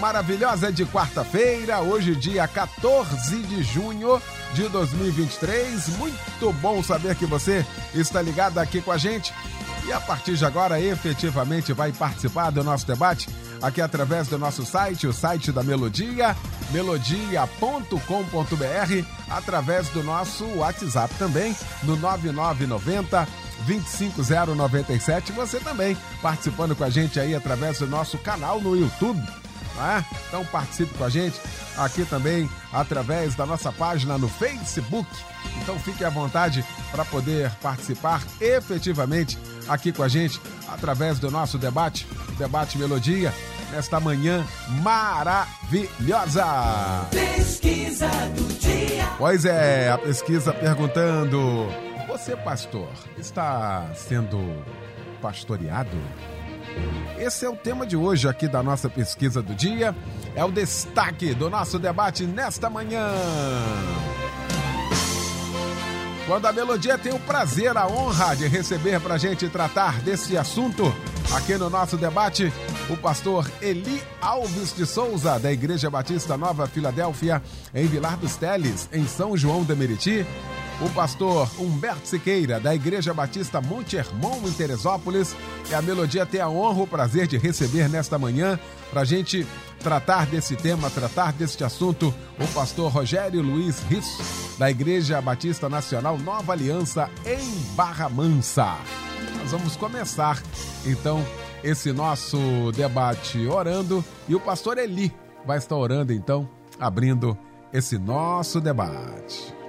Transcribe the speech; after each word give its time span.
maravilhosa 0.00 0.72
de 0.72 0.84
quarta-feira, 0.86 1.80
hoje, 1.80 2.14
dia 2.14 2.46
14 2.46 3.36
de 3.42 3.62
junho 3.62 4.20
de 4.54 4.68
2023. 4.68 5.88
Muito 5.98 6.52
bom 6.60 6.82
saber 6.82 7.16
que 7.16 7.26
você 7.26 7.66
está 7.94 8.22
ligado 8.22 8.58
aqui 8.58 8.80
com 8.80 8.92
a 8.92 8.98
gente 8.98 9.32
e 9.86 9.92
a 9.92 10.00
partir 10.00 10.36
de 10.36 10.44
agora 10.44 10.80
efetivamente 10.80 11.72
vai 11.72 11.92
participar 11.92 12.50
do 12.50 12.64
nosso 12.64 12.86
debate 12.86 13.28
aqui 13.60 13.80
através 13.80 14.28
do 14.28 14.38
nosso 14.38 14.64
site, 14.64 15.06
o 15.06 15.12
site 15.12 15.52
da 15.52 15.62
Melodia, 15.62 16.36
melodia.com.br, 16.70 19.06
através 19.28 19.88
do 19.90 20.02
nosso 20.02 20.44
WhatsApp 20.56 21.14
também, 21.16 21.54
no 21.82 21.96
9990 21.96 23.28
25097. 23.66 25.32
Você 25.32 25.60
também 25.60 25.96
participando 26.20 26.74
com 26.74 26.84
a 26.84 26.90
gente 26.90 27.20
aí 27.20 27.34
através 27.34 27.78
do 27.78 27.86
nosso 27.86 28.18
canal 28.18 28.60
no 28.60 28.76
YouTube 28.76 29.22
né? 29.76 30.04
Então 30.28 30.44
participe 30.46 30.94
com 30.94 31.04
a 31.04 31.08
gente 31.08 31.40
aqui 31.76 32.04
também 32.04 32.48
através 32.72 33.34
da 33.34 33.44
nossa 33.46 33.72
página 33.72 34.16
no 34.18 34.28
Facebook. 34.28 35.08
Então 35.62 35.78
fique 35.78 36.04
à 36.04 36.10
vontade 36.10 36.64
para 36.90 37.04
poder 37.04 37.50
participar 37.62 38.22
efetivamente 38.40 39.38
aqui 39.68 39.92
com 39.92 40.02
a 40.02 40.08
gente 40.08 40.40
através 40.68 41.18
do 41.18 41.30
nosso 41.30 41.58
debate, 41.58 42.06
debate 42.38 42.78
Melodia, 42.78 43.32
nesta 43.70 44.00
manhã 44.00 44.44
maravilhosa. 44.82 46.44
Pesquisa 47.10 48.08
do 48.36 48.58
dia. 48.58 49.08
Pois 49.18 49.44
é, 49.44 49.90
a 49.90 49.98
pesquisa 49.98 50.52
perguntando: 50.52 51.68
você, 52.06 52.36
pastor, 52.36 52.88
está 53.18 53.90
sendo 53.94 54.62
pastoreado? 55.20 55.96
Esse 57.18 57.46
é 57.46 57.48
o 57.48 57.56
tema 57.56 57.86
de 57.86 57.96
hoje 57.96 58.28
aqui 58.28 58.48
da 58.48 58.62
nossa 58.62 58.88
pesquisa 58.88 59.40
do 59.40 59.54
dia. 59.54 59.94
É 60.34 60.44
o 60.44 60.50
destaque 60.50 61.32
do 61.32 61.48
nosso 61.48 61.78
debate 61.78 62.24
nesta 62.24 62.68
manhã. 62.68 63.08
Quando 66.26 66.46
a 66.46 66.52
Melodia 66.52 66.96
tem 66.96 67.12
o 67.12 67.18
prazer, 67.18 67.76
a 67.76 67.86
honra 67.86 68.34
de 68.34 68.48
receber 68.48 68.98
para 68.98 69.14
a 69.14 69.18
gente 69.18 69.46
tratar 69.48 70.00
desse 70.00 70.38
assunto 70.38 70.84
aqui 71.34 71.56
no 71.56 71.68
nosso 71.68 71.98
debate, 71.98 72.50
o 72.88 72.96
pastor 72.96 73.50
Eli 73.60 74.02
Alves 74.22 74.74
de 74.74 74.86
Souza, 74.86 75.38
da 75.38 75.52
Igreja 75.52 75.90
Batista 75.90 76.36
Nova 76.36 76.66
Filadélfia, 76.66 77.42
em 77.74 77.86
Vilar 77.86 78.16
dos 78.16 78.36
Teles, 78.36 78.88
em 78.90 79.06
São 79.06 79.36
João 79.36 79.64
de 79.64 79.74
Meriti, 79.74 80.26
o 80.80 80.90
pastor 80.90 81.48
Humberto 81.58 82.06
Siqueira, 82.06 82.58
da 82.58 82.74
Igreja 82.74 83.14
Batista 83.14 83.60
Monte 83.60 83.96
Hermon, 83.96 84.40
em 84.46 84.52
Teresópolis. 84.52 85.36
E 85.70 85.74
a 85.74 85.80
Melodia 85.80 86.26
tem 86.26 86.40
a 86.40 86.48
honra, 86.48 86.82
o 86.82 86.86
prazer 86.86 87.26
de 87.26 87.38
receber 87.38 87.88
nesta 87.88 88.18
manhã, 88.18 88.58
para 88.90 89.02
a 89.02 89.04
gente 89.04 89.46
tratar 89.80 90.26
desse 90.26 90.56
tema, 90.56 90.90
tratar 90.90 91.32
deste 91.32 91.62
assunto, 91.62 92.12
o 92.38 92.46
pastor 92.54 92.90
Rogério 92.90 93.42
Luiz 93.42 93.80
Risso, 93.88 94.58
da 94.58 94.70
Igreja 94.70 95.20
Batista 95.20 95.68
Nacional 95.68 96.18
Nova 96.18 96.52
Aliança, 96.52 97.10
em 97.24 97.74
Barra 97.74 98.08
Mansa. 98.08 98.76
Nós 99.38 99.52
vamos 99.52 99.76
começar, 99.76 100.42
então, 100.86 101.24
esse 101.62 101.92
nosso 101.92 102.72
debate 102.72 103.46
orando 103.46 104.04
e 104.28 104.34
o 104.34 104.40
pastor 104.40 104.78
Eli 104.78 105.14
vai 105.46 105.58
estar 105.58 105.76
orando, 105.76 106.12
então, 106.12 106.48
abrindo 106.78 107.36
esse 107.72 107.98
nosso 107.98 108.60
debate. 108.60 109.63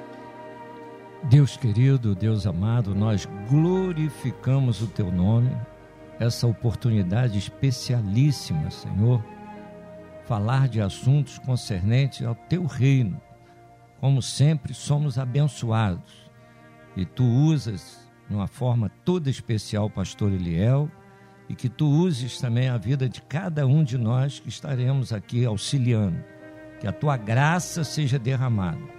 Deus 1.30 1.58
querido, 1.58 2.13
Deus 2.13 2.46
amado, 2.46 2.94
nós 2.94 3.28
glorificamos 3.50 4.84
o 4.84 4.88
teu 4.88 5.12
nome, 5.12 5.50
essa 6.19 6.46
oportunidade 6.46 7.40
especialíssima, 7.40 8.69
Senhor, 8.69 9.24
falar 10.25 10.68
de 10.68 10.80
assuntos 10.80 11.40
concernentes 11.40 12.25
ao 12.25 12.35
teu 12.35 12.68
reino. 12.68 13.19
Como 14.00 14.22
sempre, 14.22 14.72
somos 14.75 15.18
abençoados 15.18 16.30
e 16.96 17.06
tu 17.06 17.24
usas 17.24 18.08
de 18.30 18.35
uma 18.35 18.47
forma 18.47 18.88
toda 19.03 19.28
especial, 19.28 19.90
Pastor 19.90 20.31
Eliel, 20.31 20.91
e 21.50 21.56
que 21.56 21.69
tu 21.69 21.90
uses 21.90 22.40
também 22.40 22.69
a 22.69 22.78
vida 22.78 23.09
de 23.09 23.24
cada 23.24 23.66
um 23.66 23.84
de 23.84 23.97
nós 23.97 24.40
que 24.40 24.50
estaremos 24.50 25.12
aqui 25.12 25.44
auxiliando. 25.44 26.24
Que 26.80 26.85
a 26.88 26.91
tua 26.91 27.18
graça 27.18 27.84
seja 27.84 28.19
derramada 28.19 28.94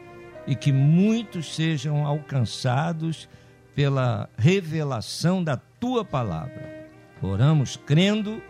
e 0.47 0.55
que 0.55 0.73
muitos 0.73 1.55
sejam 1.55 2.07
alcançados 2.07 3.29
pela 3.75 4.29
revelação 4.39 5.43
da 5.43 5.57
tua 5.57 6.05
palavra. 6.05 6.89
Oramos 7.21 7.77
crendo 7.77 8.41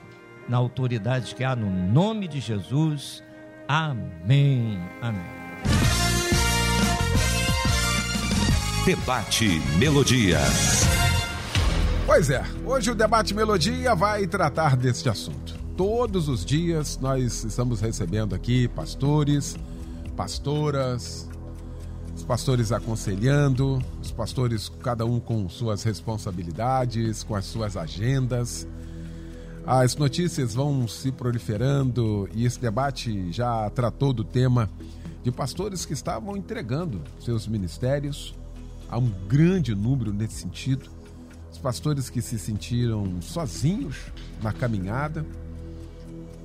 na 0.48 0.56
autoridade 0.56 1.34
que 1.34 1.42
há 1.42 1.56
no 1.56 1.70
nome 1.70 2.28
de 2.28 2.40
Jesus. 2.40 3.22
Amém. 3.66 4.78
Amém. 5.00 5.36
Debate 8.84 9.60
Melodia. 9.78 10.38
Pois 12.06 12.30
é, 12.30 12.44
hoje 12.64 12.92
o 12.92 12.94
debate 12.94 13.34
Melodia 13.34 13.96
vai 13.96 14.28
tratar 14.28 14.76
deste 14.76 15.08
assunto. 15.08 15.54
Todos 15.76 16.28
os 16.28 16.44
dias 16.44 16.96
nós 16.98 17.42
estamos 17.42 17.80
recebendo 17.80 18.32
aqui 18.32 18.68
pastores, 18.68 19.56
pastoras, 20.16 21.28
os 22.16 22.24
pastores 22.24 22.72
aconselhando, 22.72 23.78
os 24.00 24.10
pastores, 24.10 24.72
cada 24.82 25.04
um 25.04 25.20
com 25.20 25.46
suas 25.50 25.82
responsabilidades, 25.82 27.22
com 27.22 27.34
as 27.34 27.44
suas 27.44 27.76
agendas. 27.76 28.66
As 29.66 29.96
notícias 29.96 30.54
vão 30.54 30.88
se 30.88 31.12
proliferando 31.12 32.26
e 32.34 32.46
esse 32.46 32.58
debate 32.58 33.30
já 33.30 33.68
tratou 33.68 34.14
do 34.14 34.24
tema 34.24 34.70
de 35.22 35.30
pastores 35.30 35.84
que 35.84 35.92
estavam 35.92 36.38
entregando 36.38 37.02
seus 37.20 37.46
ministérios. 37.46 38.34
Há 38.88 38.96
um 38.96 39.10
grande 39.28 39.74
número 39.74 40.10
nesse 40.10 40.36
sentido. 40.36 40.88
Os 41.52 41.58
pastores 41.58 42.08
que 42.08 42.22
se 42.22 42.38
sentiram 42.38 43.20
sozinhos 43.20 43.96
na 44.42 44.54
caminhada, 44.54 45.26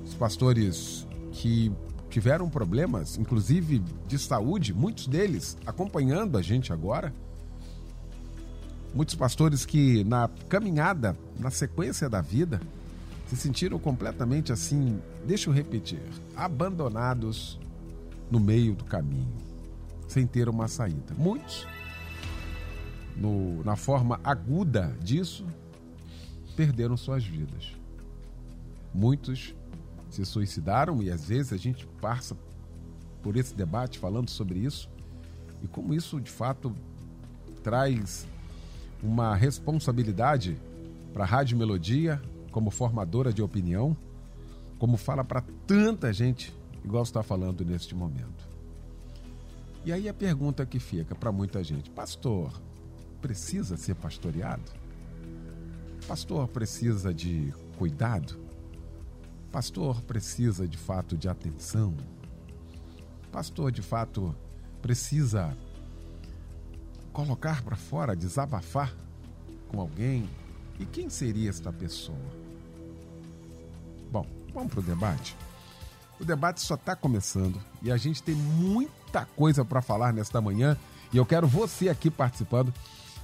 os 0.04 0.12
pastores 0.12 1.06
que 1.32 1.72
tiveram 2.12 2.50
problemas, 2.50 3.16
inclusive 3.16 3.82
de 4.06 4.18
saúde, 4.18 4.74
muitos 4.74 5.06
deles 5.06 5.56
acompanhando 5.64 6.36
a 6.36 6.42
gente 6.42 6.70
agora. 6.70 7.10
Muitos 8.94 9.14
pastores 9.14 9.64
que 9.64 10.04
na 10.04 10.28
caminhada, 10.46 11.16
na 11.40 11.50
sequência 11.50 12.10
da 12.10 12.20
vida, 12.20 12.60
se 13.26 13.34
sentiram 13.34 13.78
completamente 13.78 14.52
assim, 14.52 15.00
deixa 15.26 15.48
eu 15.48 15.54
repetir, 15.54 16.02
abandonados 16.36 17.58
no 18.30 18.38
meio 18.38 18.74
do 18.74 18.84
caminho, 18.84 19.32
sem 20.06 20.26
ter 20.26 20.50
uma 20.50 20.68
saída. 20.68 21.14
Muitos, 21.16 21.66
no, 23.16 23.64
na 23.64 23.74
forma 23.74 24.20
aguda 24.22 24.94
disso, 25.00 25.46
perderam 26.54 26.94
suas 26.94 27.24
vidas. 27.24 27.72
Muitos 28.92 29.54
se 30.12 30.24
suicidaram 30.26 31.02
e 31.02 31.10
às 31.10 31.26
vezes 31.26 31.52
a 31.52 31.56
gente 31.56 31.86
passa 32.00 32.36
por 33.22 33.36
esse 33.36 33.54
debate 33.54 33.98
falando 33.98 34.28
sobre 34.28 34.58
isso 34.58 34.90
e 35.62 35.66
como 35.68 35.94
isso 35.94 36.20
de 36.20 36.30
fato 36.30 36.74
traz 37.62 38.26
uma 39.02 39.34
responsabilidade 39.34 40.60
para 41.12 41.24
a 41.24 41.26
Rádio 41.26 41.56
Melodia 41.56 42.20
como 42.50 42.70
formadora 42.70 43.32
de 43.32 43.42
opinião, 43.42 43.96
como 44.78 44.96
fala 44.96 45.24
para 45.24 45.42
tanta 45.66 46.12
gente, 46.12 46.54
igual 46.84 47.02
está 47.02 47.22
falando 47.22 47.64
neste 47.64 47.94
momento. 47.94 48.48
E 49.84 49.92
aí 49.92 50.08
a 50.08 50.14
pergunta 50.14 50.66
que 50.66 50.78
fica 50.78 51.14
para 51.14 51.32
muita 51.32 51.64
gente: 51.64 51.88
Pastor, 51.90 52.52
precisa 53.20 53.76
ser 53.76 53.94
pastoreado? 53.94 54.70
Pastor 56.06 56.48
precisa 56.48 57.14
de 57.14 57.52
cuidado? 57.78 58.41
Pastor 59.52 60.00
precisa 60.00 60.66
de 60.66 60.78
fato 60.78 61.14
de 61.14 61.28
atenção? 61.28 61.94
Pastor 63.30 63.70
de 63.70 63.82
fato 63.82 64.34
precisa 64.80 65.54
colocar 67.12 67.62
para 67.62 67.76
fora, 67.76 68.16
desabafar 68.16 68.94
com 69.68 69.78
alguém? 69.78 70.26
E 70.80 70.86
quem 70.86 71.10
seria 71.10 71.50
esta 71.50 71.70
pessoa? 71.70 72.16
Bom, 74.10 74.26
vamos 74.54 74.72
para 74.72 74.80
o 74.80 74.82
debate. 74.82 75.36
O 76.18 76.24
debate 76.24 76.62
só 76.62 76.74
está 76.74 76.96
começando 76.96 77.60
e 77.82 77.92
a 77.92 77.98
gente 77.98 78.22
tem 78.22 78.34
muita 78.34 79.26
coisa 79.36 79.66
para 79.66 79.82
falar 79.82 80.14
nesta 80.14 80.40
manhã 80.40 80.78
e 81.12 81.18
eu 81.18 81.26
quero 81.26 81.46
você 81.46 81.90
aqui 81.90 82.10
participando. 82.10 82.72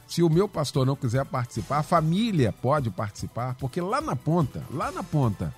Se 0.07 0.23
o 0.23 0.29
meu 0.29 0.47
pastor 0.47 0.87
não 0.87 0.95
quiser 0.95 1.25
participar, 1.25 1.79
a 1.79 1.83
família 1.83 2.53
pode 2.53 2.91
participar, 2.91 3.55
porque 3.55 3.81
lá 3.81 4.01
na 4.03 4.15
ponta, 4.15 4.63
lá 4.71 4.91
na 4.91 5.03
ponta, 5.03 5.55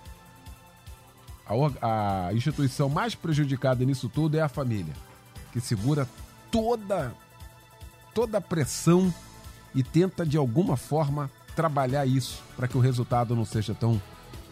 a, 1.81 2.29
a 2.29 2.35
instituição 2.35 2.89
mais 2.89 3.15
prejudicada 3.15 3.85
nisso 3.85 4.09
tudo 4.09 4.37
é 4.37 4.41
a 4.41 4.49
família, 4.49 4.95
que 5.53 5.61
segura 5.61 6.09
toda 6.51 7.13
toda 8.15 8.39
a 8.39 8.41
pressão 8.41 9.13
e 9.75 9.83
tenta 9.83 10.27
de 10.27 10.37
alguma 10.37 10.77
forma 10.77 11.31
trabalhar 11.55 12.07
isso 12.07 12.43
para 12.57 12.67
que 12.67 12.77
o 12.77 12.81
resultado 12.81 13.37
não 13.37 13.45
seja 13.45 13.75
tão 13.75 14.01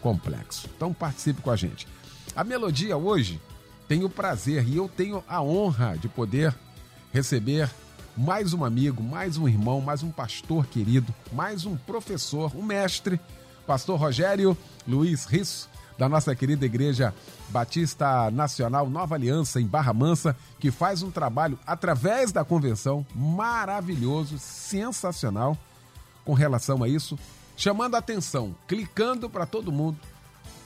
complexo. 0.01 0.69
Então 0.75 0.93
participe 0.93 1.41
com 1.41 1.51
a 1.51 1.55
gente. 1.55 1.87
A 2.35 2.43
melodia 2.43 2.95
hoje 2.95 3.41
tem 3.87 4.03
o 4.03 4.09
prazer 4.09 4.67
e 4.67 4.77
eu 4.77 4.87
tenho 4.87 5.23
a 5.27 5.41
honra 5.41 5.97
de 5.97 6.07
poder 6.07 6.55
receber 7.11 7.69
mais 8.15 8.53
um 8.53 8.63
amigo, 8.63 9.01
mais 9.01 9.37
um 9.37 9.47
irmão, 9.47 9.81
mais 9.81 10.03
um 10.03 10.11
pastor 10.11 10.65
querido, 10.67 11.13
mais 11.31 11.65
um 11.65 11.75
professor, 11.75 12.55
um 12.55 12.63
mestre, 12.63 13.19
pastor 13.65 13.99
Rogério 13.99 14.57
Luiz 14.87 15.25
Risso, 15.25 15.68
da 15.99 16.07
nossa 16.07 16.33
querida 16.33 16.65
Igreja 16.65 17.13
Batista 17.49 18.31
Nacional 18.31 18.89
Nova 18.89 19.15
Aliança 19.15 19.59
em 19.59 19.67
Barra 19.67 19.93
Mansa, 19.93 20.33
que 20.57 20.71
faz 20.71 21.03
um 21.03 21.11
trabalho 21.11 21.59
através 21.67 22.31
da 22.31 22.45
convenção 22.45 23.05
maravilhoso, 23.13 24.39
sensacional 24.39 25.57
com 26.23 26.33
relação 26.33 26.81
a 26.81 26.87
isso, 26.87 27.19
chamando 27.57 27.95
a 27.95 27.97
atenção, 27.97 28.55
clicando 28.65 29.29
para 29.29 29.45
todo 29.45 29.73
mundo 29.73 29.97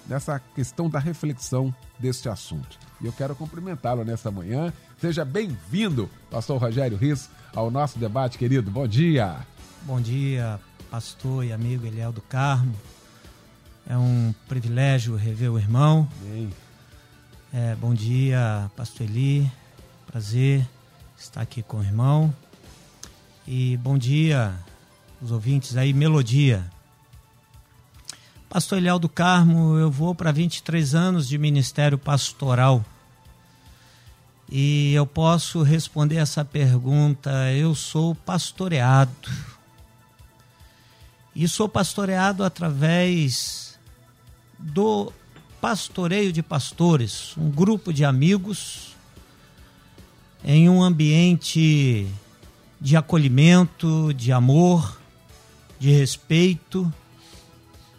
nessa 0.06 0.40
questão 0.54 0.88
da 0.88 1.00
reflexão 1.00 1.74
deste 1.98 2.30
assunto. 2.30 2.78
E 3.02 3.08
eu 3.08 3.12
quero 3.12 3.36
cumprimentá-lo 3.36 4.06
nesta 4.06 4.30
manhã. 4.30 4.72
Seja 5.02 5.26
bem-vindo, 5.26 6.08
pastor 6.30 6.62
Rogério 6.62 6.96
Riz, 6.96 7.28
ao 7.56 7.72
nosso 7.72 7.98
debate, 7.98 8.38
querido. 8.38 8.70
Bom 8.70 8.88
dia. 8.88 9.38
Bom 9.82 10.00
dia, 10.00 10.60
pastor 10.92 11.44
e 11.44 11.52
amigo 11.52 11.88
Eliel 11.88 12.12
do 12.12 12.22
Carmo. 12.22 12.76
É 13.86 13.98
um 13.98 14.34
privilégio 14.48 15.16
rever 15.16 15.52
o 15.52 15.60
irmão. 15.60 16.08
É, 17.52 17.76
bom 17.76 17.94
dia, 17.94 18.72
pastor 18.78 19.06
Eli. 19.06 19.52
Prazer 20.08 20.66
estar 21.18 21.42
aqui 21.42 21.62
com 21.62 21.78
o 21.78 21.84
irmão. 21.84 22.34
E 23.46 23.76
bom 23.78 23.98
dia, 23.98 24.56
os 25.22 25.32
ouvintes 25.32 25.76
aí, 25.76 25.92
Melodia. 25.92 26.64
Pastor 28.48 28.78
Eliel 28.78 29.00
do 29.00 29.10
Carmo, 29.10 29.78
eu 29.78 29.92
vou 29.92 30.16
para 30.16 30.32
23 30.32 30.96
anos 30.96 31.28
de 31.28 31.38
ministério 31.38 31.98
pastoral. 31.98 32.86
E 34.50 34.94
eu 34.94 35.06
posso 35.06 35.62
responder 35.62 36.18
essa 36.18 36.46
pergunta: 36.46 37.52
eu 37.52 37.76
sou 37.76 38.16
pastoreado. 38.16 39.30
E 41.36 41.48
sou 41.50 41.68
pastoreado 41.68 42.44
através 42.44 43.73
do 44.64 45.12
Pastoreio 45.60 46.32
de 46.32 46.42
Pastores, 46.42 47.36
um 47.38 47.50
grupo 47.50 47.92
de 47.92 48.06
amigos 48.06 48.96
em 50.44 50.70
um 50.70 50.82
ambiente 50.82 52.08
de 52.80 52.96
acolhimento, 52.96 54.14
de 54.14 54.32
amor, 54.32 55.00
de 55.80 55.92
respeito, 55.92 56.92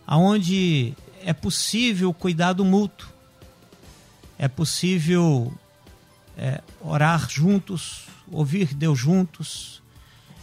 aonde 0.06 0.94
é 1.22 1.32
possível 1.32 2.12
cuidado 2.12 2.64
mútuo, 2.64 3.08
é 4.38 4.48
possível 4.48 5.52
é, 6.36 6.62
orar 6.80 7.28
juntos, 7.30 8.06
ouvir 8.30 8.74
Deus 8.74 8.98
juntos, 8.98 9.82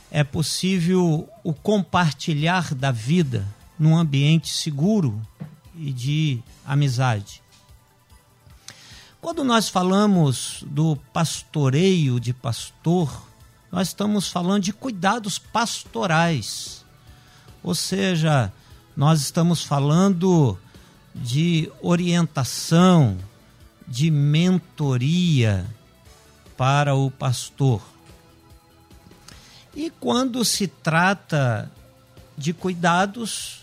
é 0.10 0.24
possível 0.24 1.30
o 1.44 1.54
compartilhar 1.54 2.74
da 2.74 2.92
vida 2.92 3.48
num 3.78 3.98
ambiente 3.98 4.50
seguro, 4.50 5.22
e 5.76 5.92
de 5.92 6.42
amizade. 6.66 7.42
Quando 9.22 9.44
nós 9.44 9.70
falamos 9.70 10.64
do 10.66 10.96
pastoreio 11.14 12.20
de 12.20 12.34
pastor, 12.34 13.28
nós 13.72 13.90
estamos 13.90 14.28
falando 14.28 14.64
de 14.64 14.74
cuidados 14.74 15.38
pastorais. 15.38 16.84
Ou 17.64 17.76
seja, 17.76 18.52
nós 18.98 19.22
estamos 19.22 19.64
falando 19.64 20.58
de 21.14 21.72
orientação, 21.82 23.18
de 23.88 24.10
mentoria 24.10 25.66
para 26.58 26.96
o 26.96 27.12
pastor. 27.12 27.82
E 29.76 29.90
quando 29.90 30.44
se 30.44 30.68
trata 30.68 31.72
de 32.38 32.54
cuidados, 32.54 33.61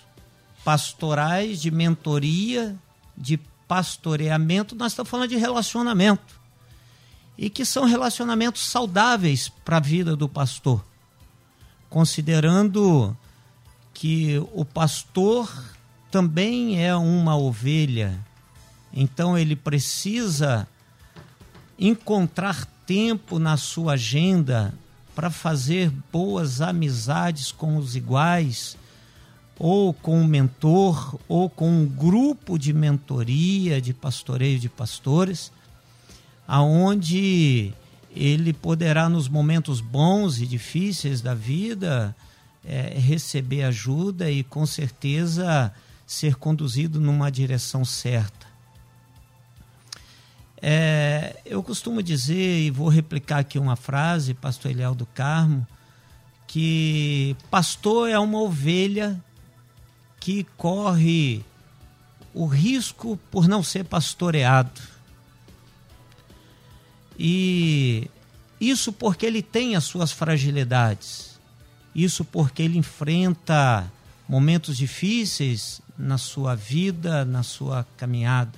pastorais, 0.65 1.61
de 1.61 1.71
mentoria, 1.71 2.77
de 3.17 3.39
pastoreamento, 3.67 4.75
nós 4.75 4.93
estamos 4.93 5.11
falando 5.11 5.29
de 5.29 5.37
relacionamento. 5.37 6.39
E 7.37 7.49
que 7.49 7.65
são 7.65 7.85
relacionamentos 7.85 8.67
saudáveis 8.67 9.49
para 9.49 9.77
a 9.77 9.81
vida 9.81 10.17
do 10.17 10.29
pastor. 10.29 10.85
Considerando 11.89 13.17
que 13.95 14.39
o 14.53 14.65
pastor 14.65 15.53
também 16.11 16.85
é 16.85 16.95
uma 16.97 17.37
ovelha, 17.37 18.19
então 18.93 19.39
ele 19.39 19.55
precisa 19.55 20.67
encontrar 21.79 22.65
tempo 22.87 23.39
na 23.39 23.57
sua 23.57 23.93
agenda 23.93 24.75
para 25.15 25.31
fazer 25.31 25.91
boas 26.13 26.61
amizades 26.61 27.53
com 27.53 27.77
os 27.77 27.95
iguais 27.95 28.77
ou 29.59 29.93
com 29.93 30.21
um 30.21 30.27
mentor, 30.27 31.19
ou 31.27 31.51
com 31.51 31.69
um 31.69 31.87
grupo 31.87 32.59
de 32.59 32.73
mentoria, 32.73 33.81
de 33.81 33.93
pastoreio 33.93 34.59
de 34.59 34.69
pastores, 34.69 35.51
aonde 36.47 37.73
ele 38.15 38.53
poderá 38.53 39.09
nos 39.09 39.29
momentos 39.29 39.81
bons 39.81 40.41
e 40.41 40.47
difíceis 40.47 41.21
da 41.21 41.35
vida 41.35 42.15
é, 42.65 42.99
receber 42.99 43.65
ajuda 43.65 44.31
e 44.31 44.45
com 44.45 44.65
certeza 44.65 45.73
ser 46.07 46.37
conduzido 46.37 47.01
numa 47.01 47.31
direção 47.31 47.85
certa. 47.85 48.47
É, 50.61 51.41
eu 51.45 51.63
costumo 51.63 52.03
dizer, 52.03 52.61
e 52.61 52.71
vou 52.71 52.89
replicar 52.89 53.39
aqui 53.39 53.59
uma 53.59 53.77
frase, 53.77 54.35
pastor 54.35 54.71
Eliel 54.71 54.95
do 54.95 55.07
Carmo, 55.07 55.67
que 56.47 57.37
pastor 57.51 58.09
é 58.09 58.19
uma 58.19 58.41
ovelha 58.41 59.23
que 60.29 60.45
corre 60.59 61.43
o 62.35 62.45
risco 62.45 63.19
por 63.31 63.49
não 63.49 63.63
ser 63.63 63.87
pastoreado. 63.87 64.79
E 67.19 68.11
isso 68.61 68.93
porque 68.93 69.25
ele 69.25 69.41
tem 69.41 69.75
as 69.75 69.85
suas 69.85 70.13
fragilidades. 70.13 71.41
Isso 71.95 72.27
porque 72.27 72.63
ele 72.63 72.77
enfrenta 72.77 73.91
momentos 74.29 74.77
difíceis 74.77 75.81
na 75.97 76.19
sua 76.19 76.55
vida, 76.55 77.25
na 77.25 77.43
sua 77.43 77.87
caminhada. 77.97 78.53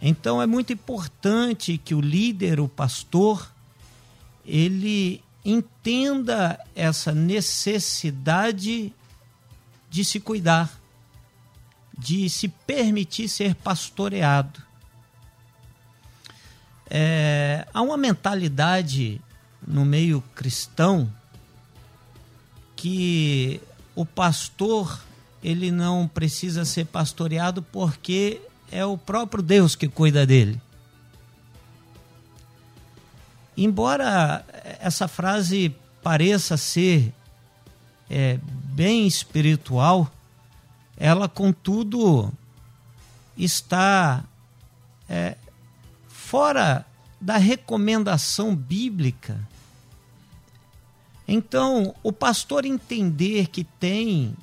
Então 0.00 0.40
é 0.40 0.46
muito 0.46 0.72
importante 0.72 1.76
que 1.78 1.96
o 1.96 2.00
líder, 2.00 2.60
o 2.60 2.68
pastor, 2.68 3.52
ele 4.46 5.20
entenda 5.44 6.64
essa 6.76 7.12
necessidade 7.12 8.94
de 9.92 10.06
se 10.06 10.18
cuidar, 10.18 10.72
de 11.96 12.30
se 12.30 12.48
permitir 12.48 13.28
ser 13.28 13.54
pastoreado. 13.54 14.58
É, 16.88 17.68
há 17.74 17.82
uma 17.82 17.98
mentalidade 17.98 19.20
no 19.66 19.84
meio 19.84 20.22
cristão 20.34 21.12
que 22.74 23.60
o 23.94 24.06
pastor 24.06 24.98
ele 25.44 25.70
não 25.70 26.08
precisa 26.08 26.64
ser 26.64 26.86
pastoreado 26.86 27.62
porque 27.62 28.40
é 28.70 28.86
o 28.86 28.96
próprio 28.96 29.42
Deus 29.42 29.76
que 29.76 29.88
cuida 29.88 30.24
dele. 30.24 30.58
Embora 33.54 34.42
essa 34.80 35.06
frase 35.06 35.76
pareça 36.02 36.56
ser 36.56 37.12
é, 38.08 38.38
bem 38.72 39.06
espiritual, 39.06 40.10
ela, 40.96 41.28
contudo, 41.28 42.32
está 43.36 44.24
é, 45.08 45.36
fora 46.08 46.86
da 47.20 47.36
recomendação 47.36 48.54
bíblica. 48.56 49.38
Então, 51.26 51.94
o 52.02 52.12
pastor 52.12 52.64
entender 52.64 53.48
que 53.48 53.64
tem 53.64 54.34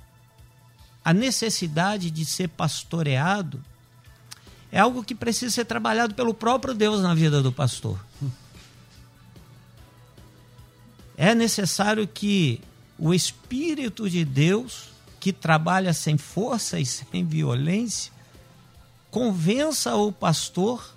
a 1.04 1.14
necessidade 1.14 2.12
de 2.12 2.26
ser 2.26 2.50
pastoreado, 2.50 3.64
é 4.72 4.80
algo 4.80 5.04
que 5.04 5.16
precisa 5.16 5.56
ser 5.56 5.66
trabalhado 5.66 6.14
pelo 6.14 6.34
próprio 6.34 6.74
Deus 6.74 7.02
na 7.02 7.16
vida 7.16 7.42
do 7.42 7.52
pastor. 7.52 8.00
É 11.18 11.34
necessário 11.34 12.08
que 12.08 12.62
o 13.00 13.14
Espírito 13.14 14.10
de 14.10 14.26
Deus, 14.26 14.90
que 15.20 15.32
trabalha 15.32 15.94
sem 15.94 16.18
força 16.18 16.80
e 16.80 16.86
sem 16.86 17.26
violência, 17.26 18.12
convença 19.10 19.96
o 19.96 20.12
pastor 20.12 20.96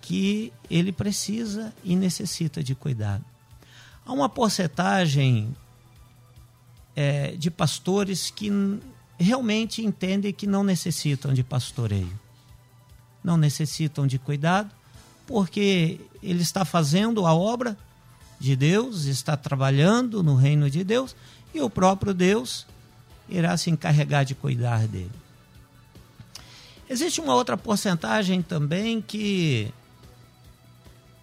que 0.00 0.52
ele 0.68 0.90
precisa 0.90 1.72
e 1.84 1.94
necessita 1.94 2.62
de 2.62 2.74
cuidado. 2.74 3.24
Há 4.04 4.12
uma 4.12 4.28
porcentagem 4.28 5.54
é, 6.96 7.32
de 7.32 7.50
pastores 7.50 8.30
que 8.30 8.50
realmente 9.18 9.84
entendem 9.84 10.32
que 10.32 10.46
não 10.46 10.64
necessitam 10.64 11.34
de 11.34 11.44
pastoreio, 11.44 12.18
não 13.22 13.36
necessitam 13.36 14.06
de 14.06 14.18
cuidado, 14.18 14.70
porque 15.26 16.00
ele 16.22 16.42
está 16.42 16.64
fazendo 16.64 17.26
a 17.26 17.34
obra 17.34 17.76
de 18.40 18.56
Deus, 18.56 19.04
está 19.04 19.36
trabalhando 19.36 20.22
no 20.22 20.34
reino 20.34 20.70
de 20.70 20.82
Deus 20.82 21.14
e 21.54 21.60
o 21.60 21.68
próprio 21.68 22.14
Deus 22.14 22.66
irá 23.28 23.54
se 23.56 23.70
encarregar 23.70 24.24
de 24.24 24.34
cuidar 24.34 24.88
dele. 24.88 25.12
Existe 26.88 27.20
uma 27.20 27.34
outra 27.34 27.56
porcentagem 27.56 28.42
também 28.42 29.00
que 29.00 29.72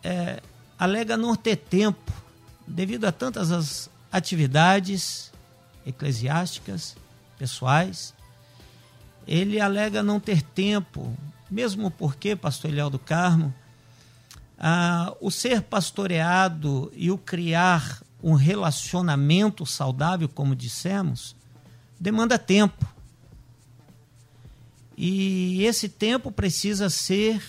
é, 0.04 0.42
alega 0.78 1.18
não 1.18 1.36
ter 1.36 1.58
tempo 1.58 2.14
devido 2.68 3.06
a 3.06 3.12
tantas 3.12 3.52
as 3.52 3.90
atividades 4.12 5.32
eclesiásticas, 5.86 6.96
pessoais. 7.38 8.14
Ele 9.28 9.60
alega 9.60 10.04
não 10.04 10.20
ter 10.20 10.42
tempo, 10.42 11.18
mesmo 11.50 11.90
porque, 11.90 12.36
pastor 12.36 12.72
Eliel 12.72 12.90
do 12.90 13.00
Carmo, 13.00 13.54
ah, 14.58 15.16
o 15.22 15.30
ser 15.30 15.62
pastoreado 15.62 16.92
e 16.96 17.12
o 17.12 17.18
criar 17.18 18.02
um 18.22 18.34
relacionamento 18.34 19.66
saudável, 19.66 20.28
como 20.28 20.56
dissemos, 20.56 21.36
demanda 22.00 22.40
tempo. 22.40 22.86
E 24.98 25.64
esse 25.64 25.88
tempo 25.88 26.32
precisa 26.32 26.90
ser 26.90 27.44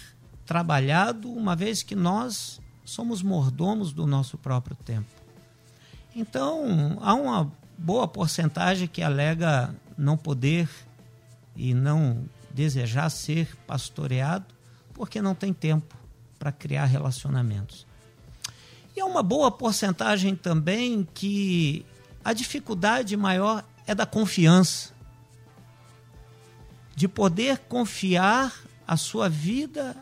trabalhado, 0.44 1.30
uma 1.30 1.56
vez 1.56 1.82
que 1.82 1.96
nós 1.96 2.60
somos 2.84 3.22
mordomos 3.22 3.92
do 3.92 4.06
nosso 4.06 4.36
próprio 4.36 4.76
tempo. 4.76 5.08
Então, 6.14 6.98
há 7.00 7.14
uma 7.14 7.50
boa 7.76 8.06
porcentagem 8.06 8.88
que 8.88 9.02
alega 9.02 9.74
não 9.96 10.16
poder 10.16 10.68
e 11.56 11.72
não 11.72 12.24
desejar 12.50 13.08
ser 13.08 13.56
pastoreado 13.66 14.46
porque 14.92 15.22
não 15.22 15.34
tem 15.34 15.52
tempo 15.52 15.97
para 16.38 16.52
criar 16.52 16.84
relacionamentos. 16.84 17.86
E 18.96 19.00
é 19.00 19.04
uma 19.04 19.22
boa 19.22 19.50
porcentagem 19.50 20.34
também 20.34 21.06
que 21.14 21.84
a 22.24 22.32
dificuldade 22.32 23.16
maior 23.16 23.64
é 23.86 23.94
da 23.94 24.04
confiança. 24.04 24.92
De 26.94 27.06
poder 27.06 27.58
confiar 27.58 28.52
a 28.86 28.96
sua 28.96 29.28
vida 29.28 29.96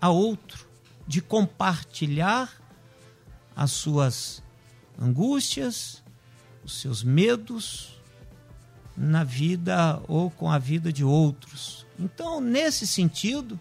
a 0.00 0.10
outro, 0.10 0.66
de 1.06 1.22
compartilhar 1.22 2.52
as 3.54 3.70
suas 3.70 4.42
angústias, 5.00 6.02
os 6.64 6.80
seus 6.80 7.02
medos 7.02 8.00
na 8.96 9.24
vida 9.24 10.02
ou 10.08 10.30
com 10.30 10.50
a 10.50 10.58
vida 10.58 10.92
de 10.92 11.04
outros. 11.04 11.86
Então, 11.98 12.40
nesse 12.40 12.86
sentido, 12.86 13.58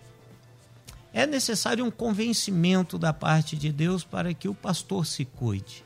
é 1.14 1.28
necessário 1.28 1.86
um 1.86 1.92
convencimento 1.92 2.98
da 2.98 3.14
parte 3.14 3.56
de 3.56 3.72
Deus 3.72 4.04
para 4.04 4.34
que 4.34 4.50
o 4.50 4.56
pastor 4.56 5.06
se 5.06 5.24
cuide. 5.24 5.86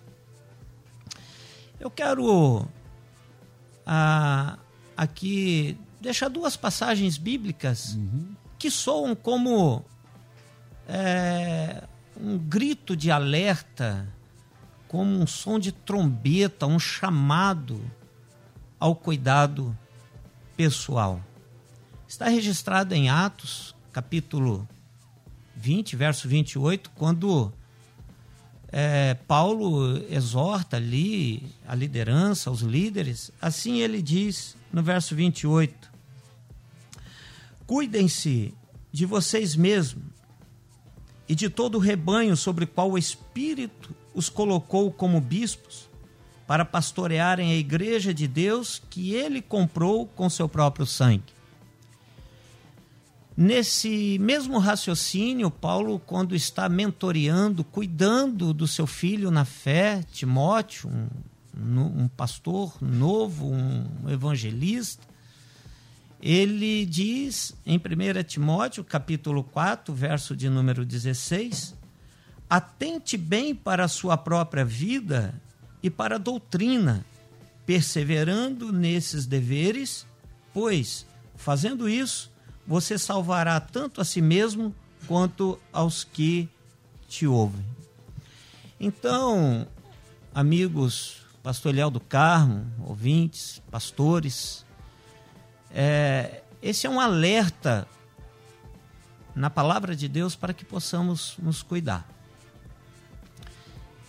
Eu 1.77 1.91
quero 1.91 2.65
ah, 3.85 4.57
aqui 4.95 5.77
deixar 5.99 6.29
duas 6.29 6.55
passagens 6.55 7.17
bíblicas 7.17 7.93
uhum. 7.93 8.35
que 8.57 8.71
soam 8.71 9.13
como 9.13 9.83
é, 10.87 11.83
um 12.19 12.37
grito 12.37 12.95
de 12.95 13.11
alerta, 13.11 14.07
como 14.87 15.11
um 15.19 15.27
som 15.27 15.59
de 15.59 15.73
trombeta, 15.73 16.65
um 16.65 16.79
chamado 16.79 17.81
ao 18.79 18.95
cuidado 18.95 19.77
pessoal. 20.55 21.21
Está 22.07 22.29
registrado 22.29 22.95
em 22.95 23.09
Atos, 23.09 23.75
capítulo 23.91 24.67
20, 25.57 25.95
verso 25.95 26.27
28, 26.29 26.91
quando 26.91 27.51
é, 28.69 29.15
Paulo 29.27 29.97
exorta 30.09 30.77
ali 30.77 31.51
a 31.67 31.73
liderança, 31.73 32.51
os 32.51 32.61
líderes, 32.61 33.31
assim 33.41 33.79
ele 33.79 34.01
diz 34.01 34.55
no 34.71 34.83
verso 34.83 35.15
28: 35.15 35.91
Cuidem-se 37.65 38.53
de 38.91 39.05
vocês 39.05 39.55
mesmos 39.55 40.05
e 41.27 41.35
de 41.35 41.49
todo 41.49 41.75
o 41.75 41.81
rebanho 41.81 42.37
sobre 42.37 42.65
o 42.65 42.67
qual 42.67 42.91
o 42.91 42.97
Espírito 42.97 43.93
os 44.13 44.29
colocou 44.29 44.91
como 44.91 45.19
bispos, 45.19 45.87
para 46.45 46.63
pastorearem 46.63 47.51
a 47.51 47.55
igreja 47.55 48.13
de 48.13 48.25
Deus 48.25 48.81
que 48.89 49.13
ele 49.13 49.41
comprou 49.41 50.07
com 50.07 50.29
seu 50.29 50.47
próprio 50.47 50.85
sangue. 50.85 51.36
Nesse 53.39 54.17
mesmo 54.17 54.57
raciocínio, 54.57 55.51
Paulo, 55.51 55.99
quando 55.99 56.35
está 56.35 56.67
mentoreando, 56.67 57.63
cuidando 57.63 58.51
do 58.51 58.67
seu 58.67 58.87
filho 58.87 59.29
na 59.29 59.45
fé, 59.45 60.01
Timóteo, 60.11 60.89
um, 61.55 61.79
um 61.79 62.07
pastor 62.07 62.75
novo, 62.81 63.45
um 63.45 64.09
evangelista, 64.09 65.03
ele 66.19 66.83
diz 66.87 67.55
em 67.63 67.77
1 67.77 68.23
Timóteo, 68.23 68.83
capítulo 68.83 69.43
4, 69.43 69.93
verso 69.93 70.35
de 70.35 70.49
número 70.49 70.83
16: 70.83 71.75
Atente 72.49 73.17
bem 73.17 73.53
para 73.53 73.85
a 73.85 73.87
sua 73.87 74.17
própria 74.17 74.65
vida 74.65 75.39
e 75.83 75.91
para 75.91 76.15
a 76.15 76.19
doutrina, 76.19 77.05
perseverando 77.67 78.73
nesses 78.73 79.27
deveres, 79.27 80.07
pois, 80.51 81.05
fazendo 81.35 81.87
isso, 81.87 82.35
você 82.67 82.97
salvará 82.97 83.59
tanto 83.61 84.01
a 84.01 84.05
si 84.05 84.21
mesmo 84.21 84.75
quanto 85.07 85.57
aos 85.71 86.03
que 86.03 86.49
te 87.07 87.25
ouvem. 87.25 87.65
Então, 88.77 89.65
amigos, 90.35 91.25
pastor 91.41 91.73
Léo 91.73 91.89
do 91.89 92.01
Carmo, 92.01 92.69
ouvintes, 92.85 93.61
pastores, 93.71 94.65
é, 95.71 96.43
esse 96.61 96.85
é 96.85 96.89
um 96.89 96.99
alerta 96.99 97.87
na 99.33 99.49
palavra 99.49 99.95
de 99.95 100.09
Deus 100.09 100.35
para 100.35 100.53
que 100.53 100.65
possamos 100.65 101.35
nos 101.39 101.63
cuidar. 101.63 102.07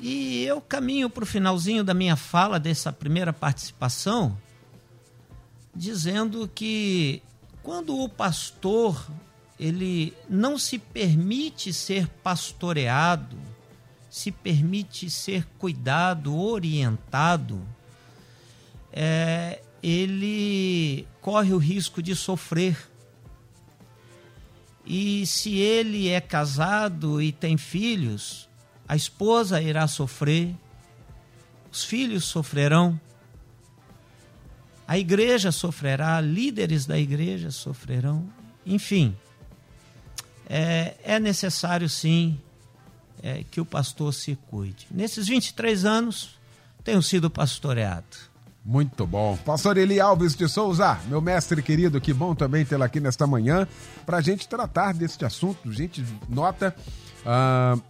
E 0.00 0.44
eu 0.44 0.60
caminho 0.60 1.08
para 1.08 1.24
o 1.24 1.26
finalzinho 1.26 1.84
da 1.84 1.94
minha 1.94 2.16
fala, 2.16 2.58
dessa 2.58 2.92
primeira 2.92 3.32
participação, 3.32 4.36
dizendo 5.74 6.48
que 6.52 7.22
quando 7.68 8.00
o 8.00 8.08
pastor 8.08 9.06
ele 9.60 10.14
não 10.26 10.56
se 10.56 10.78
permite 10.78 11.70
ser 11.70 12.08
pastoreado, 12.08 13.36
se 14.08 14.32
permite 14.32 15.10
ser 15.10 15.46
cuidado, 15.58 16.34
orientado, 16.34 17.60
é, 18.90 19.60
ele 19.82 21.06
corre 21.20 21.52
o 21.52 21.58
risco 21.58 22.02
de 22.02 22.16
sofrer. 22.16 22.88
E 24.86 25.26
se 25.26 25.58
ele 25.58 26.08
é 26.08 26.22
casado 26.22 27.20
e 27.20 27.32
tem 27.32 27.58
filhos, 27.58 28.48
a 28.88 28.96
esposa 28.96 29.60
irá 29.60 29.86
sofrer, 29.86 30.54
os 31.70 31.84
filhos 31.84 32.24
sofrerão, 32.24 32.98
a 34.88 34.96
igreja 34.96 35.52
sofrerá, 35.52 36.18
líderes 36.18 36.86
da 36.86 36.98
igreja 36.98 37.50
sofrerão, 37.50 38.26
enfim. 38.64 39.14
É, 40.48 40.94
é 41.04 41.20
necessário 41.20 41.90
sim 41.90 42.40
é, 43.22 43.44
que 43.50 43.60
o 43.60 43.66
pastor 43.66 44.14
se 44.14 44.34
cuide. 44.50 44.86
Nesses 44.90 45.28
23 45.28 45.84
anos, 45.84 46.38
tenho 46.82 47.02
sido 47.02 47.28
pastoreado. 47.28 48.16
Muito 48.64 49.06
bom. 49.06 49.36
Pastor 49.44 49.76
Eli 49.76 50.00
Alves 50.00 50.34
de 50.34 50.48
Souza, 50.48 50.98
meu 51.06 51.20
mestre 51.20 51.62
querido, 51.62 52.00
que 52.00 52.14
bom 52.14 52.34
também 52.34 52.64
tê-lo 52.64 52.82
aqui 52.82 52.98
nesta 52.98 53.26
manhã 53.26 53.68
para 54.06 54.16
a 54.16 54.20
gente 54.22 54.48
tratar 54.48 54.94
deste 54.94 55.22
assunto. 55.22 55.68
A 55.68 55.72
gente 55.72 56.02
nota 56.30 56.74
uh, 57.26 57.82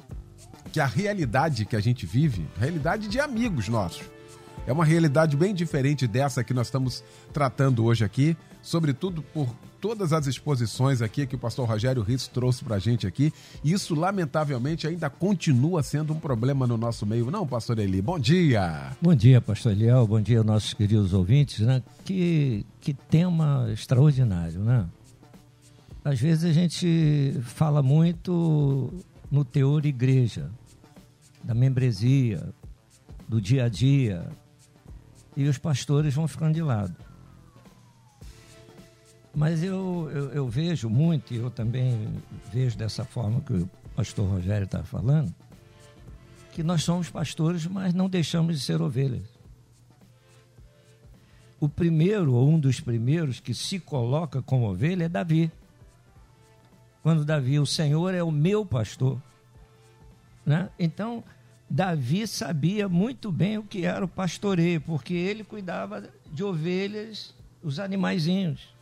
que 0.72 0.80
a 0.80 0.86
realidade 0.86 1.64
que 1.64 1.76
a 1.76 1.80
gente 1.80 2.04
vive, 2.06 2.44
realidade 2.58 3.06
de 3.06 3.20
amigos 3.20 3.68
nossos, 3.68 4.02
é 4.68 4.72
uma 4.72 4.84
realidade 4.84 5.34
bem 5.34 5.54
diferente 5.54 6.06
dessa 6.06 6.44
que 6.44 6.52
nós 6.52 6.66
estamos 6.66 7.02
tratando 7.32 7.86
hoje 7.86 8.04
aqui, 8.04 8.36
sobretudo 8.60 9.22
por 9.22 9.48
todas 9.80 10.12
as 10.12 10.26
exposições 10.26 11.00
aqui 11.00 11.26
que 11.26 11.36
o 11.36 11.38
pastor 11.38 11.66
Rogério 11.66 12.02
Ritz 12.02 12.28
trouxe 12.28 12.62
para 12.62 12.76
a 12.76 12.78
gente 12.78 13.06
aqui. 13.06 13.32
Isso, 13.64 13.94
lamentavelmente, 13.94 14.86
ainda 14.86 15.08
continua 15.08 15.82
sendo 15.82 16.12
um 16.12 16.20
problema 16.20 16.66
no 16.66 16.76
nosso 16.76 17.06
meio, 17.06 17.30
não, 17.30 17.46
pastor 17.46 17.78
Eli? 17.78 18.02
Bom 18.02 18.18
dia! 18.18 18.94
Bom 19.00 19.14
dia, 19.14 19.40
pastor 19.40 19.72
Eliel. 19.72 20.06
Bom 20.06 20.20
dia, 20.20 20.44
nossos 20.44 20.74
queridos 20.74 21.14
ouvintes. 21.14 21.60
Né? 21.60 21.82
Que, 22.04 22.66
que 22.78 22.92
tema 22.92 23.70
extraordinário, 23.72 24.60
né? 24.60 24.84
Às 26.04 26.20
vezes 26.20 26.44
a 26.44 26.52
gente 26.52 27.40
fala 27.42 27.82
muito 27.82 28.92
no 29.30 29.46
teor 29.46 29.86
igreja, 29.86 30.50
da 31.42 31.54
membresia, 31.54 32.46
do 33.26 33.40
dia 33.40 33.64
a 33.64 33.68
dia, 33.70 34.26
e 35.38 35.48
os 35.48 35.56
pastores 35.56 36.12
vão 36.12 36.26
ficando 36.26 36.54
de 36.54 36.62
lado. 36.62 36.96
Mas 39.32 39.62
eu, 39.62 40.10
eu, 40.12 40.30
eu 40.32 40.48
vejo 40.48 40.90
muito, 40.90 41.32
e 41.32 41.36
eu 41.36 41.48
também 41.48 42.12
vejo 42.52 42.76
dessa 42.76 43.04
forma 43.04 43.40
que 43.42 43.52
o 43.52 43.70
pastor 43.94 44.28
Rogério 44.28 44.64
está 44.64 44.82
falando, 44.82 45.32
que 46.52 46.64
nós 46.64 46.82
somos 46.82 47.08
pastores, 47.08 47.64
mas 47.68 47.94
não 47.94 48.08
deixamos 48.08 48.56
de 48.56 48.60
ser 48.60 48.82
ovelhas. 48.82 49.28
O 51.60 51.68
primeiro, 51.68 52.34
ou 52.34 52.48
um 52.48 52.58
dos 52.58 52.80
primeiros 52.80 53.38
que 53.38 53.54
se 53.54 53.78
coloca 53.78 54.42
como 54.42 54.68
ovelha 54.68 55.04
é 55.04 55.08
Davi. 55.08 55.52
Quando 57.00 57.24
Davi, 57.24 57.60
o 57.60 57.66
Senhor 57.66 58.12
é 58.12 58.24
o 58.24 58.32
meu 58.32 58.66
pastor. 58.66 59.22
Né? 60.44 60.68
Então, 60.80 61.22
Davi 61.70 62.26
sabia 62.26 62.88
muito 62.88 63.30
bem 63.30 63.58
o 63.58 63.62
que 63.62 63.84
era 63.84 64.04
o 64.04 64.08
pastoreio, 64.08 64.80
porque 64.80 65.12
ele 65.12 65.44
cuidava 65.44 66.08
de 66.32 66.42
ovelhas, 66.42 67.34
os 67.62 67.78
animaizinhos. 67.78 68.74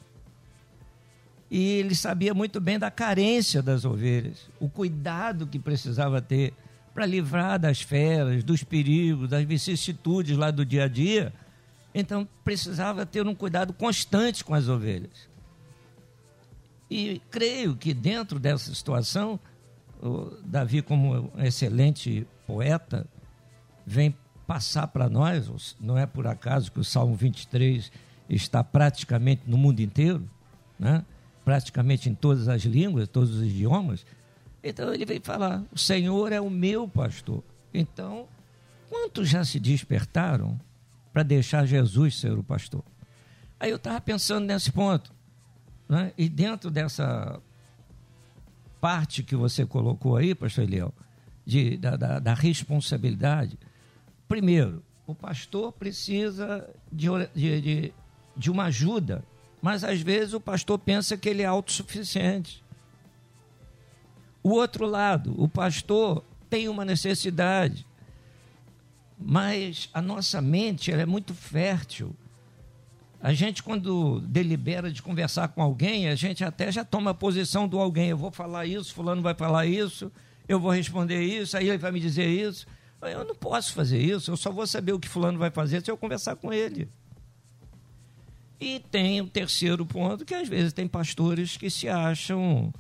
E 1.51 1.79
ele 1.79 1.95
sabia 1.95 2.35
muito 2.35 2.61
bem 2.61 2.79
da 2.79 2.91
carência 2.91 3.63
das 3.63 3.85
ovelhas, 3.85 4.49
o 4.61 4.69
cuidado 4.69 5.47
que 5.47 5.59
precisava 5.59 6.21
ter 6.21 6.53
para 6.95 7.07
livrar 7.07 7.59
das 7.59 7.83
feras, 7.83 8.43
dos 8.43 8.65
perigos, 8.65 9.29
das 9.29 9.45
vicissitudes 9.45 10.37
lá 10.37 10.51
do 10.51 10.65
dia 10.65 10.85
a 10.85 10.89
dia. 10.89 11.33
Então 11.95 12.27
precisava 12.45 13.05
ter 13.05 13.27
um 13.27 13.35
cuidado 13.35 13.73
constante 13.73 14.45
com 14.45 14.55
as 14.55 14.69
ovelhas. 14.69 15.29
E 16.91 17.21
creio 17.31 17.77
que 17.77 17.93
dentro 17.93 18.39
dessa 18.39 18.75
situação, 18.75 19.39
Davi, 20.45 20.83
como 20.83 21.31
um 21.35 21.43
excelente 21.43 22.27
poeta, 22.47 23.07
vem 23.87 24.15
passar 24.47 24.87
para 24.89 25.09
nós, 25.09 25.77
não 25.81 25.99
é 25.99 26.07
por 26.07 26.27
acaso 26.27 26.71
que 26.71 26.79
o 26.79 26.85
Salmo 26.85 27.15
23 27.15 27.91
está 28.29 28.63
praticamente 28.63 29.43
no 29.47 29.57
mundo 29.57 29.81
inteiro, 29.81 30.29
né? 30.79 31.05
praticamente 31.45 32.09
em 32.09 32.15
todas 32.15 32.49
as 32.49 32.63
línguas, 32.63 33.09
todos 33.09 33.37
os 33.37 33.43
idiomas. 33.43 34.05
Então 34.63 34.93
ele 34.93 35.05
vem 35.05 35.21
falar: 35.21 35.63
o 35.73 35.79
Senhor 35.79 36.33
é 36.33 36.41
o 36.41 36.51
meu 36.51 36.89
pastor. 36.89 37.43
Então, 37.73 38.27
quantos 38.89 39.29
já 39.29 39.45
se 39.45 39.61
despertaram 39.61 40.59
para 41.13 41.23
deixar 41.23 41.67
Jesus 41.67 42.19
ser 42.19 42.33
o 42.33 42.43
pastor? 42.43 42.85
Aí 43.59 43.71
eu 43.71 43.77
estava 43.77 44.01
pensando 44.01 44.47
nesse 44.47 44.71
ponto. 44.71 45.15
Né? 45.89 46.13
E 46.19 46.29
dentro 46.29 46.71
dessa 46.71 47.41
parte 48.87 49.23
que 49.23 49.35
você 49.35 49.67
colocou 49.67 50.17
aí, 50.17 50.35
pastor 50.35 50.65
Eliel, 50.65 50.95
de, 51.45 51.77
da, 51.77 51.97
da, 51.97 52.19
da 52.19 52.35
responsabilidade, 52.35 53.59
primeiro, 54.29 54.83
o 55.07 55.15
pastor 55.15 55.73
precisa 55.73 56.69
de, 56.93 57.09
de, 57.35 57.61
de, 57.61 57.93
de 58.37 58.51
uma 58.51 58.65
ajuda 58.65 59.25
mas 59.67 59.83
às 59.83 60.01
vezes 60.01 60.33
o 60.33 60.41
pastor 60.41 60.79
pensa 60.79 61.17
que 61.17 61.29
ele 61.29 61.43
é 61.43 61.47
autossuficiente. 61.47 62.63
O 64.41 64.51
outro 64.51 64.87
lado, 64.87 65.35
o 65.37 65.49
pastor 65.49 66.25
tem 66.49 66.69
uma 66.69 66.85
necessidade, 66.85 67.85
mas 69.19 69.91
a 69.93 70.01
nossa 70.01 70.41
mente 70.41 70.93
ela 70.93 71.03
é 71.03 71.07
muito 71.07 71.35
fértil. 71.35 72.15
A 73.21 73.33
gente, 73.33 73.63
quando 73.63 74.21
delibera 74.21 74.93
de 74.93 75.03
conversar 75.03 75.49
com 75.49 75.63
alguém, 75.63 76.09
a 76.09 76.15
gente 76.15 76.45
até 76.45 76.71
já 76.71 76.85
toma 76.85 77.11
a 77.11 77.15
posição 77.15 77.67
do 77.67 77.79
alguém. 77.79 78.11
Eu 78.11 78.17
vou 78.17 78.31
falar 78.31 78.67
isso, 78.67 78.95
fulano 78.95 79.23
vai 79.23 79.35
falar 79.35 79.67
isso, 79.67 80.13
eu 80.47 80.61
vou 80.61 80.71
responder 80.71 81.23
isso, 81.23 81.57
aí 81.57 81.69
ele 81.69 81.79
vai 81.79 81.91
me 81.91 82.01
dizer 82.01 82.29
isso. 82.29 82.67
Eu 83.03 83.25
não 83.25 83.35
posso 83.35 83.73
fazer 83.73 84.01
isso, 84.01 84.31
eu 84.31 84.37
só 84.37 84.51
vou 84.51 84.67
saber 84.67 84.93
o 84.93 84.99
que 84.99 85.09
fulano 85.09 85.39
vai 85.39 85.51
fazer 85.51 85.83
se 85.83 85.91
eu 85.91 85.97
conversar 85.97 86.37
com 86.37 86.53
ele. 86.53 86.89
E 88.61 88.81
tem 88.91 89.21
o 89.21 89.27
terceiro 89.27 89.85
ponto, 89.85 90.25
que 90.25 90.35
às 90.35 90.49
vezes 90.49 90.73
tem 90.73 90.89
pastores 90.89 91.57
que 91.57 91.69
se 91.69 91.89
acham 91.89 92.73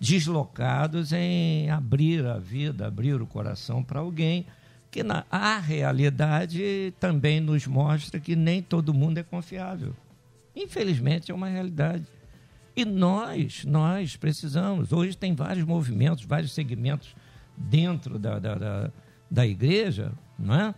deslocados 0.00 1.12
em 1.12 1.70
abrir 1.70 2.26
a 2.26 2.38
vida, 2.38 2.86
abrir 2.86 3.22
o 3.22 3.26
coração 3.26 3.84
para 3.84 4.00
alguém, 4.00 4.46
que 4.92 5.02
na, 5.02 5.24
a 5.30 5.58
realidade 5.58 6.92
também 7.00 7.40
nos 7.40 7.66
mostra 7.66 8.20
que 8.20 8.36
nem 8.36 8.62
todo 8.62 8.92
mundo 8.92 9.16
é 9.16 9.22
confiável. 9.22 9.96
Infelizmente 10.54 11.32
é 11.32 11.34
uma 11.34 11.48
realidade. 11.48 12.06
E 12.76 12.84
nós, 12.84 13.64
nós 13.64 14.16
precisamos. 14.16 14.92
Hoje 14.92 15.16
tem 15.16 15.34
vários 15.34 15.64
movimentos, 15.64 16.26
vários 16.26 16.52
segmentos 16.52 17.16
dentro 17.56 18.18
da, 18.18 18.38
da, 18.38 18.54
da, 18.54 18.90
da 19.30 19.46
igreja, 19.46 20.12
não 20.38 20.54
é? 20.54 20.74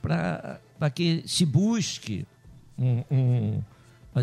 Para 0.00 0.90
que 0.94 1.24
se 1.26 1.44
busque 1.44 2.24
um, 2.78 3.02
um, 3.10 3.62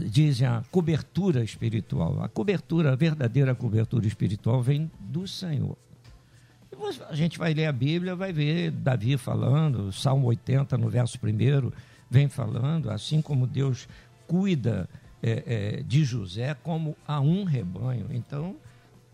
dizem 0.09 0.47
a 0.47 0.63
cobertura 0.71 1.43
espiritual. 1.43 2.23
A 2.23 2.29
cobertura, 2.29 2.93
a 2.93 2.95
verdadeira 2.95 3.53
cobertura 3.53 4.07
espiritual 4.07 4.61
vem 4.61 4.89
do 4.97 5.27
Senhor. 5.27 5.77
A 7.09 7.15
gente 7.15 7.37
vai 7.37 7.53
ler 7.53 7.65
a 7.65 7.71
Bíblia, 7.71 8.15
vai 8.15 8.33
ver 8.33 8.71
Davi 8.71 9.17
falando, 9.17 9.91
Salmo 9.91 10.27
80, 10.27 10.77
no 10.77 10.89
verso 10.89 11.17
1, 11.21 11.71
vem 12.09 12.27
falando, 12.27 12.89
assim 12.89 13.21
como 13.21 13.47
Deus 13.47 13.87
cuida 14.27 14.89
é, 15.21 15.43
é, 15.77 15.83
de 15.83 16.03
José 16.03 16.53
como 16.53 16.95
a 17.07 17.19
um 17.19 17.43
rebanho. 17.43 18.07
Então, 18.11 18.55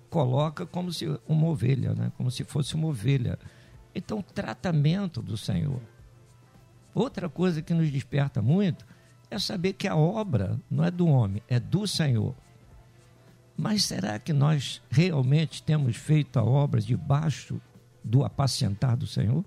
coloca 0.10 0.65
como 0.65 0.91
se 0.91 1.06
uma 1.28 1.48
ovelha, 1.48 1.93
né? 1.93 2.12
como 2.17 2.32
se 2.32 2.43
fosse 2.43 2.76
uma 2.76 2.88
ovelha. 2.88 3.38
Então, 3.93 4.22
tratamento 4.22 5.22
do 5.22 5.38
Senhor. 5.38 5.80
Outra 6.93 7.30
coisa 7.30 7.62
que 7.62 7.74
nos 7.74 7.91
desperta 7.91 8.41
muito 8.41 8.86
é 9.30 9.38
saber 9.38 9.74
que 9.74 9.88
a 9.88 9.95
obra 9.95 10.60
não 10.69 10.84
é 10.84 10.91
do 10.91 11.08
homem, 11.08 11.41
é 11.48 11.60
do 11.60 11.88
Senhor. 11.88 12.36
Mas 13.60 13.84
será 13.84 14.17
que 14.17 14.32
nós 14.32 14.82
realmente 14.89 15.62
temos 15.62 15.98
feito 15.98 16.39
a 16.39 16.43
obra 16.43 16.80
debaixo 16.80 17.60
do 18.02 18.24
apacentar 18.24 18.95
do 18.95 19.06
Senhor? 19.06 19.43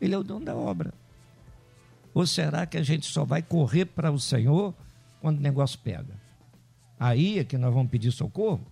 Ele 0.00 0.12
é 0.12 0.18
o 0.18 0.24
dono 0.24 0.44
da 0.44 0.56
obra. 0.56 0.92
Ou 2.12 2.26
será 2.26 2.66
que 2.66 2.76
a 2.76 2.82
gente 2.82 3.06
só 3.06 3.24
vai 3.24 3.40
correr 3.40 3.84
para 3.84 4.10
o 4.10 4.18
Senhor 4.18 4.74
quando 5.20 5.38
o 5.38 5.42
negócio 5.42 5.78
pega? 5.78 6.20
Aí 6.98 7.38
é 7.38 7.44
que 7.44 7.56
nós 7.56 7.72
vamos 7.72 7.90
pedir 7.90 8.10
socorro? 8.10 8.66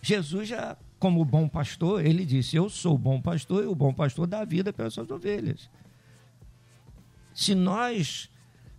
Jesus 0.00 0.48
já, 0.48 0.76
como 1.00 1.24
bom 1.24 1.48
pastor, 1.48 2.06
ele 2.06 2.24
disse: 2.24 2.54
Eu 2.54 2.68
sou 2.68 2.94
o 2.94 2.98
bom 2.98 3.20
pastor 3.20 3.64
e 3.64 3.66
o 3.66 3.74
bom 3.74 3.92
pastor 3.92 4.26
dá 4.28 4.44
vida 4.44 4.72
pelas 4.72 4.94
suas 4.94 5.10
ovelhas 5.10 5.68
se 7.34 7.54
nós 7.54 8.30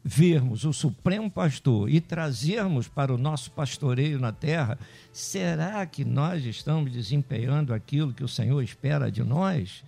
vermos 0.04 0.66
o 0.66 0.74
Supremo 0.74 1.32
Pastor 1.32 1.90
e 1.90 2.02
trazermos 2.02 2.88
para 2.88 3.14
o 3.14 3.18
nosso 3.18 3.52
pastoreio 3.52 4.20
na 4.20 4.34
terra, 4.34 4.78
será 5.12 5.86
que 5.86 6.04
nós 6.04 6.46
estamos 6.46 6.92
desempenhando 6.92 7.74
aquilo 7.74 8.14
que 8.14 8.24
o 8.24 8.28
Senhor 8.28 8.62
espera 8.62 9.10
de 9.10 9.24
nós? 9.24 9.84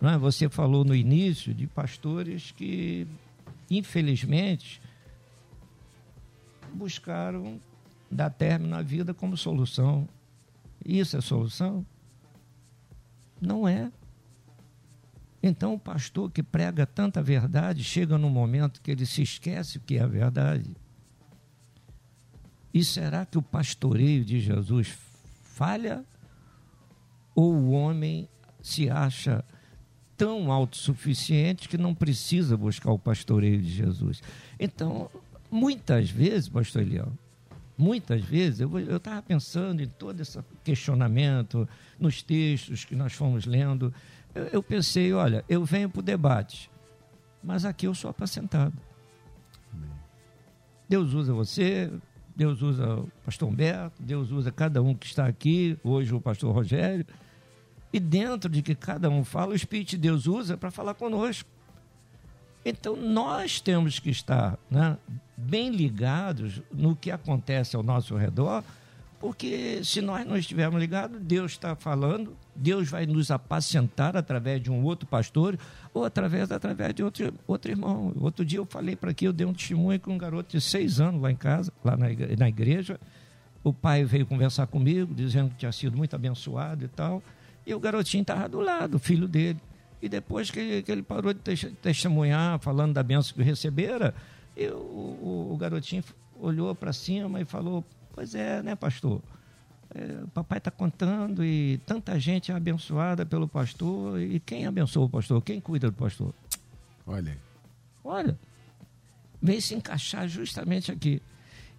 É? 0.00 0.18
Você 0.18 0.48
falou 0.48 0.84
no 0.84 0.94
início 0.94 1.54
de 1.54 1.66
pastores 1.66 2.50
que, 2.50 3.06
infelizmente, 3.70 4.80
buscaram 6.72 7.60
dar 8.10 8.30
término 8.30 8.74
à 8.74 8.82
vida 8.82 9.14
como 9.14 9.36
solução. 9.36 10.08
Isso 10.84 11.16
é 11.16 11.20
solução? 11.20 11.86
Não 13.40 13.68
é. 13.68 13.92
Então, 15.42 15.74
o 15.74 15.78
pastor 15.78 16.30
que 16.30 16.42
prega 16.42 16.86
tanta 16.86 17.20
verdade 17.20 17.82
chega 17.82 18.16
num 18.16 18.30
momento 18.30 18.80
que 18.80 18.90
ele 18.90 19.04
se 19.04 19.22
esquece 19.22 19.78
o 19.78 19.80
que 19.80 19.96
é 19.96 20.02
a 20.02 20.06
verdade. 20.06 20.76
E 22.72 22.84
será 22.84 23.26
que 23.26 23.36
o 23.36 23.42
pastoreio 23.42 24.24
de 24.24 24.40
Jesus 24.40 24.96
falha? 25.42 26.04
Ou 27.34 27.52
o 27.52 27.70
homem 27.72 28.28
se 28.62 28.88
acha 28.88 29.44
tão 30.16 30.52
autossuficiente 30.52 31.68
que 31.68 31.76
não 31.76 31.94
precisa 31.94 32.56
buscar 32.56 32.92
o 32.92 32.98
pastoreio 32.98 33.60
de 33.60 33.70
Jesus? 33.70 34.22
Então, 34.60 35.10
muitas 35.50 36.08
vezes, 36.08 36.48
pastor 36.48 36.82
Eliel, 36.82 37.12
muitas 37.76 38.22
vezes, 38.22 38.60
eu 38.60 38.96
estava 38.96 39.20
pensando 39.22 39.82
em 39.82 39.88
todo 39.88 40.20
esse 40.20 40.38
questionamento, 40.62 41.68
nos 41.98 42.22
textos 42.22 42.84
que 42.84 42.94
nós 42.94 43.12
fomos 43.12 43.44
lendo, 43.44 43.92
eu, 44.34 44.44
eu 44.46 44.62
pensei, 44.62 45.12
olha, 45.12 45.44
eu 45.48 45.64
venho 45.64 45.88
para 45.88 46.00
o 46.00 46.02
debate, 46.02 46.70
mas 47.42 47.64
aqui 47.64 47.86
eu 47.86 47.94
sou 47.94 48.10
apacentado. 48.10 48.74
Amém. 49.72 49.90
Deus 50.88 51.12
usa 51.12 51.32
você, 51.32 51.90
Deus 52.34 52.62
usa 52.62 52.96
o 52.96 53.10
pastor 53.24 53.48
Humberto, 53.48 54.02
Deus 54.02 54.30
usa 54.30 54.50
cada 54.50 54.82
um 54.82 54.94
que 54.94 55.06
está 55.06 55.26
aqui, 55.26 55.78
hoje 55.84 56.14
o 56.14 56.20
pastor 56.20 56.54
Rogério. 56.54 57.06
E 57.92 58.00
dentro 58.00 58.48
de 58.48 58.62
que 58.62 58.74
cada 58.74 59.10
um 59.10 59.22
fala, 59.22 59.52
o 59.52 59.54
Espírito 59.54 59.90
de 59.90 59.98
Deus 59.98 60.26
usa 60.26 60.56
para 60.56 60.70
falar 60.70 60.94
conosco. 60.94 61.48
Então 62.64 62.96
nós 62.96 63.60
temos 63.60 63.98
que 63.98 64.10
estar 64.10 64.58
né, 64.70 64.96
bem 65.36 65.70
ligados 65.70 66.62
no 66.72 66.96
que 66.96 67.10
acontece 67.10 67.76
ao 67.76 67.82
nosso 67.82 68.16
redor, 68.16 68.64
porque 69.22 69.84
se 69.84 70.00
nós 70.00 70.26
não 70.26 70.36
estivermos 70.36 70.80
ligados, 70.80 71.20
Deus 71.22 71.52
está 71.52 71.76
falando, 71.76 72.36
Deus 72.56 72.88
vai 72.90 73.06
nos 73.06 73.30
apacentar 73.30 74.16
através 74.16 74.60
de 74.60 74.68
um 74.68 74.82
outro 74.82 75.06
pastor 75.06 75.56
ou 75.94 76.04
através, 76.04 76.50
através 76.50 76.92
de 76.92 77.04
outro, 77.04 77.32
outro 77.46 77.70
irmão. 77.70 78.12
Outro 78.20 78.44
dia 78.44 78.58
eu 78.58 78.66
falei 78.66 78.96
para 78.96 79.12
aqui, 79.12 79.24
eu 79.24 79.32
dei 79.32 79.46
um 79.46 79.52
testemunho 79.52 80.00
com 80.00 80.14
um 80.14 80.18
garoto 80.18 80.50
de 80.50 80.60
seis 80.60 81.00
anos 81.00 81.22
lá 81.22 81.30
em 81.30 81.36
casa, 81.36 81.72
lá 81.84 81.96
na 81.96 82.10
igreja, 82.10 82.36
na 82.36 82.48
igreja. 82.48 83.00
O 83.62 83.72
pai 83.72 84.02
veio 84.02 84.26
conversar 84.26 84.66
comigo, 84.66 85.14
dizendo 85.14 85.50
que 85.50 85.56
tinha 85.58 85.70
sido 85.70 85.96
muito 85.96 86.16
abençoado 86.16 86.84
e 86.84 86.88
tal. 86.88 87.22
E 87.64 87.72
o 87.72 87.78
garotinho 87.78 88.22
estava 88.22 88.48
do 88.48 88.60
lado, 88.60 88.96
o 88.96 88.98
filho 88.98 89.28
dele. 89.28 89.60
E 90.02 90.08
depois 90.08 90.50
que, 90.50 90.82
que 90.82 90.90
ele 90.90 91.04
parou 91.04 91.32
de 91.32 91.40
testemunhar, 91.80 92.58
falando 92.58 92.94
da 92.94 93.04
benção 93.04 93.36
que 93.36 93.42
recebera, 93.44 94.16
eu, 94.56 94.78
o, 94.78 95.52
o 95.52 95.56
garotinho 95.56 96.02
olhou 96.40 96.74
para 96.74 96.92
cima 96.92 97.40
e 97.40 97.44
falou: 97.44 97.84
Pois 98.12 98.34
é, 98.34 98.62
né, 98.62 98.74
pastor? 98.74 99.22
É, 99.94 100.24
o 100.24 100.28
papai 100.28 100.58
está 100.58 100.70
contando 100.70 101.44
e 101.44 101.78
tanta 101.86 102.18
gente 102.18 102.50
é 102.50 102.54
abençoada 102.54 103.26
pelo 103.26 103.46
pastor. 103.46 104.20
E 104.20 104.40
quem 104.40 104.66
abençoa 104.66 105.04
o 105.04 105.08
pastor? 105.08 105.42
Quem 105.42 105.60
cuida 105.60 105.90
do 105.90 105.96
pastor? 105.96 106.34
Olha 107.06 107.32
aí. 107.32 107.38
Olha, 108.04 108.38
vem 109.40 109.60
se 109.60 109.74
encaixar 109.74 110.28
justamente 110.28 110.90
aqui. 110.90 111.20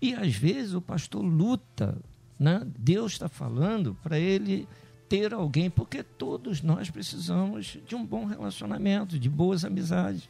E 0.02 0.14
às 0.14 0.36
vezes 0.36 0.74
o 0.74 0.82
pastor 0.82 1.24
luta, 1.24 1.98
né? 2.40 2.62
Deus 2.78 3.14
está 3.14 3.30
falando 3.30 3.98
para 4.04 4.20
ele 4.20 4.68
ter 5.10 5.34
alguém, 5.34 5.70
porque 5.70 6.04
todos 6.04 6.62
nós 6.62 6.90
precisamos 6.90 7.78
de 7.88 7.96
um 7.96 8.06
bom 8.06 8.26
relacionamento, 8.26 9.20
de 9.20 9.30
boas 9.30 9.64
amizades. 9.64 10.28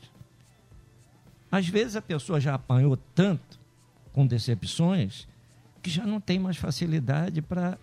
Às 1.52 1.68
vezes 1.68 1.96
a 1.96 2.02
pessoa 2.02 2.40
já 2.40 2.56
apanhou 2.56 2.98
tanto 3.16 3.60
com 4.12 4.26
decepções 4.26 5.28
que 5.84 5.90
já 5.90 6.06
não 6.06 6.22
tem 6.22 6.40
mais 6.40 6.56
facilidade 6.56 7.42
para 7.42 7.78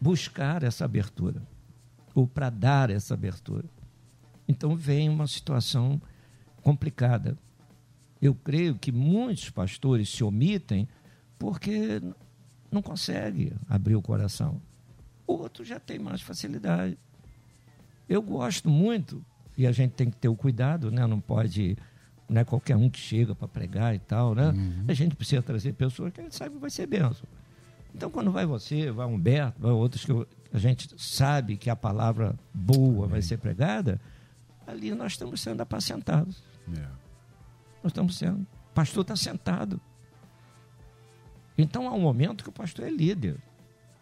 buscar 0.00 0.62
essa 0.62 0.86
abertura 0.86 1.42
ou 2.14 2.26
para 2.26 2.48
dar 2.48 2.88
essa 2.88 3.12
abertura. 3.12 3.66
Então 4.48 4.74
vem 4.74 5.10
uma 5.10 5.26
situação 5.26 6.00
complicada. 6.62 7.36
Eu 8.22 8.34
creio 8.34 8.74
que 8.74 8.90
muitos 8.90 9.50
pastores 9.50 10.08
se 10.08 10.24
omitem 10.24 10.88
porque 11.38 12.00
não 12.72 12.80
conseguem 12.80 13.52
abrir 13.68 13.94
o 13.94 14.02
coração. 14.02 14.60
Outro 15.26 15.62
já 15.62 15.78
tem 15.78 15.98
mais 15.98 16.22
facilidade. 16.22 16.96
Eu 18.08 18.22
gosto 18.22 18.70
muito, 18.70 19.22
e 19.58 19.66
a 19.66 19.72
gente 19.72 19.92
tem 19.92 20.08
que 20.08 20.16
ter 20.16 20.28
o 20.28 20.36
cuidado, 20.36 20.90
né? 20.90 21.06
não 21.06 21.20
pode 21.20 21.76
não 22.28 22.40
é 22.40 22.44
qualquer 22.44 22.76
um 22.76 22.90
que 22.90 22.98
chega 22.98 23.34
para 23.34 23.46
pregar 23.46 23.94
e 23.94 23.98
tal, 23.98 24.34
né? 24.34 24.48
Uhum. 24.48 24.84
A 24.88 24.92
gente 24.92 25.14
precisa 25.14 25.42
trazer 25.42 25.72
pessoas 25.74 26.12
que 26.12 26.20
a 26.20 26.24
gente 26.24 26.34
sabe 26.34 26.54
que 26.54 26.60
vai 26.60 26.70
ser 26.70 26.86
benção. 26.86 27.26
Então, 27.94 28.10
quando 28.10 28.30
vai 28.30 28.44
você, 28.44 28.90
vai 28.90 29.06
Humberto, 29.06 29.60
vai 29.60 29.70
outros 29.70 30.04
que 30.04 30.12
a 30.52 30.58
gente 30.58 30.88
sabe 30.98 31.56
que 31.56 31.70
a 31.70 31.76
palavra 31.76 32.36
boa 32.52 33.06
vai 33.06 33.22
ser 33.22 33.38
pregada, 33.38 34.00
ali 34.66 34.94
nós 34.94 35.12
estamos 35.12 35.40
sendo 35.40 35.60
apacentados. 35.60 36.42
Yeah. 36.68 36.92
Nós 37.82 37.90
estamos 37.92 38.16
sendo. 38.16 38.40
O 38.42 38.74
pastor 38.74 39.02
está 39.02 39.16
sentado. 39.16 39.80
Então, 41.56 41.88
há 41.88 41.92
um 41.92 42.00
momento 42.00 42.42
que 42.42 42.50
o 42.50 42.52
pastor 42.52 42.86
é 42.86 42.90
líder, 42.90 43.38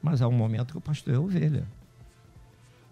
mas 0.03 0.23
há 0.23 0.27
um 0.27 0.33
momento 0.33 0.73
que 0.73 0.79
o 0.79 0.81
pastor 0.81 1.15
é 1.15 1.19
ovelha. 1.19 1.69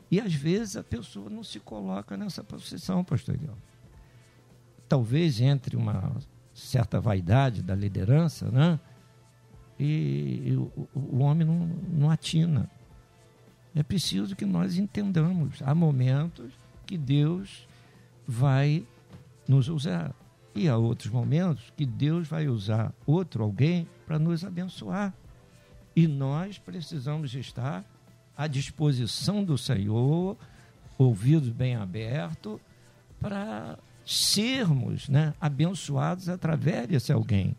E 0.08 0.20
às 0.20 0.34
vezes 0.34 0.76
a 0.76 0.84
pessoa 0.84 1.28
não 1.30 1.42
se 1.42 1.58
coloca 1.58 2.16
nessa 2.16 2.44
posição, 2.44 3.02
pastor 3.02 3.36
Guilherme 3.36 3.71
talvez 4.92 5.40
entre 5.40 5.74
uma 5.74 6.12
certa 6.52 7.00
vaidade 7.00 7.62
da 7.62 7.74
liderança, 7.74 8.50
né? 8.50 8.78
E, 9.80 10.54
o, 10.54 10.86
o, 10.94 11.20
homem 11.20 11.46
não, 11.46 11.66
não 11.90 12.10
atina. 12.10 12.70
É 13.74 13.82
preciso 13.82 14.36
que 14.36 14.44
nós 14.44 14.76
entendamos. 14.76 15.62
Há 15.62 15.74
momentos 15.74 16.52
que 16.84 16.98
Deus 16.98 17.66
vai 18.28 18.86
nos 19.48 19.70
usar. 19.70 20.14
E 20.54 20.68
há 20.68 20.76
outros 20.76 21.10
momentos 21.10 21.72
que 21.74 21.86
Deus 21.86 22.28
vai 22.28 22.46
usar 22.46 22.92
outro 23.06 23.42
alguém 23.42 23.88
para 24.06 24.18
nos 24.18 24.44
abençoar. 24.44 25.14
E 25.96 26.06
nós 26.06 26.58
precisamos 26.58 27.34
estar 27.34 27.82
à 28.36 28.46
disposição 28.46 29.42
do 29.42 29.56
Senhor, 29.56 30.36
ouvidos 30.98 31.48
bem 31.48 31.76
abertos, 31.76 32.60
para 33.18 33.78
sermos 34.04 35.08
né, 35.08 35.34
abençoados 35.40 36.28
através 36.28 36.88
desse 36.88 37.12
alguém. 37.12 37.56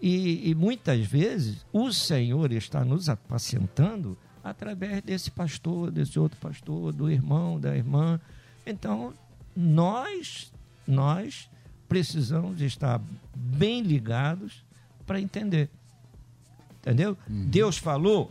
E, 0.00 0.50
e, 0.50 0.54
muitas 0.54 1.04
vezes 1.06 1.64
o 1.72 1.90
Senhor 1.92 2.52
está 2.52 2.84
nos 2.84 3.08
apacentando 3.08 4.16
através 4.44 5.02
desse 5.02 5.30
pastor, 5.30 5.90
desse 5.90 6.18
outro 6.18 6.38
pastor, 6.38 6.92
do 6.92 7.10
irmão, 7.10 7.58
da 7.58 7.74
irmã. 7.74 8.20
Então, 8.66 9.14
nós, 9.56 10.52
nós 10.86 11.48
precisamos 11.88 12.60
estar 12.60 13.00
bem 13.34 13.82
ligados 13.82 14.64
para 15.06 15.20
entender. 15.20 15.70
Entendeu? 16.80 17.16
Uhum. 17.28 17.46
Deus 17.46 17.78
falou, 17.78 18.30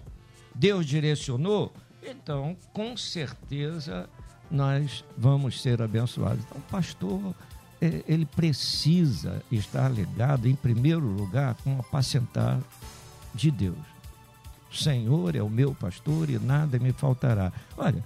Deus 0.53 0.85
direcionou, 0.85 1.73
então, 2.01 2.55
com 2.71 2.95
certeza, 2.95 4.07
nós 4.49 5.03
vamos 5.17 5.61
ser 5.61 5.81
abençoados. 5.81 6.43
Então, 6.45 6.57
o 6.57 6.71
pastor, 6.71 7.33
é, 7.81 8.03
ele 8.07 8.25
precisa 8.25 9.41
estar 9.51 9.89
ligado, 9.89 10.47
em 10.47 10.55
primeiro 10.55 11.05
lugar, 11.05 11.55
com 11.63 11.75
o 11.75 11.79
apacentar 11.79 12.59
de 13.33 13.51
Deus. 13.51 13.77
O 14.71 14.75
Senhor 14.75 15.35
é 15.35 15.41
o 15.41 15.49
meu 15.49 15.73
pastor 15.73 16.29
e 16.29 16.37
nada 16.37 16.79
me 16.79 16.91
faltará. 16.91 17.51
Olha, 17.77 18.03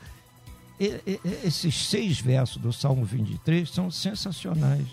esses 1.43 1.87
seis 1.87 2.19
versos 2.19 2.61
do 2.61 2.71
Salmo 2.71 3.03
23 3.03 3.69
são 3.69 3.91
sensacionais, 3.91 4.87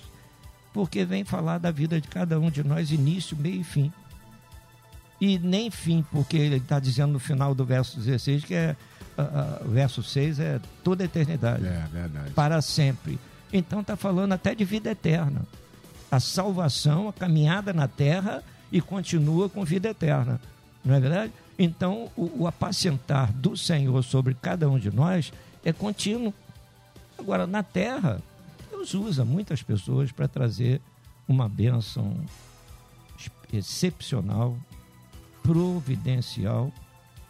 porque 0.72 1.04
vem 1.04 1.24
falar 1.24 1.58
da 1.58 1.70
vida 1.70 2.00
de 2.00 2.08
cada 2.08 2.40
um 2.40 2.50
de 2.50 2.64
nós, 2.64 2.90
início, 2.90 3.36
meio 3.36 3.60
e 3.60 3.64
fim. 3.64 3.92
E 5.20 5.38
nem 5.38 5.70
fim, 5.70 6.04
porque 6.10 6.36
ele 6.36 6.56
está 6.56 6.78
dizendo 6.78 7.12
no 7.12 7.18
final 7.18 7.54
do 7.54 7.64
verso 7.64 7.98
16 7.98 8.44
que 8.44 8.54
é 8.54 8.76
uh, 9.18 9.68
verso 9.68 10.02
6 10.02 10.40
é 10.40 10.60
toda 10.82 11.04
a 11.04 11.06
eternidade. 11.06 11.66
É 11.66 11.86
verdade. 11.92 12.30
Para 12.30 12.60
sempre. 12.60 13.18
Então 13.52 13.80
está 13.80 13.96
falando 13.96 14.32
até 14.32 14.54
de 14.54 14.64
vida 14.64 14.90
eterna. 14.90 15.42
A 16.10 16.20
salvação, 16.20 17.08
a 17.08 17.12
caminhada 17.12 17.72
na 17.72 17.88
terra 17.88 18.42
e 18.70 18.80
continua 18.80 19.48
com 19.48 19.64
vida 19.64 19.88
eterna. 19.88 20.40
Não 20.84 20.94
é 20.94 21.00
verdade? 21.00 21.32
Então, 21.58 22.10
o, 22.16 22.42
o 22.42 22.46
apacentar 22.46 23.32
do 23.32 23.56
Senhor 23.56 24.02
sobre 24.04 24.34
cada 24.34 24.68
um 24.68 24.78
de 24.78 24.90
nós 24.90 25.32
é 25.64 25.72
contínuo. 25.72 26.32
Agora, 27.18 27.46
na 27.46 27.62
terra, 27.62 28.20
Deus 28.70 28.94
usa 28.94 29.24
muitas 29.24 29.62
pessoas 29.62 30.12
para 30.12 30.28
trazer 30.28 30.80
uma 31.26 31.48
bênção 31.48 32.14
excepcional, 33.52 34.56
providencial 35.42 36.72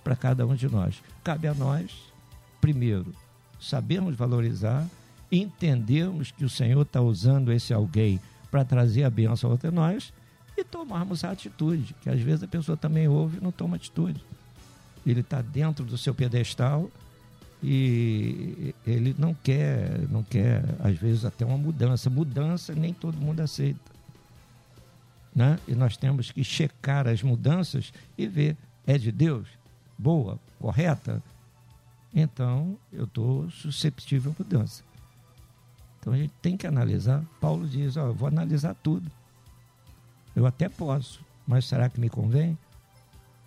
para 0.03 0.17
cada 0.17 0.47
um 0.47 0.55
de 0.55 0.69
nós. 0.69 1.03
Cabe 1.27 1.49
a 1.49 1.55
nós, 1.55 1.91
primeiro, 2.61 3.13
sabermos 3.59 4.15
valorizar, 4.15 4.87
entendermos 5.33 6.31
que 6.31 6.45
o 6.45 6.49
Senhor 6.49 6.83
está 6.83 7.01
usando 7.01 7.51
esse 7.53 7.75
alguém 7.75 8.21
para 8.49 8.65
trazer 8.65 9.03
a 9.03 9.11
bênção 9.11 9.53
até 9.53 9.69
nós 9.69 10.13
e 10.57 10.63
tomarmos 10.63 11.25
a 11.25 11.33
atitude, 11.33 11.97
que 12.01 12.09
às 12.09 12.21
vezes 12.21 12.45
a 12.45 12.47
pessoa 12.47 12.77
também 12.77 13.09
ouve 13.09 13.39
e 13.39 13.41
não 13.41 13.51
toma 13.51 13.75
atitude. 13.75 14.23
Ele 15.05 15.19
está 15.19 15.43
dentro 15.43 15.85
do 15.85 15.99
seu 15.99 16.15
pedestal 16.15 16.89
e 17.61 18.73
ele 18.87 19.13
não 19.19 19.35
quer, 19.35 20.09
não 20.09 20.23
quer, 20.23 20.63
às 20.79 20.97
vezes, 20.97 21.25
até 21.25 21.45
uma 21.45 21.59
mudança. 21.59 22.09
Mudança 22.09 22.73
nem 22.73 22.95
todo 22.95 23.17
mundo 23.17 23.41
aceita. 23.41 23.91
Né? 25.35 25.59
E 25.67 25.75
nós 25.75 25.97
temos 25.97 26.31
que 26.31 26.45
checar 26.45 27.09
as 27.09 27.21
mudanças 27.21 27.93
e 28.17 28.29
ver, 28.29 28.57
é 28.87 28.97
de 28.97 29.11
Deus? 29.11 29.49
Boa, 29.99 30.39
correta, 30.61 31.23
então 32.15 32.79
eu 32.93 33.05
estou 33.05 33.51
susceptível 33.51 34.33
à 34.33 34.43
mudança. 34.43 34.83
Então 36.01 36.13
a 36.13 36.17
gente 36.17 36.33
tem 36.41 36.57
que 36.57 36.67
analisar. 36.67 37.23
Paulo 37.41 37.67
diz: 37.67 37.97
ó, 37.97 38.07
eu 38.07 38.15
vou 38.15 38.29
analisar 38.29 38.75
tudo. 38.83 39.11
Eu 40.35 40.47
até 40.47 40.69
posso, 40.69 41.21
mas 41.47 41.67
será 41.67 41.89
que 41.89 42.01
me 42.01 42.09
convém? 42.09 42.57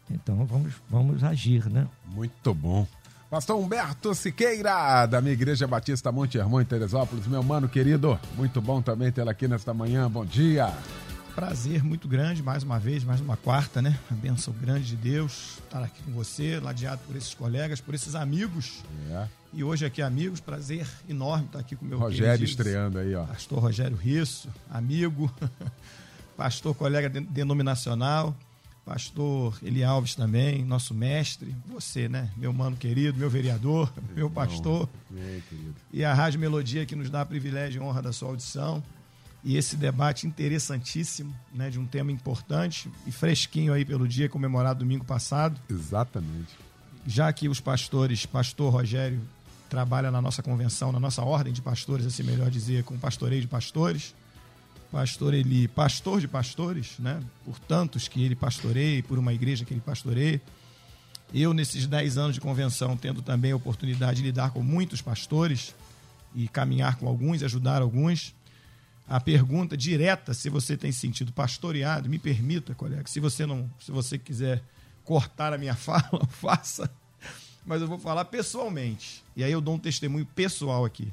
Então 0.09 0.45
vamos, 0.45 0.73
vamos 0.89 1.23
agir, 1.23 1.69
né? 1.69 1.88
Muito 2.05 2.53
bom. 2.53 2.88
Pastor 3.29 3.57
Humberto 3.57 4.13
Siqueira, 4.15 5.05
da 5.05 5.21
minha 5.21 5.33
Igreja 5.33 5.67
Batista 5.67 6.12
Monte 6.12 6.39
Hermão, 6.39 6.59
em 6.59 6.65
Teresópolis, 6.65 7.27
meu 7.27 7.43
mano 7.43 7.69
querido, 7.69 8.19
muito 8.35 8.59
bom 8.59 8.81
também 8.81 9.12
tê-lo 9.12 9.29
aqui 9.29 9.47
nesta 9.47 9.71
manhã, 9.71 10.09
bom 10.09 10.25
dia. 10.25 10.73
Prazer 11.39 11.82
muito 11.86 12.06
grande, 12.06 12.43
mais 12.43 12.63
uma 12.63 12.78
vez, 12.78 13.02
mais 13.06 13.21
uma 13.21 13.38
quarta, 13.38 13.82
né? 13.82 13.97
A 14.12 14.13
benção 14.13 14.54
grande 14.54 14.88
de 14.88 14.95
Deus 14.97 15.58
estar 15.63 15.82
aqui 15.82 16.04
com 16.04 16.12
você, 16.12 16.60
ladeado 16.60 17.02
por 17.08 17.15
esses 17.15 17.34
colegas, 17.34 17.80
por 17.80 17.95
esses 17.95 18.13
amigos. 18.13 18.84
É. 19.10 19.25
E 19.54 19.63
hoje 19.63 19.86
aqui, 19.86 20.02
amigos, 20.02 20.41
prazer 20.41 20.86
enorme 21.08 21.45
estar 21.45 21.60
aqui 21.60 21.78
com 21.78 21.86
o 21.86 21.88
meu 21.88 21.97
Rogério 21.97 22.43
estreando 22.43 22.99
aí, 22.99 23.15
ó. 23.15 23.23
Pastor 23.23 23.60
Rogério 23.60 23.95
Risso, 23.95 24.49
amigo, 24.69 25.34
pastor 26.36 26.75
colega 26.75 27.10
de- 27.10 27.21
denominacional, 27.21 28.36
pastor 28.84 29.58
Eli 29.63 29.82
Alves 29.82 30.15
também, 30.15 30.65
nosso 30.65 30.93
mestre, 30.93 31.56
você, 31.65 32.10
né? 32.10 32.30
Meu 32.36 32.52
mano 32.52 32.75
querido, 32.75 33.17
meu 33.17 33.30
vereador, 33.30 33.89
meu 34.13 34.30
pastor. 34.30 34.89
Ei, 35.15 35.41
querido. 35.47 35.75
E 35.93 36.04
a 36.04 36.13
Rádio 36.13 36.38
Melodia 36.38 36.86
que 36.86 36.97
nos 36.97 37.10
dá 37.10 37.21
a 37.21 37.25
privilégio 37.25 37.82
e 37.82 37.86
honra 37.86 38.02
da 38.02 38.12
sua 38.12 38.28
audição. 38.28 38.84
E 39.43 39.56
esse 39.56 39.75
debate 39.75 40.28
interessantíssimo, 40.28 41.34
né, 41.54 41.69
de 41.69 41.80
um 41.80 41.86
tema 41.86 42.12
importante 42.12 42.91
e 43.08 43.12
fresquinho 43.12 43.73
aí 43.73 43.86
pelo 43.86 44.08
dia 44.08 44.28
comemorado 44.28 44.80
domingo 44.80 45.06
passado, 45.06 45.60
Exatamente. 45.69 46.58
já 47.08 47.32
que 47.32 47.47
os 47.47 47.60
pastores, 47.60 48.25
pastor 48.25 48.73
Rogério 48.73 49.21
trabalha 49.69 50.12
na 50.12 50.21
nossa 50.21 50.41
convenção, 50.41 50.91
na 50.91 50.99
nossa 50.99 51.21
ordem 51.21 51.54
de 51.54 51.62
pastores, 51.62 52.06
assim 52.06 52.23
melhor 52.23 52.49
dizer, 52.49 52.84
com 52.84 52.97
pastoreio 52.97 53.41
de 53.41 53.47
pastores. 53.47 54.15
Pastor 54.91 55.36
ele, 55.36 55.67
pastor 55.67 56.19
de 56.19 56.28
pastores, 56.28 56.95
né? 56.97 57.21
Por 57.45 57.60
tantos 57.60 58.08
que 58.08 58.23
ele 58.23 58.36
pastoreia, 58.36 59.04
por 59.04 59.19
uma 59.19 59.32
igreja 59.32 59.63
que 59.63 59.71
ele 59.71 59.82
pastoreia. 59.82 60.41
Eu, 61.32 61.54
nesses 61.54 61.86
10 61.86 62.17
anos 62.17 62.34
de 62.34 62.41
convenção, 62.41 62.97
tendo 62.97 63.21
também 63.21 63.52
a 63.52 63.56
oportunidade 63.56 64.17
de 64.17 64.23
lidar 64.23 64.49
com 64.49 64.63
muitos 64.63 64.99
pastores 64.99 65.75
e 66.34 66.47
caminhar 66.47 66.95
com 66.95 67.08
alguns, 67.08 67.43
ajudar 67.43 67.84
alguns. 67.84 68.34
A 69.10 69.19
pergunta 69.19 69.76
direta, 69.76 70.36
se 70.36 70.52
você 70.52 70.78
tem 70.78 70.91
se 70.91 71.00
sentido 71.00 71.34
pastoreado, 71.34 72.08
me 72.08 72.19
permita, 72.19 72.76
colega, 72.76 73.08
se 73.08 73.19
você 73.19 73.43
não, 73.43 73.67
se 73.80 73.91
você 73.91 74.19
quiser 74.19 74.62
cortar 75.04 75.52
a 75.52 75.58
minha 75.58 75.74
fala, 75.76 76.28
faça. 76.30 76.88
Mas 77.65 77.82
eu 77.82 77.88
vou 77.88 77.98
falar 77.98 78.26
pessoalmente. 78.26 79.24
E 79.36 79.43
aí 79.43 79.52
eu 79.52 79.60
dou 79.60 79.74
um 79.74 79.80
testemunho 79.80 80.28
pessoal 80.28 80.86
aqui. 80.86 81.12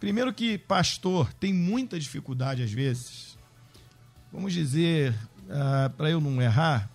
Primeiro 0.00 0.34
que 0.34 0.58
pastor 0.58 1.32
tem 1.34 1.54
muita 1.54 1.96
dificuldade 1.96 2.64
às 2.64 2.72
vezes, 2.72 3.38
vamos 4.32 4.52
dizer, 4.52 5.14
para 5.96 6.10
eu 6.10 6.20
não 6.20 6.42
errar, 6.42 6.90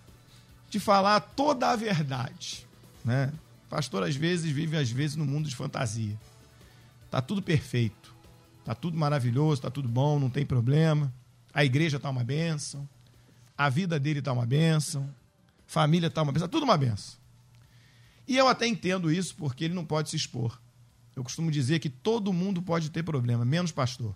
de 0.68 0.78
falar 0.78 1.20
toda 1.20 1.70
a 1.70 1.76
verdade. 1.76 2.66
Né? 3.02 3.32
Pastor 3.70 4.02
às 4.02 4.14
vezes 4.14 4.52
vive 4.52 4.76
às 4.76 4.90
vezes 4.90 5.16
no 5.16 5.24
mundo 5.24 5.48
de 5.48 5.56
fantasia. 5.56 6.20
Tá 7.10 7.22
tudo 7.22 7.40
perfeito, 7.40 8.11
tá 8.64 8.74
tudo 8.74 8.96
maravilhoso, 8.96 9.62
tá 9.62 9.70
tudo 9.70 9.88
bom, 9.88 10.18
não 10.18 10.30
tem 10.30 10.44
problema. 10.44 11.12
A 11.52 11.64
igreja 11.64 11.98
tá 11.98 12.08
uma 12.08 12.24
benção, 12.24 12.88
a 13.56 13.68
vida 13.68 13.98
dele 13.98 14.22
tá 14.22 14.32
uma 14.32 14.46
benção, 14.46 15.08
família 15.66 16.10
tá 16.10 16.22
uma 16.22 16.32
benção, 16.32 16.48
tá 16.48 16.52
tudo 16.52 16.64
uma 16.64 16.76
benção. 16.76 17.20
E 18.26 18.36
eu 18.36 18.48
até 18.48 18.66
entendo 18.66 19.10
isso 19.10 19.34
porque 19.36 19.64
ele 19.64 19.74
não 19.74 19.84
pode 19.84 20.10
se 20.10 20.16
expor. 20.16 20.60
Eu 21.14 21.22
costumo 21.22 21.50
dizer 21.50 21.78
que 21.78 21.90
todo 21.90 22.32
mundo 22.32 22.62
pode 22.62 22.90
ter 22.90 23.02
problema, 23.02 23.44
menos 23.44 23.70
pastor. 23.70 24.14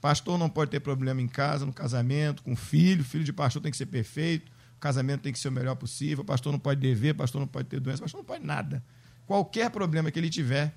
Pastor 0.00 0.36
não 0.36 0.50
pode 0.50 0.70
ter 0.70 0.80
problema 0.80 1.20
em 1.20 1.28
casa, 1.28 1.64
no 1.64 1.72
casamento, 1.72 2.42
com 2.42 2.56
filho. 2.56 3.04
Filho 3.04 3.22
de 3.22 3.32
pastor 3.32 3.62
tem 3.62 3.70
que 3.70 3.76
ser 3.76 3.86
perfeito. 3.86 4.50
O 4.76 4.80
casamento 4.80 5.22
tem 5.22 5.32
que 5.32 5.38
ser 5.38 5.48
o 5.48 5.52
melhor 5.52 5.76
possível. 5.76 6.24
Pastor 6.24 6.50
não 6.50 6.58
pode 6.58 6.80
dever, 6.80 7.14
pastor 7.14 7.40
não 7.40 7.46
pode 7.46 7.68
ter 7.68 7.78
doença, 7.78 8.02
pastor 8.02 8.18
não 8.18 8.24
pode 8.24 8.44
nada. 8.44 8.82
Qualquer 9.26 9.70
problema 9.70 10.10
que 10.10 10.18
ele 10.18 10.28
tiver 10.28 10.74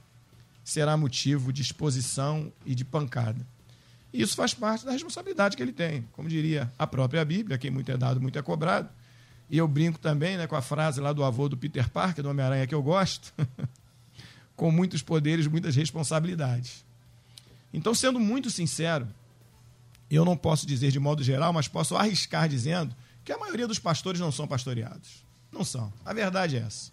será 0.65 0.97
motivo 0.97 1.53
de 1.53 1.61
exposição 1.61 2.51
e 2.65 2.75
de 2.75 2.83
pancada. 2.83 3.45
E 4.11 4.21
isso 4.21 4.35
faz 4.35 4.53
parte 4.53 4.83
da 4.83 4.91
responsabilidade 4.91 5.55
que 5.55 5.63
ele 5.63 5.71
tem. 5.71 6.07
Como 6.11 6.27
diria 6.27 6.71
a 6.77 6.87
própria 6.87 7.23
Bíblia, 7.23 7.57
quem 7.57 7.69
muito 7.69 7.91
é 7.91 7.95
dado, 7.95 8.19
muito 8.19 8.37
é 8.37 8.41
cobrado. 8.41 8.89
E 9.49 9.57
eu 9.57 9.67
brinco 9.67 9.99
também 9.99 10.37
né, 10.37 10.47
com 10.47 10.55
a 10.55 10.61
frase 10.61 10.99
lá 10.99 11.13
do 11.13 11.23
avô 11.23 11.47
do 11.47 11.55
Peter 11.55 11.87
Parker, 11.89 12.23
do 12.23 12.29
Homem-Aranha, 12.29 12.65
que 12.65 12.73
eu 12.73 12.81
gosto. 12.81 13.31
com 14.55 14.71
muitos 14.71 15.01
poderes, 15.01 15.47
muitas 15.47 15.75
responsabilidades. 15.75 16.83
Então, 17.73 17.93
sendo 17.93 18.19
muito 18.19 18.49
sincero, 18.49 19.07
eu 20.09 20.23
não 20.23 20.37
posso 20.37 20.65
dizer 20.65 20.91
de 20.91 20.99
modo 20.99 21.23
geral, 21.23 21.51
mas 21.51 21.67
posso 21.67 21.95
arriscar 21.95 22.47
dizendo 22.47 22.95
que 23.23 23.31
a 23.31 23.37
maioria 23.37 23.67
dos 23.67 23.79
pastores 23.79 24.19
não 24.19 24.31
são 24.31 24.47
pastoreados. 24.47 25.25
Não 25.51 25.63
são. 25.63 25.91
A 26.03 26.13
verdade 26.13 26.57
é 26.57 26.61
essa. 26.61 26.91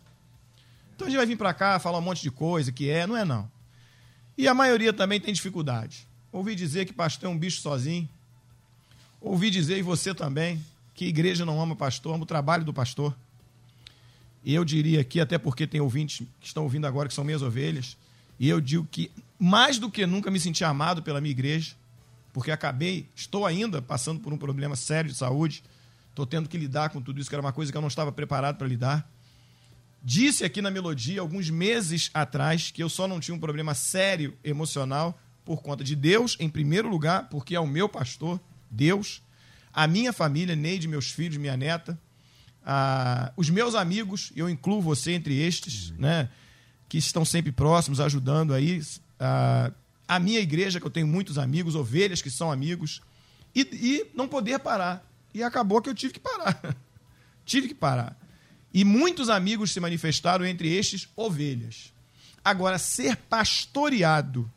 Então 0.95 1.07
a 1.07 1.11
gente 1.11 1.19
vai 1.19 1.27
vir 1.27 1.37
para 1.37 1.55
cá 1.55 1.79
falar 1.79 1.99
um 1.99 2.03
monte 2.03 2.23
de 2.23 2.31
coisa 2.31 2.73
que 2.73 2.91
é, 2.91 3.07
não 3.07 3.17
é 3.17 3.25
não. 3.25 3.51
E 4.37 4.49
a 4.49 4.55
maioria 4.55 4.93
também 4.93 5.21
tem 5.21 5.33
dificuldade. 5.33 6.07
Ouvi 6.31 6.55
dizer 6.55 6.87
que 6.87 6.93
pastor 6.93 7.29
é 7.29 7.33
um 7.33 7.39
bicho 7.39 7.61
sozinho. 7.61 8.09
Ouvi 9.21 9.51
dizer, 9.51 9.79
e 9.79 9.83
você 9.83 10.15
também, 10.15 10.65
que 10.95 11.05
igreja 11.05 11.45
não 11.45 11.61
ama 11.61 11.77
pastor, 11.77 12.15
ama 12.15 12.25
o 12.25 12.27
trabalho 12.27 12.65
do 12.65 12.73
pastor. 12.73 13.15
E 14.45 14.55
eu 14.55 14.65
diria 14.65 15.01
aqui, 15.01 15.21
até 15.21 15.39
porque 15.39 15.67
tem 15.67 15.81
ouvintes 15.81 16.27
que 16.41 16.47
estão 16.47 16.65
ouvindo 16.65 16.87
agora 16.87 17.09
que 17.09 17.15
são 17.15 17.23
minhas 17.23 17.43
ovelhas, 17.43 17.97
e 18.41 18.49
eu 18.49 18.61
digo 18.61 18.87
que 18.91 19.11
mais 19.39 19.79
do 19.79 19.91
que 19.91 20.05
nunca 20.07 20.31
me 20.31 20.41
senti 20.41 20.65
amado 20.65 21.03
pela 21.03 21.21
minha 21.21 21.31
igreja, 21.31 21.75
porque 22.33 22.51
acabei, 22.51 23.07
estou 23.15 23.47
ainda 23.47 23.81
passando 23.81 24.21
por 24.21 24.33
um 24.33 24.39
problema 24.39 24.75
sério 24.75 25.11
de 25.11 25.17
saúde, 25.17 25.63
estou 26.11 26.27
tendo 26.27 26.49
que 26.49 26.57
lidar 26.59 26.91
com 26.91 27.01
tudo 27.01 27.21
isso, 27.21 27.29
que 27.29 27.35
era 27.35 27.43
uma 27.43 27.53
coisa 27.53 27.71
que 27.71 27.77
eu 27.77 27.81
não 27.81 27.89
estava 27.89 28.11
preparado 28.11 28.57
para 28.57 28.67
lidar. 28.67 29.09
Disse 30.05 30.45
aqui 30.45 30.61
na 30.61 30.71
melodia, 30.71 31.21
alguns 31.21 31.49
meses 31.49 32.11
atrás, 32.13 32.73
que 32.73 32.83
eu 32.83 32.89
só 32.89 33.07
não 33.07 33.21
tinha 33.21 33.35
um 33.35 33.41
problema 33.41 33.73
sério 33.73 34.37
emocional 34.43 35.17
por 35.45 35.63
conta 35.63 35.85
de 35.85 35.95
Deus, 35.95 36.37
em 36.41 36.49
primeiro 36.49 36.89
lugar, 36.89 37.29
porque 37.29 37.55
é 37.55 37.61
o 37.61 37.67
meu 37.67 37.89
pastor, 37.89 38.41
Deus, 38.69 39.23
a 39.73 39.87
minha 39.87 40.13
família, 40.13 40.57
Neide, 40.57 40.89
meus 40.89 41.11
filhos, 41.11 41.37
minha 41.37 41.57
neta, 41.57 41.99
ah, 42.65 43.33
os 43.37 43.49
meus 43.49 43.75
amigos, 43.75 44.33
eu 44.35 44.49
incluo 44.49 44.81
você 44.81 45.13
entre 45.13 45.41
estes, 45.41 45.91
né, 45.93 46.29
que 46.89 46.99
estão 46.99 47.25
sempre 47.25 47.53
próximos, 47.53 48.01
ajudando 48.01 48.55
aí, 48.55 48.81
ah, 49.21 49.73
a 50.07 50.19
minha 50.19 50.41
igreja, 50.41 50.81
que 50.81 50.87
eu 50.87 50.91
tenho 50.91 51.07
muitos 51.07 51.39
amigos, 51.39 51.75
ovelhas 51.75 52.21
que 52.21 52.31
são 52.31 52.51
amigos, 52.51 53.01
e, 53.55 53.61
e 53.73 54.11
não 54.15 54.29
poder 54.29 54.59
parar. 54.59 55.09
E 55.35 55.43
acabou 55.43 55.81
que 55.81 55.89
eu 55.89 55.95
tive 55.95 56.13
que 56.13 56.21
parar. 56.21 56.77
tive 57.47 57.69
que 57.69 57.75
parar. 57.75 58.17
E 58.73 58.85
muitos 58.85 59.29
amigos 59.29 59.73
se 59.73 59.81
manifestaram, 59.81 60.45
entre 60.45 60.73
estes, 60.75 61.09
ovelhas. 61.15 61.93
Agora, 62.45 62.79
ser 62.79 63.17
pastoreado, 63.17 64.51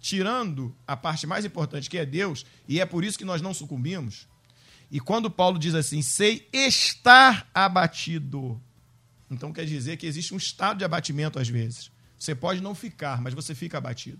tirando 0.00 0.74
a 0.86 0.96
parte 0.96 1.26
mais 1.26 1.44
importante, 1.44 1.90
que 1.90 1.98
é 1.98 2.06
Deus, 2.06 2.46
e 2.66 2.80
é 2.80 2.86
por 2.86 3.04
isso 3.04 3.18
que 3.18 3.24
nós 3.24 3.42
não 3.42 3.52
sucumbimos, 3.52 4.26
e 4.90 4.98
quando 4.98 5.30
Paulo 5.30 5.58
diz 5.58 5.74
assim, 5.74 6.00
sei 6.00 6.48
estar 6.52 7.48
abatido, 7.52 8.60
então 9.30 9.52
quer 9.52 9.66
dizer 9.66 9.98
que 9.98 10.06
existe 10.06 10.32
um 10.32 10.38
estado 10.38 10.78
de 10.78 10.84
abatimento 10.84 11.38
às 11.38 11.48
vezes. 11.48 11.90
Você 12.18 12.34
pode 12.34 12.60
não 12.60 12.74
ficar, 12.74 13.20
mas 13.20 13.34
você 13.34 13.54
fica 13.54 13.78
abatido. 13.78 14.18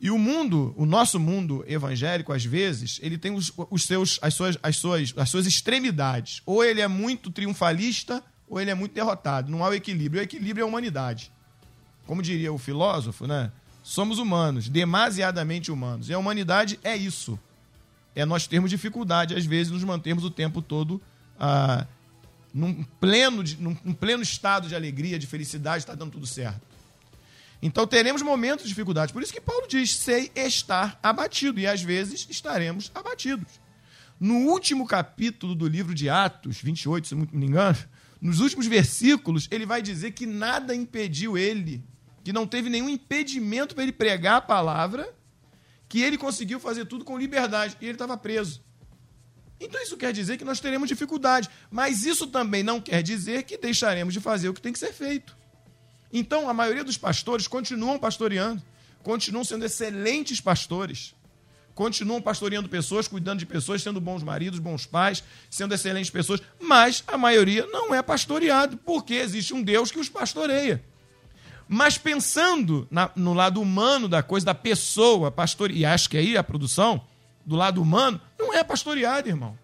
E 0.00 0.10
o 0.10 0.18
mundo, 0.18 0.74
o 0.76 0.84
nosso 0.84 1.18
mundo 1.18 1.64
evangélico, 1.66 2.32
às 2.32 2.44
vezes, 2.44 3.00
ele 3.02 3.18
tem 3.18 3.32
os, 3.32 3.52
os 3.70 3.84
seus, 3.84 4.18
as, 4.22 4.34
suas, 4.34 4.58
as, 4.62 4.76
suas, 4.76 5.14
as 5.16 5.30
suas 5.30 5.46
extremidades. 5.46 6.42
Ou 6.46 6.64
ele 6.64 6.80
é 6.80 6.86
muito 6.86 7.30
triunfalista, 7.30 8.22
ou 8.48 8.60
ele 8.60 8.70
é 8.70 8.74
muito 8.74 8.92
derrotado. 8.92 9.50
Não 9.50 9.64
há 9.64 9.68
o 9.68 9.74
equilíbrio. 9.74 10.20
O 10.20 10.24
equilíbrio 10.24 10.62
é 10.62 10.64
a 10.64 10.68
humanidade. 10.68 11.32
Como 12.06 12.22
diria 12.22 12.52
o 12.52 12.58
filósofo, 12.58 13.26
né? 13.26 13.52
Somos 13.82 14.18
humanos, 14.18 14.68
demasiadamente 14.68 15.70
humanos. 15.70 16.08
E 16.08 16.14
a 16.14 16.18
humanidade 16.18 16.78
é 16.82 16.96
isso 16.96 17.38
é 18.18 18.26
nós 18.26 18.48
termos 18.48 18.68
dificuldade, 18.68 19.34
às 19.34 19.46
vezes, 19.46 19.72
nos 19.72 19.84
mantermos 19.84 20.24
o 20.24 20.30
tempo 20.30 20.60
todo 20.60 21.00
ah, 21.38 21.86
num, 22.52 22.82
pleno, 22.82 23.44
num, 23.60 23.76
num 23.84 23.94
pleno 23.94 24.24
estado 24.24 24.68
de 24.68 24.74
alegria, 24.74 25.20
de 25.20 25.26
felicidade, 25.26 25.84
está 25.84 25.94
dando 25.94 26.10
tudo 26.10 26.26
certo. 26.26 26.60
Então 27.62 27.86
teremos 27.86 28.20
momentos 28.20 28.64
de 28.64 28.70
dificuldade. 28.70 29.12
Por 29.12 29.22
isso 29.22 29.32
que 29.32 29.40
Paulo 29.40 29.68
diz: 29.68 29.94
sei 29.94 30.32
estar 30.34 30.98
abatido. 31.00 31.60
E 31.60 31.66
às 31.66 31.80
vezes 31.80 32.26
estaremos 32.28 32.90
abatidos. 32.92 33.60
No 34.18 34.34
último 34.48 34.84
capítulo 34.84 35.54
do 35.54 35.68
livro 35.68 35.94
de 35.94 36.08
Atos, 36.08 36.60
28, 36.60 37.06
se 37.06 37.14
não 37.14 37.28
me 37.32 37.46
engano, 37.46 37.78
nos 38.20 38.40
últimos 38.40 38.66
versículos, 38.66 39.48
ele 39.50 39.64
vai 39.64 39.80
dizer 39.80 40.12
que 40.12 40.26
nada 40.26 40.74
impediu 40.74 41.38
ele, 41.38 41.82
que 42.24 42.32
não 42.32 42.46
teve 42.46 42.68
nenhum 42.68 42.88
impedimento 42.88 43.74
para 43.74 43.84
ele 43.84 43.92
pregar 43.92 44.36
a 44.36 44.40
palavra 44.40 45.14
que 45.88 46.02
ele 46.02 46.18
conseguiu 46.18 46.60
fazer 46.60 46.84
tudo 46.84 47.04
com 47.04 47.16
liberdade 47.16 47.76
e 47.80 47.84
ele 47.84 47.92
estava 47.92 48.16
preso. 48.16 48.62
Então 49.60 49.82
isso 49.82 49.96
quer 49.96 50.12
dizer 50.12 50.36
que 50.36 50.44
nós 50.44 50.60
teremos 50.60 50.88
dificuldade, 50.88 51.48
mas 51.70 52.04
isso 52.04 52.26
também 52.26 52.62
não 52.62 52.80
quer 52.80 53.02
dizer 53.02 53.44
que 53.44 53.56
deixaremos 53.56 54.14
de 54.14 54.20
fazer 54.20 54.48
o 54.48 54.54
que 54.54 54.60
tem 54.60 54.72
que 54.72 54.78
ser 54.78 54.92
feito. 54.92 55.36
Então 56.12 56.48
a 56.48 56.54
maioria 56.54 56.84
dos 56.84 56.96
pastores 56.96 57.48
continuam 57.48 57.98
pastoreando, 57.98 58.62
continuam 59.02 59.44
sendo 59.44 59.64
excelentes 59.64 60.40
pastores, 60.40 61.14
continuam 61.78 62.20
pastoreando 62.20 62.68
pessoas, 62.68 63.06
cuidando 63.06 63.38
de 63.38 63.46
pessoas, 63.46 63.80
sendo 63.80 64.00
bons 64.00 64.20
maridos, 64.24 64.58
bons 64.58 64.84
pais, 64.84 65.22
sendo 65.48 65.72
excelentes 65.72 66.10
pessoas, 66.10 66.42
mas 66.60 67.04
a 67.06 67.16
maioria 67.16 67.64
não 67.68 67.94
é 67.94 68.02
pastoreado, 68.02 68.76
porque 68.78 69.14
existe 69.14 69.54
um 69.54 69.62
Deus 69.62 69.92
que 69.92 70.00
os 70.00 70.08
pastoreia. 70.08 70.82
Mas 71.68 71.96
pensando 71.96 72.88
na, 72.90 73.12
no 73.14 73.32
lado 73.32 73.60
humano 73.62 74.08
da 74.08 74.24
coisa, 74.24 74.46
da 74.46 74.56
pessoa, 74.56 75.30
pastor, 75.30 75.70
e 75.70 75.86
acho 75.86 76.10
que 76.10 76.16
aí 76.16 76.36
a 76.36 76.42
produção 76.42 77.00
do 77.46 77.54
lado 77.54 77.80
humano, 77.80 78.20
não 78.36 78.52
é 78.52 78.64
pastoreado, 78.64 79.28
irmão. 79.28 79.56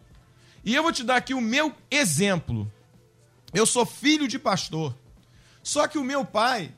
E 0.65 0.73
eu 0.73 0.85
vou 0.85 0.93
te 0.93 1.03
dar 1.03 1.17
aqui 1.17 1.35
o 1.35 1.41
meu 1.41 1.75
exemplo. 1.91 2.73
Eu 3.53 3.67
sou 3.67 3.85
filho 3.85 4.29
de 4.29 4.39
pastor. 4.39 4.95
Só 5.65 5.89
que 5.89 5.99
o 5.99 6.05
meu 6.05 6.25
pai, 6.25 6.73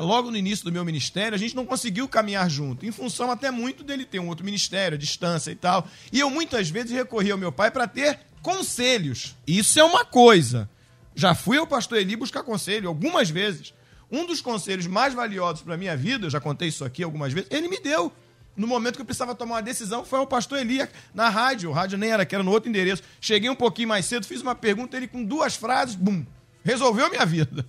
logo 0.00 0.30
no 0.30 0.36
início 0.36 0.64
do 0.64 0.72
meu 0.72 0.84
ministério, 0.84 1.34
a 1.34 1.38
gente 1.38 1.54
não 1.54 1.66
conseguiu 1.66 2.08
caminhar 2.08 2.48
junto, 2.48 2.86
em 2.86 2.90
função 2.90 3.30
até 3.30 3.50
muito 3.50 3.84
dele 3.84 4.04
ter 4.04 4.18
um 4.18 4.28
outro 4.28 4.44
ministério, 4.44 4.96
a 4.96 4.98
distância 4.98 5.50
e 5.50 5.54
tal. 5.54 5.86
E 6.10 6.20
eu 6.20 6.30
muitas 6.30 6.70
vezes 6.70 6.90
recorri 6.90 7.30
ao 7.30 7.38
meu 7.38 7.52
pai 7.52 7.70
para 7.70 7.86
ter 7.86 8.20
conselhos. 8.42 9.34
Isso 9.46 9.78
é 9.78 9.84
uma 9.84 10.04
coisa. 10.04 10.68
Já 11.14 11.34
fui 11.34 11.58
ao 11.58 11.66
pastor 11.66 11.98
Eli 11.98 12.16
buscar 12.16 12.42
conselho 12.42 12.88
algumas 12.88 13.28
vezes. 13.28 13.74
Um 14.10 14.26
dos 14.26 14.40
conselhos 14.40 14.86
mais 14.86 15.12
valiosos 15.12 15.62
para 15.62 15.76
minha 15.76 15.96
vida, 15.96 16.26
eu 16.26 16.30
já 16.30 16.40
contei 16.40 16.68
isso 16.68 16.84
aqui 16.84 17.02
algumas 17.02 17.32
vezes, 17.32 17.50
ele 17.50 17.68
me 17.68 17.80
deu. 17.80 18.12
No 18.56 18.66
momento 18.66 18.94
que 18.96 19.02
eu 19.02 19.04
precisava 19.04 19.34
tomar 19.34 19.56
uma 19.56 19.62
decisão, 19.62 20.04
foi 20.04 20.18
ao 20.18 20.26
pastor 20.26 20.58
Eli 20.58 20.78
na 21.12 21.28
rádio. 21.28 21.70
O 21.70 21.72
rádio 21.72 21.98
nem 21.98 22.10
era, 22.10 22.24
que 22.24 22.34
era 22.34 22.44
no 22.44 22.52
outro 22.52 22.68
endereço. 22.68 23.02
Cheguei 23.20 23.50
um 23.50 23.54
pouquinho 23.54 23.88
mais 23.88 24.06
cedo, 24.06 24.26
fiz 24.26 24.40
uma 24.40 24.54
pergunta, 24.54 24.96
ele 24.96 25.08
com 25.08 25.24
duas 25.24 25.56
frases, 25.56 25.96
bum, 25.96 26.24
resolveu 26.62 27.10
minha 27.10 27.26
vida. 27.26 27.66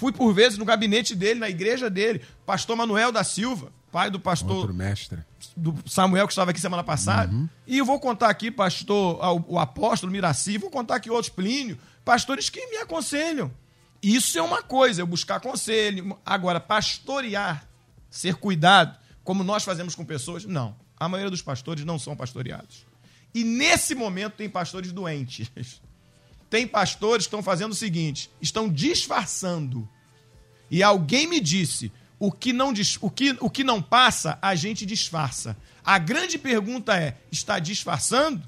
Fui 0.00 0.12
por 0.12 0.32
vezes 0.32 0.56
no 0.56 0.64
gabinete 0.64 1.14
dele, 1.14 1.38
na 1.38 1.50
igreja 1.50 1.90
dele, 1.90 2.22
pastor 2.46 2.74
Manuel 2.74 3.12
da 3.12 3.22
Silva, 3.22 3.70
pai 3.92 4.10
do 4.10 4.18
pastor. 4.18 4.56
Outro 4.56 4.72
mestre. 4.72 5.18
Do 5.54 5.76
Samuel, 5.84 6.26
que 6.26 6.32
estava 6.32 6.52
aqui 6.52 6.58
semana 6.58 6.82
passada. 6.82 7.30
Uhum. 7.30 7.46
E 7.66 7.76
eu 7.76 7.84
vou 7.84 8.00
contar 8.00 8.30
aqui, 8.30 8.50
pastor, 8.50 9.20
o 9.46 9.58
apóstolo 9.58 10.10
Miraci, 10.10 10.56
vou 10.56 10.70
contar 10.70 10.94
aqui 10.94 11.10
outros 11.10 11.28
Plínio, 11.28 11.76
pastores 12.02 12.48
que 12.48 12.66
me 12.68 12.78
aconselham. 12.78 13.52
Isso 14.02 14.38
é 14.38 14.42
uma 14.42 14.62
coisa, 14.62 15.02
eu 15.02 15.06
buscar 15.06 15.38
conselho. 15.38 16.18
Agora, 16.24 16.58
pastorear, 16.58 17.68
ser 18.08 18.36
cuidado, 18.36 18.98
como 19.22 19.44
nós 19.44 19.64
fazemos 19.64 19.94
com 19.94 20.02
pessoas, 20.02 20.46
não. 20.46 20.74
A 20.98 21.10
maioria 21.10 21.30
dos 21.30 21.42
pastores 21.42 21.84
não 21.84 21.98
são 21.98 22.16
pastoreados. 22.16 22.86
E 23.34 23.44
nesse 23.44 23.94
momento 23.94 24.36
tem 24.36 24.48
pastores 24.48 24.92
doentes. 24.92 25.52
Tem 26.50 26.66
pastores 26.66 27.24
que 27.24 27.28
estão 27.28 27.42
fazendo 27.42 27.72
o 27.72 27.76
seguinte: 27.76 28.28
estão 28.42 28.68
disfarçando. 28.68 29.88
E 30.68 30.82
alguém 30.82 31.26
me 31.26 31.40
disse: 31.40 31.92
o 32.18 32.30
que 32.30 32.52
não, 32.52 32.74
o 33.00 33.10
que, 33.10 33.36
o 33.40 33.48
que 33.48 33.64
não 33.64 33.80
passa, 33.80 34.38
a 34.42 34.54
gente 34.54 34.84
disfarça. 34.84 35.56
A 35.82 35.96
grande 35.98 36.36
pergunta 36.36 36.94
é: 36.94 37.16
está 37.30 37.58
disfarçando? 37.58 38.42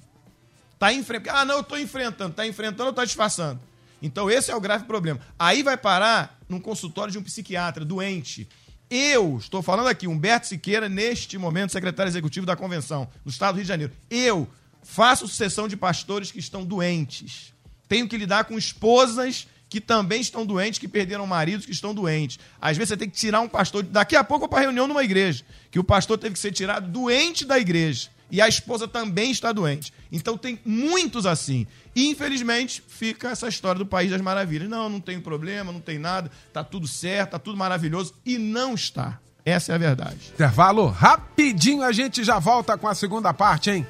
Está 0.75 0.93
enfrentando. 0.93 1.39
Ah, 1.39 1.45
não, 1.45 1.55
eu 1.55 1.61
estou 1.61 1.79
enfrentando. 1.79 2.33
Está 2.33 2.47
enfrentando 2.47 2.85
ou 2.85 2.91
está 2.91 3.05
disfarçando? 3.05 3.61
Então, 4.03 4.29
esse 4.29 4.51
é 4.51 4.57
o 4.57 4.61
grave 4.61 4.85
problema. 4.85 5.21
Aí 5.39 5.63
vai 5.63 5.77
parar 5.77 6.41
num 6.49 6.59
consultório 6.59 7.13
de 7.13 7.19
um 7.19 7.23
psiquiatra 7.23 7.85
doente. 7.85 8.49
Eu, 8.91 9.39
estou 9.39 9.63
falando 9.63 9.87
aqui, 9.87 10.09
Humberto 10.09 10.49
Siqueira, 10.49 10.89
neste 10.89 11.39
momento, 11.39 11.71
secretário 11.71 12.11
executivo 12.11 12.45
da 12.45 12.57
Convenção 12.57 13.09
do 13.25 13.31
Estado 13.31 13.55
do 13.55 13.57
Rio 13.57 13.65
de 13.65 13.69
Janeiro. 13.69 13.93
Eu 14.11 14.47
faço 14.83 15.27
sucessão 15.27 15.69
de 15.69 15.77
pastores 15.77 16.33
que 16.33 16.41
estão 16.41 16.65
doentes. 16.65 17.55
Tenho 17.93 18.09
que 18.09 18.17
lidar 18.17 18.45
com 18.45 18.57
esposas 18.57 19.47
que 19.69 19.79
também 19.79 20.23
estão 20.23 20.47
doentes, 20.47 20.79
que 20.79 20.89
perderam 20.89 21.27
maridos 21.27 21.67
que 21.67 21.73
estão 21.73 21.93
doentes. 21.93 22.39
Às 22.59 22.75
vezes 22.75 22.89
você 22.89 22.97
tem 22.97 23.07
que 23.07 23.15
tirar 23.15 23.43
um 23.43 23.49
pastor. 23.49 23.83
Daqui 23.83 24.17
a 24.17 24.25
pouco 24.25 24.49
para 24.49 24.63
reunião 24.63 24.89
numa 24.89 25.05
igreja, 25.05 25.45
que 25.71 25.79
o 25.79 25.85
pastor 25.85 26.17
teve 26.17 26.33
que 26.33 26.39
ser 26.39 26.53
tirado 26.53 26.89
doente 26.89 27.45
da 27.45 27.59
igreja 27.59 28.09
e 28.31 28.41
a 28.41 28.49
esposa 28.49 28.89
também 28.89 29.31
está 29.31 29.53
doente. 29.53 29.93
Então 30.11 30.39
tem 30.39 30.59
muitos 30.65 31.27
assim. 31.27 31.67
E 31.95 32.09
infelizmente 32.09 32.83
fica 32.89 33.29
essa 33.29 33.47
história 33.47 33.79
do 33.79 33.85
país 33.85 34.11
das 34.11 34.23
maravilhas. 34.23 34.71
Não, 34.71 34.89
não 34.89 34.99
tem 34.99 35.21
problema, 35.21 35.71
não 35.71 35.79
tem 35.79 35.99
nada, 35.99 36.31
tá 36.51 36.65
tudo 36.65 36.89
certo, 36.89 37.33
tá 37.33 37.39
tudo 37.39 37.59
maravilhoso 37.59 38.15
e 38.25 38.39
não 38.39 38.73
está. 38.73 39.21
Essa 39.45 39.73
é 39.73 39.75
a 39.75 39.79
verdade. 39.79 40.33
Intervalo 40.33 40.87
rapidinho, 40.87 41.83
a 41.83 41.93
gente 41.93 42.25
já 42.25 42.39
volta 42.39 42.79
com 42.79 42.89
a 42.89 42.95
segunda 42.95 43.35
parte, 43.35 43.71
hein? 43.71 43.87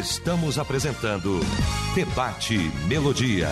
Estamos 0.00 0.58
apresentando 0.58 1.40
Debate 1.94 2.56
Melodia. 2.88 3.50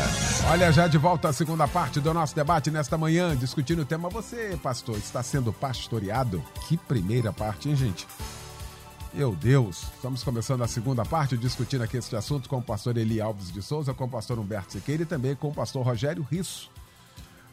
Olha, 0.50 0.72
já 0.72 0.88
de 0.88 0.96
volta 0.96 1.28
à 1.28 1.32
segunda 1.32 1.68
parte 1.68 2.00
do 2.00 2.14
nosso 2.14 2.34
debate 2.34 2.70
nesta 2.70 2.96
manhã, 2.96 3.37
discutindo 3.37 3.82
o 3.82 3.84
tema. 3.84 4.08
Você, 4.08 4.58
pastor, 4.62 4.96
está 4.96 5.22
sendo 5.22 5.52
pastoreado? 5.52 6.42
Que 6.66 6.78
primeira 6.78 7.34
parte, 7.34 7.68
hein, 7.68 7.76
gente? 7.76 8.06
Meu 9.12 9.37
Deus, 9.37 9.88
estamos 9.94 10.22
começando 10.24 10.64
a 10.64 10.66
segunda 10.66 11.04
parte 11.04 11.37
discutindo 11.37 11.82
aqui 11.82 11.98
este 11.98 12.16
assunto 12.16 12.48
com 12.48 12.56
o 12.56 12.62
pastor 12.62 12.96
Eli 12.96 13.20
Alves 13.20 13.52
de 13.52 13.61
Souza, 13.61 13.92
com 13.92 14.04
o 14.04 14.08
pastor 14.08 14.38
Humberto 14.38 14.72
Siqueira 14.72 15.02
e 15.02 15.06
também 15.06 15.37
com 15.37 15.48
o 15.48 15.54
pastor 15.54 15.84
Rogério 15.84 16.26
Risso. 16.30 16.70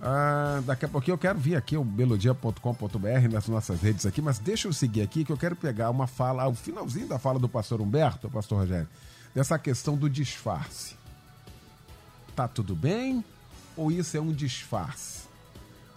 Ah, 0.07 0.61
daqui 0.63 0.85
a 0.85 0.87
pouquinho 0.87 1.15
eu 1.15 1.17
quero 1.17 1.39
vir 1.39 1.55
aqui 1.55 1.75
o 1.75 1.83
melodia.com.br 1.83 3.27
nas 3.31 3.47
nossas 3.47 3.81
redes 3.81 4.05
aqui, 4.05 4.21
mas 4.21 4.37
deixa 4.37 4.67
eu 4.67 4.73
seguir 4.73 5.01
aqui 5.01 5.25
que 5.25 5.31
eu 5.31 5.37
quero 5.37 5.55
pegar 5.55 5.89
uma 5.89 6.05
fala, 6.05 6.47
o 6.47 6.53
finalzinho 6.53 7.07
da 7.07 7.17
fala 7.17 7.39
do 7.39 7.49
pastor 7.49 7.81
Humberto, 7.81 8.29
pastor 8.29 8.59
Rogério, 8.59 8.87
dessa 9.33 9.57
questão 9.57 9.97
do 9.97 10.07
disfarce. 10.07 10.95
Tá 12.35 12.47
tudo 12.47 12.75
bem 12.75 13.25
ou 13.75 13.91
isso 13.91 14.15
é 14.15 14.21
um 14.21 14.31
disfarce? 14.31 15.25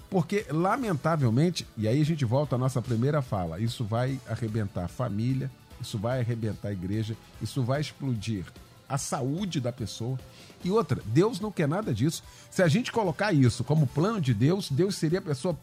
Porque, 0.09 0.47
lamentavelmente, 0.51 1.66
e 1.77 1.87
aí 1.87 2.01
a 2.01 2.05
gente 2.05 2.25
volta 2.25 2.57
à 2.57 2.59
nossa 2.59 2.81
primeira 2.81 3.21
fala, 3.21 3.61
isso 3.61 3.85
vai 3.85 4.18
arrebentar 4.27 4.87
a 4.87 4.88
família, 4.88 5.51
isso 5.83 5.99
vai 5.99 6.21
arrebentar 6.21 6.68
a 6.68 6.73
igreja, 6.73 7.14
isso 7.42 7.62
vai 7.62 7.83
explodir 7.83 8.47
a 8.88 8.97
saúde 8.97 9.61
da 9.61 9.71
pessoa. 9.71 10.18
E 10.64 10.71
outra, 10.71 11.01
Deus 11.07 11.40
não 11.40 11.53
quer 11.53 11.68
nada 11.68 11.94
disso. 11.94 12.23
Se 12.51 12.62
a 12.62 12.68
gente 12.68 12.90
colocar 12.90 13.33
isso 13.33 13.62
como 13.62 13.87
plano 13.87 14.21
de 14.21 14.35
Deus, 14.35 14.71
Deus 14.71 14.97
seria 14.97 15.18
a 15.18 15.23
pessoa, 15.23 15.57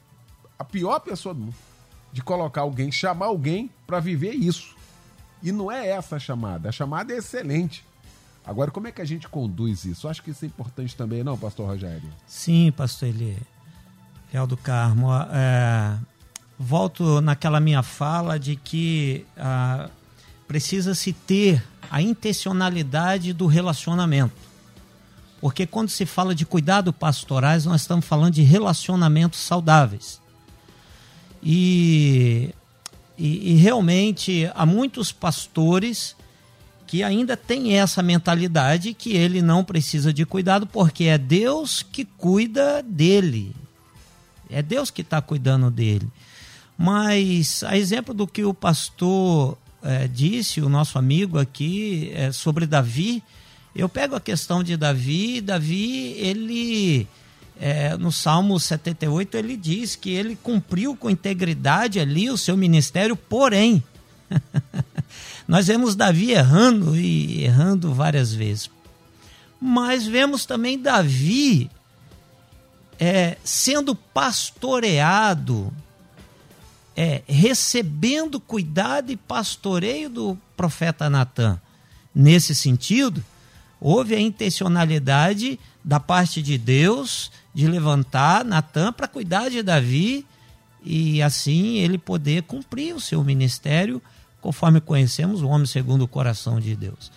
a 0.57 0.63
pior 0.63 0.99
pessoa 0.99 1.33
do 1.33 1.41
mundo. 1.41 1.55
De 2.11 2.21
colocar 2.21 2.61
alguém, 2.61 2.91
chamar 2.91 3.25
alguém 3.25 3.69
para 3.85 3.99
viver 3.99 4.33
isso. 4.33 4.75
E 5.43 5.51
não 5.51 5.71
é 5.71 5.87
essa 5.87 6.15
a 6.15 6.19
chamada. 6.19 6.69
A 6.69 6.71
chamada 6.71 7.13
é 7.13 7.17
excelente. 7.17 7.83
Agora, 8.45 8.71
como 8.71 8.87
é 8.87 8.91
que 8.91 9.01
a 9.01 9.05
gente 9.05 9.27
conduz 9.27 9.85
isso? 9.85 10.07
Acho 10.07 10.21
que 10.21 10.31
isso 10.31 10.45
é 10.45 10.47
importante 10.47 10.95
também, 10.95 11.23
não, 11.23 11.37
pastor 11.37 11.67
Rogério? 11.67 12.09
Sim, 12.27 12.71
pastor 12.71 13.09
Eli. 13.09 13.37
Real 14.31 14.45
do 14.45 14.55
Carmo. 14.55 15.09
É, 15.31 15.97
volto 16.57 17.21
naquela 17.21 17.59
minha 17.59 17.83
fala 17.83 18.39
de 18.39 18.55
que 18.55 19.25
ah, 19.35 19.89
precisa-se 20.47 21.11
ter 21.11 21.63
a 21.89 22.01
intencionalidade 22.01 23.33
do 23.33 23.47
relacionamento. 23.47 24.33
Porque 25.41 25.65
quando 25.65 25.89
se 25.89 26.05
fala 26.05 26.33
de 26.33 26.45
cuidado 26.45 26.91
pastorais, 26.91 27.65
nós 27.65 27.81
estamos 27.81 28.05
falando 28.05 28.33
de 28.33 28.41
relacionamentos 28.41 29.39
saudáveis. 29.39 30.21
E, 31.43 32.49
e, 33.17 33.51
e 33.51 33.55
realmente 33.55 34.49
há 34.55 34.65
muitos 34.65 35.11
pastores 35.11 36.15
que 36.87 37.03
ainda 37.03 37.35
têm 37.35 37.77
essa 37.77 38.01
mentalidade 38.01 38.93
que 38.93 39.13
ele 39.13 39.41
não 39.41 39.63
precisa 39.63 40.13
de 40.13 40.25
cuidado 40.25 40.65
porque 40.65 41.05
é 41.05 41.17
Deus 41.17 41.83
que 41.83 42.05
cuida 42.05 42.81
dele. 42.83 43.55
É 44.49 44.61
Deus 44.61 44.91
que 44.91 45.01
está 45.01 45.21
cuidando 45.21 45.69
dele. 45.71 46.07
Mas, 46.77 47.63
a 47.63 47.77
exemplo 47.77 48.13
do 48.13 48.27
que 48.27 48.43
o 48.43 48.53
pastor 48.53 49.57
é, 49.81 50.07
disse, 50.07 50.61
o 50.61 50.69
nosso 50.69 50.97
amigo 50.97 51.39
aqui, 51.39 52.11
é, 52.13 52.31
sobre 52.31 52.65
Davi, 52.65 53.23
eu 53.75 53.89
pego 53.89 54.15
a 54.15 54.21
questão 54.21 54.63
de 54.63 54.77
Davi, 54.77 55.41
Davi, 55.41 56.13
ele, 56.13 57.05
é, 57.59 57.97
no 57.97 58.09
Salmo 58.09 58.57
78, 58.57 59.35
ele 59.35 59.57
diz 59.57 59.97
que 59.97 60.11
ele 60.11 60.37
cumpriu 60.37 60.95
com 60.95 61.09
integridade 61.09 61.99
ali 61.99 62.29
o 62.29 62.37
seu 62.37 62.55
ministério, 62.55 63.17
porém, 63.17 63.83
nós 65.45 65.67
vemos 65.67 65.93
Davi 65.93 66.31
errando 66.31 66.95
e 66.95 67.43
errando 67.43 67.93
várias 67.93 68.33
vezes. 68.33 68.69
Mas 69.59 70.07
vemos 70.07 70.45
também 70.45 70.79
Davi 70.79 71.69
é, 72.97 73.37
sendo 73.43 73.93
pastoreado, 73.93 75.73
é, 76.95 77.23
recebendo 77.27 78.39
cuidado 78.39 79.11
e 79.11 79.17
pastoreio 79.17 80.09
do 80.09 80.37
profeta 80.55 81.09
Natan. 81.09 81.59
Nesse 82.13 82.55
sentido, 82.55 83.21
houve 83.79 84.15
a 84.15 84.19
intencionalidade 84.19 85.59
da 85.83 85.99
parte 85.99 86.41
de 86.41 86.57
Deus 86.57 87.31
de 87.53 87.67
levantar 87.67 88.43
Natan 88.43 88.91
para 88.91 89.07
cuidar 89.07 89.49
de 89.49 89.61
Davi 89.61 90.25
e 90.83 91.21
assim 91.21 91.77
ele 91.77 91.97
poder 91.97 92.43
cumprir 92.43 92.95
o 92.95 92.99
seu 92.99 93.23
ministério, 93.23 94.01
conforme 94.41 94.79
conhecemos 94.79 95.41
o 95.41 95.47
homem 95.47 95.65
segundo 95.65 96.03
o 96.03 96.07
coração 96.07 96.59
de 96.59 96.75
Deus. 96.75 97.11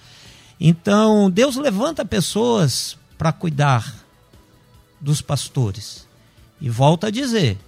Então, 0.60 1.30
Deus 1.30 1.56
levanta 1.56 2.04
pessoas 2.04 2.96
para 3.16 3.32
cuidar 3.32 3.94
dos 5.00 5.20
pastores. 5.20 6.06
E 6.60 6.68
volta 6.68 7.08
a 7.08 7.10
dizer: 7.10 7.58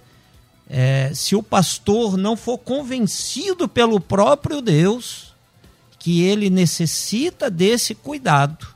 é, 0.69 1.11
se 1.13 1.35
o 1.35 1.43
pastor 1.43 2.17
não 2.17 2.35
for 2.35 2.57
convencido 2.57 3.67
pelo 3.67 3.99
próprio 3.99 4.61
Deus 4.61 5.33
que 5.99 6.23
ele 6.23 6.49
necessita 6.49 7.49
desse 7.49 7.93
cuidado, 7.93 8.67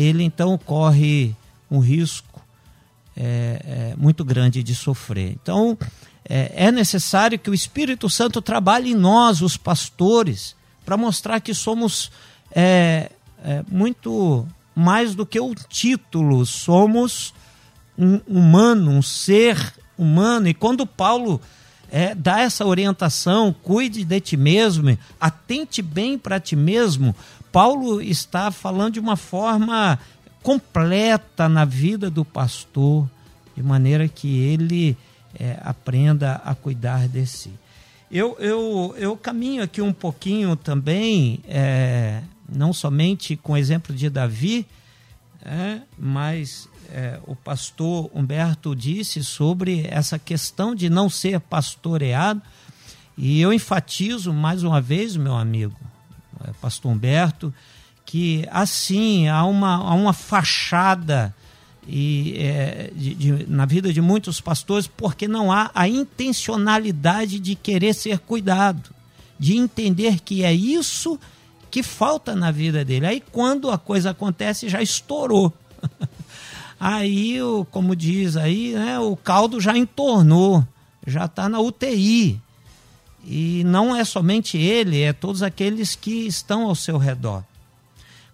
ele 0.00 0.22
então 0.22 0.56
corre 0.58 1.34
um 1.70 1.78
risco 1.78 2.40
é, 3.16 3.92
é, 3.92 3.94
muito 3.96 4.24
grande 4.24 4.62
de 4.62 4.74
sofrer. 4.74 5.36
Então, 5.42 5.76
é, 6.28 6.66
é 6.66 6.72
necessário 6.72 7.38
que 7.38 7.50
o 7.50 7.54
Espírito 7.54 8.08
Santo 8.08 8.40
trabalhe 8.40 8.92
em 8.92 8.94
nós, 8.94 9.42
os 9.42 9.56
pastores, 9.56 10.54
para 10.84 10.96
mostrar 10.96 11.40
que 11.40 11.52
somos 11.52 12.12
é, 12.52 13.10
é, 13.42 13.64
muito 13.68 14.46
mais 14.74 15.14
do 15.14 15.26
que 15.26 15.40
o 15.40 15.54
título, 15.54 16.46
somos 16.46 17.34
um 17.98 18.20
humano, 18.28 18.92
um 18.92 19.02
ser 19.02 19.74
humano. 19.98 20.48
E 20.48 20.54
quando 20.54 20.86
Paulo 20.86 21.40
é, 21.90 22.14
dá 22.14 22.40
essa 22.40 22.66
orientação, 22.66 23.54
cuide 23.62 24.04
de 24.04 24.20
ti 24.20 24.36
mesmo, 24.36 24.96
atente 25.20 25.80
bem 25.80 26.18
para 26.18 26.38
ti 26.38 26.54
mesmo, 26.54 27.14
Paulo 27.50 28.00
está 28.00 28.50
falando 28.50 28.94
de 28.94 29.00
uma 29.00 29.16
forma 29.16 29.98
completa 30.42 31.48
na 31.48 31.64
vida 31.64 32.10
do 32.10 32.24
pastor, 32.24 33.08
de 33.56 33.62
maneira 33.62 34.06
que 34.06 34.38
ele 34.38 34.96
é, 35.38 35.58
aprenda 35.62 36.40
a 36.44 36.54
cuidar 36.54 37.08
de 37.08 37.26
si. 37.26 37.52
Eu, 38.10 38.36
eu, 38.38 38.94
eu 38.96 39.16
caminho 39.16 39.62
aqui 39.62 39.82
um 39.82 39.92
pouquinho 39.92 40.56
também, 40.56 41.40
é, 41.46 42.22
não 42.48 42.72
somente 42.72 43.36
com 43.36 43.52
o 43.52 43.56
exemplo 43.56 43.94
de 43.94 44.08
Davi, 44.08 44.66
é, 45.44 45.80
mas 45.98 46.68
é, 46.90 47.18
o 47.26 47.36
pastor 47.36 48.10
Humberto 48.14 48.74
disse 48.74 49.22
sobre 49.22 49.86
essa 49.88 50.18
questão 50.18 50.74
de 50.74 50.88
não 50.88 51.08
ser 51.08 51.40
pastoreado, 51.40 52.42
e 53.16 53.40
eu 53.40 53.52
enfatizo 53.52 54.32
mais 54.32 54.62
uma 54.62 54.80
vez, 54.80 55.16
meu 55.16 55.36
amigo, 55.36 55.76
é, 56.44 56.50
pastor 56.60 56.92
Humberto, 56.92 57.52
que 58.06 58.46
assim 58.50 59.28
há 59.28 59.44
uma, 59.44 59.74
há 59.74 59.94
uma 59.94 60.12
fachada 60.12 61.34
e, 61.86 62.36
é, 62.38 62.90
de, 62.94 63.14
de, 63.14 63.46
na 63.48 63.66
vida 63.66 63.92
de 63.92 64.00
muitos 64.00 64.40
pastores 64.40 64.86
porque 64.86 65.26
não 65.26 65.50
há 65.50 65.70
a 65.74 65.88
intencionalidade 65.88 67.38
de 67.38 67.54
querer 67.54 67.94
ser 67.94 68.18
cuidado, 68.18 68.90
de 69.38 69.56
entender 69.56 70.20
que 70.20 70.44
é 70.44 70.52
isso 70.52 71.18
que 71.70 71.82
falta 71.82 72.34
na 72.34 72.50
vida 72.50 72.84
dele. 72.84 73.06
Aí 73.06 73.22
quando 73.32 73.70
a 73.70 73.78
coisa 73.78 74.10
acontece 74.10 74.68
já 74.68 74.80
estourou. 74.80 75.52
aí, 76.78 77.38
como 77.70 77.96
diz 77.96 78.36
aí, 78.36 78.74
né, 78.74 78.98
o 78.98 79.16
caldo 79.16 79.60
já 79.60 79.76
entornou, 79.76 80.66
já 81.06 81.24
está 81.24 81.48
na 81.48 81.58
UTI. 81.60 82.40
E 83.24 83.62
não 83.64 83.94
é 83.94 84.04
somente 84.04 84.56
ele, 84.56 85.02
é 85.02 85.12
todos 85.12 85.42
aqueles 85.42 85.94
que 85.94 86.26
estão 86.26 86.62
ao 86.62 86.74
seu 86.74 86.96
redor. 86.96 87.42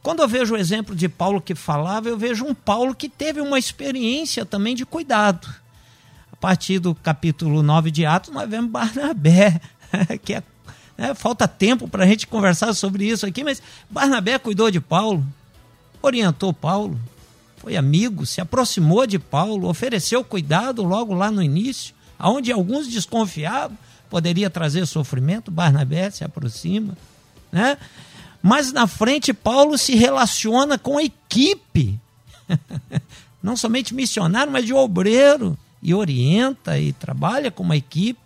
Quando 0.02 0.20
eu 0.20 0.28
vejo 0.28 0.54
o 0.54 0.58
exemplo 0.58 0.94
de 0.94 1.08
Paulo 1.08 1.40
que 1.40 1.54
falava, 1.54 2.08
eu 2.08 2.18
vejo 2.18 2.44
um 2.44 2.54
Paulo 2.54 2.94
que 2.94 3.08
teve 3.08 3.40
uma 3.40 3.58
experiência 3.58 4.44
também 4.44 4.74
de 4.74 4.84
cuidado. 4.84 5.48
A 6.30 6.36
partir 6.36 6.78
do 6.78 6.94
capítulo 6.94 7.62
9 7.62 7.90
de 7.90 8.04
Atos, 8.04 8.30
nós 8.30 8.48
vemos 8.48 8.70
Barnabé, 8.70 9.58
que 10.22 10.34
é, 10.34 10.42
é 10.98 11.14
falta 11.14 11.48
tempo 11.48 11.88
para 11.88 12.04
a 12.04 12.06
gente 12.06 12.26
conversar 12.26 12.74
sobre 12.74 13.06
isso 13.06 13.24
aqui, 13.24 13.42
mas 13.42 13.62
Barnabé 13.88 14.38
cuidou 14.38 14.70
de 14.70 14.78
Paulo, 14.78 15.26
orientou 16.02 16.52
Paulo, 16.52 17.00
foi 17.64 17.78
amigo, 17.78 18.26
se 18.26 18.42
aproximou 18.42 19.06
de 19.06 19.18
Paulo, 19.18 19.70
ofereceu 19.70 20.22
cuidado 20.22 20.84
logo 20.84 21.14
lá 21.14 21.30
no 21.30 21.42
início, 21.42 21.94
aonde 22.18 22.52
alguns 22.52 22.86
desconfiavam, 22.86 23.76
poderia 24.10 24.50
trazer 24.50 24.86
sofrimento, 24.86 25.50
Barnabé 25.50 26.10
se 26.10 26.22
aproxima, 26.22 26.94
né? 27.50 27.78
Mas 28.42 28.70
na 28.70 28.86
frente, 28.86 29.32
Paulo 29.32 29.78
se 29.78 29.94
relaciona 29.94 30.76
com 30.76 30.98
a 30.98 31.02
equipe, 31.02 31.98
não 33.42 33.56
somente 33.56 33.94
missionário, 33.94 34.52
mas 34.52 34.66
de 34.66 34.74
obreiro, 34.74 35.56
e 35.82 35.94
orienta 35.94 36.78
e 36.78 36.92
trabalha 36.92 37.50
com 37.50 37.62
uma 37.62 37.76
equipe. 37.76 38.20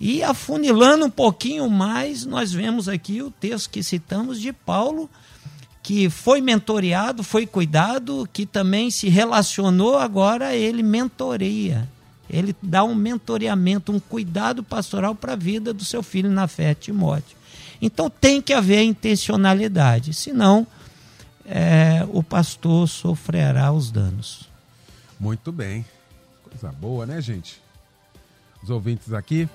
E 0.00 0.20
afunilando 0.24 1.04
um 1.04 1.10
pouquinho 1.10 1.70
mais, 1.70 2.26
nós 2.26 2.52
vemos 2.52 2.88
aqui 2.88 3.22
o 3.22 3.30
texto 3.30 3.70
que 3.70 3.84
citamos 3.84 4.40
de 4.40 4.52
Paulo, 4.52 5.08
que 5.82 6.08
foi 6.08 6.40
mentoreado, 6.40 7.24
foi 7.24 7.46
cuidado, 7.46 8.28
que 8.32 8.46
também 8.46 8.90
se 8.90 9.08
relacionou, 9.08 9.98
agora 9.98 10.54
ele 10.54 10.82
mentoreia. 10.82 11.88
Ele 12.30 12.54
dá 12.62 12.84
um 12.84 12.94
mentoreamento, 12.94 13.92
um 13.92 13.98
cuidado 13.98 14.62
pastoral 14.62 15.14
para 15.14 15.32
a 15.32 15.36
vida 15.36 15.74
do 15.74 15.84
seu 15.84 16.02
filho 16.02 16.30
na 16.30 16.46
fé, 16.46 16.72
Timóteo. 16.74 17.36
Então 17.80 18.08
tem 18.08 18.40
que 18.40 18.52
haver 18.52 18.82
intencionalidade, 18.84 20.14
senão 20.14 20.66
é, 21.44 22.06
o 22.12 22.22
pastor 22.22 22.88
sofrerá 22.88 23.72
os 23.72 23.90
danos. 23.90 24.48
Muito 25.18 25.50
bem. 25.50 25.84
Coisa 26.44 26.72
boa, 26.72 27.04
né, 27.04 27.20
gente? 27.20 27.60
Os 28.62 28.70
ouvintes 28.70 29.12
aqui, 29.12 29.48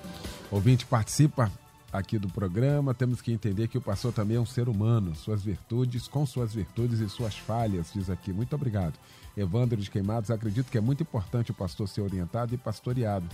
ouvinte 0.50 0.84
participa 0.84 1.50
aqui 1.92 2.18
do 2.18 2.28
programa, 2.28 2.92
temos 2.94 3.20
que 3.20 3.32
entender 3.32 3.68
que 3.68 3.78
o 3.78 3.80
pastor 3.80 4.12
também 4.12 4.36
é 4.36 4.40
um 4.40 4.46
ser 4.46 4.68
humano, 4.68 5.14
suas 5.14 5.42
virtudes, 5.42 6.06
com 6.06 6.26
suas 6.26 6.54
virtudes 6.54 7.00
e 7.00 7.08
suas 7.08 7.36
falhas, 7.36 7.90
diz 7.94 8.10
aqui. 8.10 8.32
Muito 8.32 8.54
obrigado. 8.54 8.94
Evandro 9.36 9.80
de 9.80 9.90
Queimados, 9.90 10.30
acredito 10.30 10.70
que 10.70 10.78
é 10.78 10.80
muito 10.80 11.02
importante 11.02 11.50
o 11.50 11.54
pastor 11.54 11.88
ser 11.88 12.02
orientado 12.02 12.54
e 12.54 12.58
pastoreado, 12.58 13.26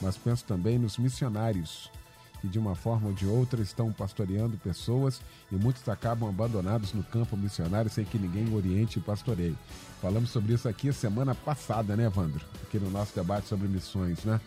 mas 0.00 0.16
penso 0.16 0.44
também 0.44 0.78
nos 0.78 0.98
missionários 0.98 1.90
que 2.40 2.48
de 2.48 2.58
uma 2.58 2.74
forma 2.74 3.08
ou 3.08 3.14
de 3.14 3.26
outra 3.26 3.62
estão 3.62 3.90
pastoreando 3.90 4.58
pessoas 4.58 5.22
e 5.50 5.56
muitos 5.56 5.88
acabam 5.88 6.28
abandonados 6.28 6.92
no 6.92 7.02
campo 7.02 7.36
missionário 7.36 7.90
sem 7.90 8.04
que 8.04 8.18
ninguém 8.18 8.54
oriente 8.54 8.98
e 8.98 9.02
pastoreie. 9.02 9.56
Falamos 10.02 10.30
sobre 10.30 10.52
isso 10.52 10.68
aqui 10.68 10.92
semana 10.92 11.34
passada, 11.34 11.96
né, 11.96 12.04
Evandro? 12.04 12.44
Aqui 12.62 12.78
no 12.78 12.90
nosso 12.90 13.14
debate 13.14 13.48
sobre 13.48 13.66
missões, 13.66 14.22
né? 14.24 14.40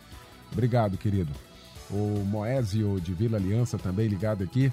Obrigado, 0.51 0.97
querido. 0.97 1.48
O 1.89 2.23
Moésio 2.25 2.99
de 3.01 3.13
Vila 3.13 3.37
Aliança 3.37 3.77
também 3.77 4.07
ligado 4.07 4.43
aqui. 4.43 4.71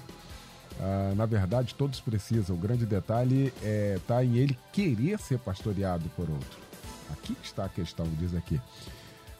Ah, 0.79 1.13
na 1.15 1.25
verdade, 1.25 1.73
todos 1.75 1.99
precisam. 1.99 2.55
O 2.55 2.59
grande 2.59 2.85
detalhe 2.85 3.47
está 3.47 3.65
é, 3.67 3.99
tá 4.05 4.23
em 4.23 4.37
ele 4.37 4.57
querer 4.71 5.19
ser 5.19 5.39
pastoreado 5.39 6.07
por 6.15 6.29
outro. 6.29 6.59
Aqui 7.11 7.35
está 7.41 7.65
a 7.65 7.69
questão, 7.69 8.07
diz 8.19 8.35
aqui. 8.35 8.59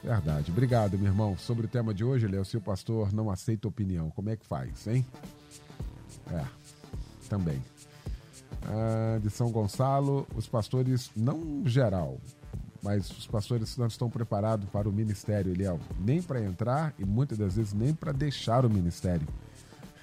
Verdade. 0.04 0.52
Obrigado, 0.52 0.98
meu 0.98 1.08
irmão. 1.08 1.38
Sobre 1.38 1.66
o 1.66 1.70
tema 1.70 1.94
de 1.94 2.04
hoje, 2.04 2.28
Léo, 2.28 2.46
se 2.46 2.58
o 2.58 2.62
pastor 2.62 3.14
não 3.14 3.30
aceita 3.30 3.68
opinião, 3.68 4.10
como 4.12 4.30
é 4.30 4.36
que 4.36 4.46
faz, 4.46 4.88
hein? 4.88 5.06
É, 6.32 6.44
também. 7.30 7.62
Ah, 8.64 9.20
de 9.22 9.30
São 9.30 9.52
Gonçalo, 9.52 10.28
os 10.36 10.48
pastores, 10.48 11.12
não 11.16 11.64
geral, 11.66 12.20
mas 12.82 13.10
os 13.10 13.28
pastores 13.28 13.78
não 13.78 13.88
estão 13.88 14.10
preparados 14.10 14.70
para 14.70 14.88
o 14.88 14.92
ministério, 14.92 15.52
Eliel. 15.52 15.80
Nem 16.00 16.22
para 16.22 16.44
entrar 16.44 16.94
e 16.98 17.06
muitas 17.06 17.38
das 17.38 17.56
vezes 17.56 17.74
nem 17.74 17.94
para 17.94 18.12
deixar 18.12 18.66
o 18.66 18.70
ministério. 18.70 19.28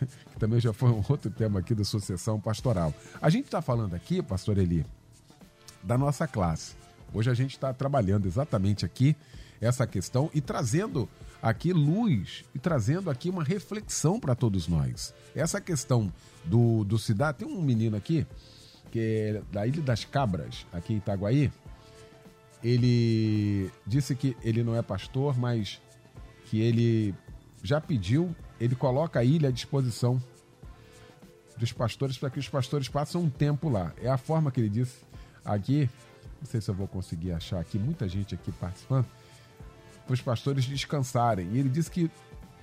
que 0.32 0.38
também 0.38 0.60
já 0.60 0.72
foi 0.72 0.90
um 0.90 1.02
outro 1.08 1.30
tema 1.30 1.60
aqui 1.60 1.74
da 1.74 1.84
sucessão 1.84 2.40
pastoral. 2.40 2.92
A 3.20 3.30
gente 3.30 3.46
está 3.46 3.62
falando 3.62 3.94
aqui, 3.94 4.22
pastor 4.22 4.58
Eli, 4.58 4.84
da 5.82 5.96
nossa 5.96 6.26
classe. 6.26 6.74
Hoje 7.12 7.30
a 7.30 7.34
gente 7.34 7.52
está 7.52 7.72
trabalhando 7.72 8.26
exatamente 8.26 8.84
aqui 8.84 9.16
essa 9.60 9.86
questão 9.86 10.30
e 10.34 10.40
trazendo 10.40 11.08
aqui 11.40 11.72
luz 11.72 12.44
e 12.54 12.58
trazendo 12.58 13.10
aqui 13.10 13.30
uma 13.30 13.44
reflexão 13.44 14.18
para 14.18 14.34
todos 14.34 14.66
nós. 14.66 15.14
Essa 15.34 15.60
questão 15.60 16.12
do, 16.44 16.84
do 16.84 16.98
cidade. 16.98 17.38
Tem 17.38 17.48
um 17.48 17.62
menino 17.62 17.96
aqui, 17.96 18.26
que 18.90 18.98
é 18.98 19.42
da 19.52 19.66
Ilha 19.66 19.82
das 19.82 20.04
Cabras, 20.04 20.66
aqui 20.72 20.94
em 20.94 20.96
Itaguaí. 20.96 21.52
Ele 22.64 23.70
disse 23.86 24.16
que 24.16 24.34
ele 24.42 24.64
não 24.64 24.74
é 24.74 24.80
pastor, 24.80 25.38
mas 25.38 25.80
que 26.46 26.60
ele 26.60 27.14
já 27.62 27.80
pediu, 27.80 28.34
ele 28.58 28.74
coloca 28.74 29.20
a 29.20 29.24
ilha 29.24 29.50
à 29.50 29.52
disposição 29.52 30.20
dos 31.58 31.72
pastores 31.72 32.16
para 32.16 32.30
que 32.30 32.38
os 32.38 32.48
pastores 32.48 32.88
passem 32.88 33.20
um 33.20 33.28
tempo 33.28 33.68
lá. 33.68 33.92
É 34.02 34.08
a 34.08 34.16
forma 34.16 34.50
que 34.50 34.60
ele 34.60 34.70
disse 34.70 35.04
aqui. 35.44 35.88
Não 36.40 36.46
sei 36.46 36.60
se 36.60 36.70
eu 36.70 36.74
vou 36.74 36.88
conseguir 36.88 37.32
achar 37.32 37.60
aqui, 37.60 37.78
muita 37.78 38.08
gente 38.08 38.34
aqui 38.34 38.50
participando 38.52 39.06
para 40.06 40.14
os 40.14 40.20
pastores 40.20 40.64
descansarem. 40.64 41.48
E 41.52 41.58
ele 41.58 41.68
disse 41.68 41.90
que 41.90 42.10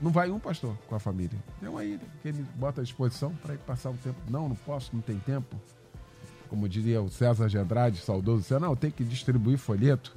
não 0.02 0.12
vai 0.12 0.32
um 0.32 0.39
pastor 0.39 0.76
com 0.88 0.95
a 0.95 0.99
família. 0.99 1.38
É 1.62 1.70
uma 1.70 1.84
ilha 1.84 2.02
que 2.22 2.28
ele 2.28 2.43
bota 2.56 2.82
à 2.82 2.84
disposição 2.84 3.34
para 3.36 3.54
ir 3.54 3.60
passar 3.60 3.91
um 3.91 3.97
tempo. 3.97 4.20
Não, 4.30 4.49
não 4.49 4.56
posso, 4.56 4.89
não 4.93 5.02
tem 5.02 5.20
tempo. 5.20 5.60
Como 6.52 6.68
diria 6.68 7.02
o 7.02 7.10
César 7.10 7.47
de 7.47 7.58
Andrade, 7.58 8.02
saudoso, 8.02 8.41
disse, 8.41 8.60
não, 8.60 8.72
eu 8.72 8.76
tenho 8.76 8.91
que 8.91 9.06
distribuir 9.06 9.58
folheto, 9.58 10.14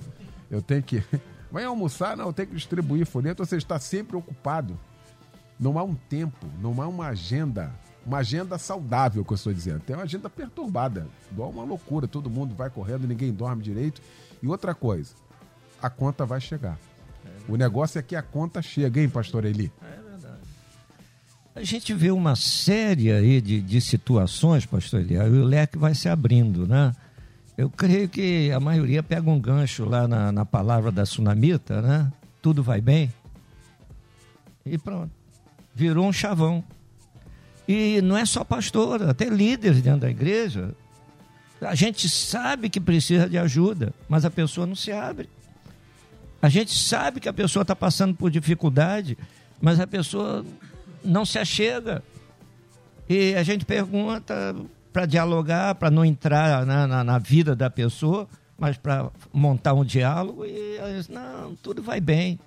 eu 0.50 0.60
tenho 0.60 0.82
que. 0.82 1.00
Vai 1.48 1.62
almoçar? 1.62 2.16
Não, 2.16 2.26
eu 2.26 2.32
tenho 2.32 2.48
que 2.48 2.56
distribuir 2.56 3.06
folheto. 3.06 3.46
Você 3.46 3.56
está 3.56 3.78
sempre 3.78 4.16
ocupado. 4.16 4.76
Não 5.60 5.78
há 5.78 5.84
um 5.84 5.94
tempo, 5.94 6.44
não 6.60 6.82
há 6.82 6.88
uma 6.88 7.06
agenda, 7.06 7.72
uma 8.04 8.18
agenda 8.18 8.58
saudável, 8.58 9.24
que 9.24 9.32
eu 9.32 9.36
estou 9.36 9.54
dizendo. 9.54 9.78
Tem 9.78 9.94
uma 9.94 10.02
agenda 10.02 10.28
perturbada, 10.28 11.06
igual 11.30 11.50
uma 11.50 11.62
loucura. 11.62 12.08
Todo 12.08 12.28
mundo 12.28 12.52
vai 12.52 12.68
correndo, 12.68 13.06
ninguém 13.06 13.32
dorme 13.32 13.62
direito. 13.62 14.02
E 14.42 14.48
outra 14.48 14.74
coisa, 14.74 15.14
a 15.80 15.88
conta 15.88 16.26
vai 16.26 16.40
chegar. 16.40 16.76
O 17.48 17.54
negócio 17.54 17.96
é 17.96 18.02
que 18.02 18.16
a 18.16 18.22
conta 18.22 18.60
chega, 18.60 19.00
hein, 19.00 19.08
pastor 19.08 19.44
Eli? 19.44 19.70
É. 19.80 20.03
A 21.56 21.62
gente 21.62 21.94
vê 21.94 22.10
uma 22.10 22.34
série 22.34 23.12
aí 23.12 23.40
de, 23.40 23.60
de 23.60 23.80
situações, 23.80 24.66
pastor 24.66 25.00
Eli, 25.00 25.16
aí 25.16 25.30
o 25.30 25.44
leque 25.44 25.78
vai 25.78 25.94
se 25.94 26.08
abrindo, 26.08 26.66
né? 26.66 26.92
Eu 27.56 27.70
creio 27.70 28.08
que 28.08 28.50
a 28.50 28.58
maioria 28.58 29.04
pega 29.04 29.30
um 29.30 29.38
gancho 29.38 29.84
lá 29.84 30.08
na, 30.08 30.32
na 30.32 30.44
palavra 30.44 30.90
da 30.90 31.04
tsunamita, 31.04 31.80
né? 31.80 32.12
Tudo 32.42 32.60
vai 32.60 32.80
bem. 32.80 33.12
E 34.66 34.76
pronto. 34.76 35.12
Virou 35.72 36.08
um 36.08 36.12
chavão. 36.12 36.64
E 37.68 38.02
não 38.02 38.16
é 38.16 38.26
só 38.26 38.42
pastor, 38.42 39.04
até 39.04 39.26
líderes 39.26 39.80
dentro 39.80 40.00
da 40.00 40.10
igreja. 40.10 40.74
A 41.60 41.76
gente 41.76 42.08
sabe 42.08 42.68
que 42.68 42.80
precisa 42.80 43.28
de 43.28 43.38
ajuda, 43.38 43.94
mas 44.08 44.24
a 44.24 44.30
pessoa 44.30 44.66
não 44.66 44.74
se 44.74 44.90
abre. 44.90 45.28
A 46.42 46.48
gente 46.48 46.74
sabe 46.76 47.20
que 47.20 47.28
a 47.28 47.32
pessoa 47.32 47.62
está 47.62 47.76
passando 47.76 48.12
por 48.16 48.28
dificuldade, 48.28 49.16
mas 49.62 49.78
a 49.78 49.86
pessoa 49.86 50.44
não 51.04 51.24
se 51.24 51.38
achega. 51.38 52.02
E 53.08 53.34
a 53.34 53.42
gente 53.42 53.64
pergunta 53.64 54.56
para 54.92 55.06
dialogar, 55.06 55.74
para 55.74 55.90
não 55.90 56.04
entrar 56.04 56.64
na, 56.64 56.86
na, 56.86 57.04
na, 57.04 57.18
vida 57.18 57.54
da 57.54 57.68
pessoa, 57.68 58.28
mas 58.56 58.76
para 58.76 59.10
montar 59.32 59.74
um 59.74 59.84
diálogo. 59.84 60.46
E 60.46 60.78
diz, 60.96 61.08
não, 61.08 61.54
tudo 61.56 61.82
vai 61.82 62.00
bem. 62.00 62.38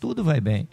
Tudo 0.00 0.22
vai 0.24 0.40
bem. 0.40 0.68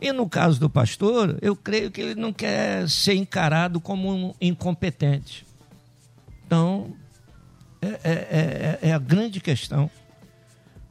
E 0.00 0.12
no 0.12 0.28
caso 0.28 0.58
do 0.58 0.70
pastor, 0.70 1.36
eu 1.42 1.54
creio 1.54 1.90
que 1.90 2.00
ele 2.00 2.14
não 2.14 2.32
quer 2.32 2.88
ser 2.88 3.14
encarado 3.14 3.80
como 3.80 4.10
um 4.10 4.34
incompetente. 4.40 5.44
Então, 6.46 6.94
é, 7.82 7.86
é, 7.86 7.98
é, 8.04 8.78
é, 8.88 8.92
a 8.92 8.98
grande 8.98 9.40
questão. 9.40 9.90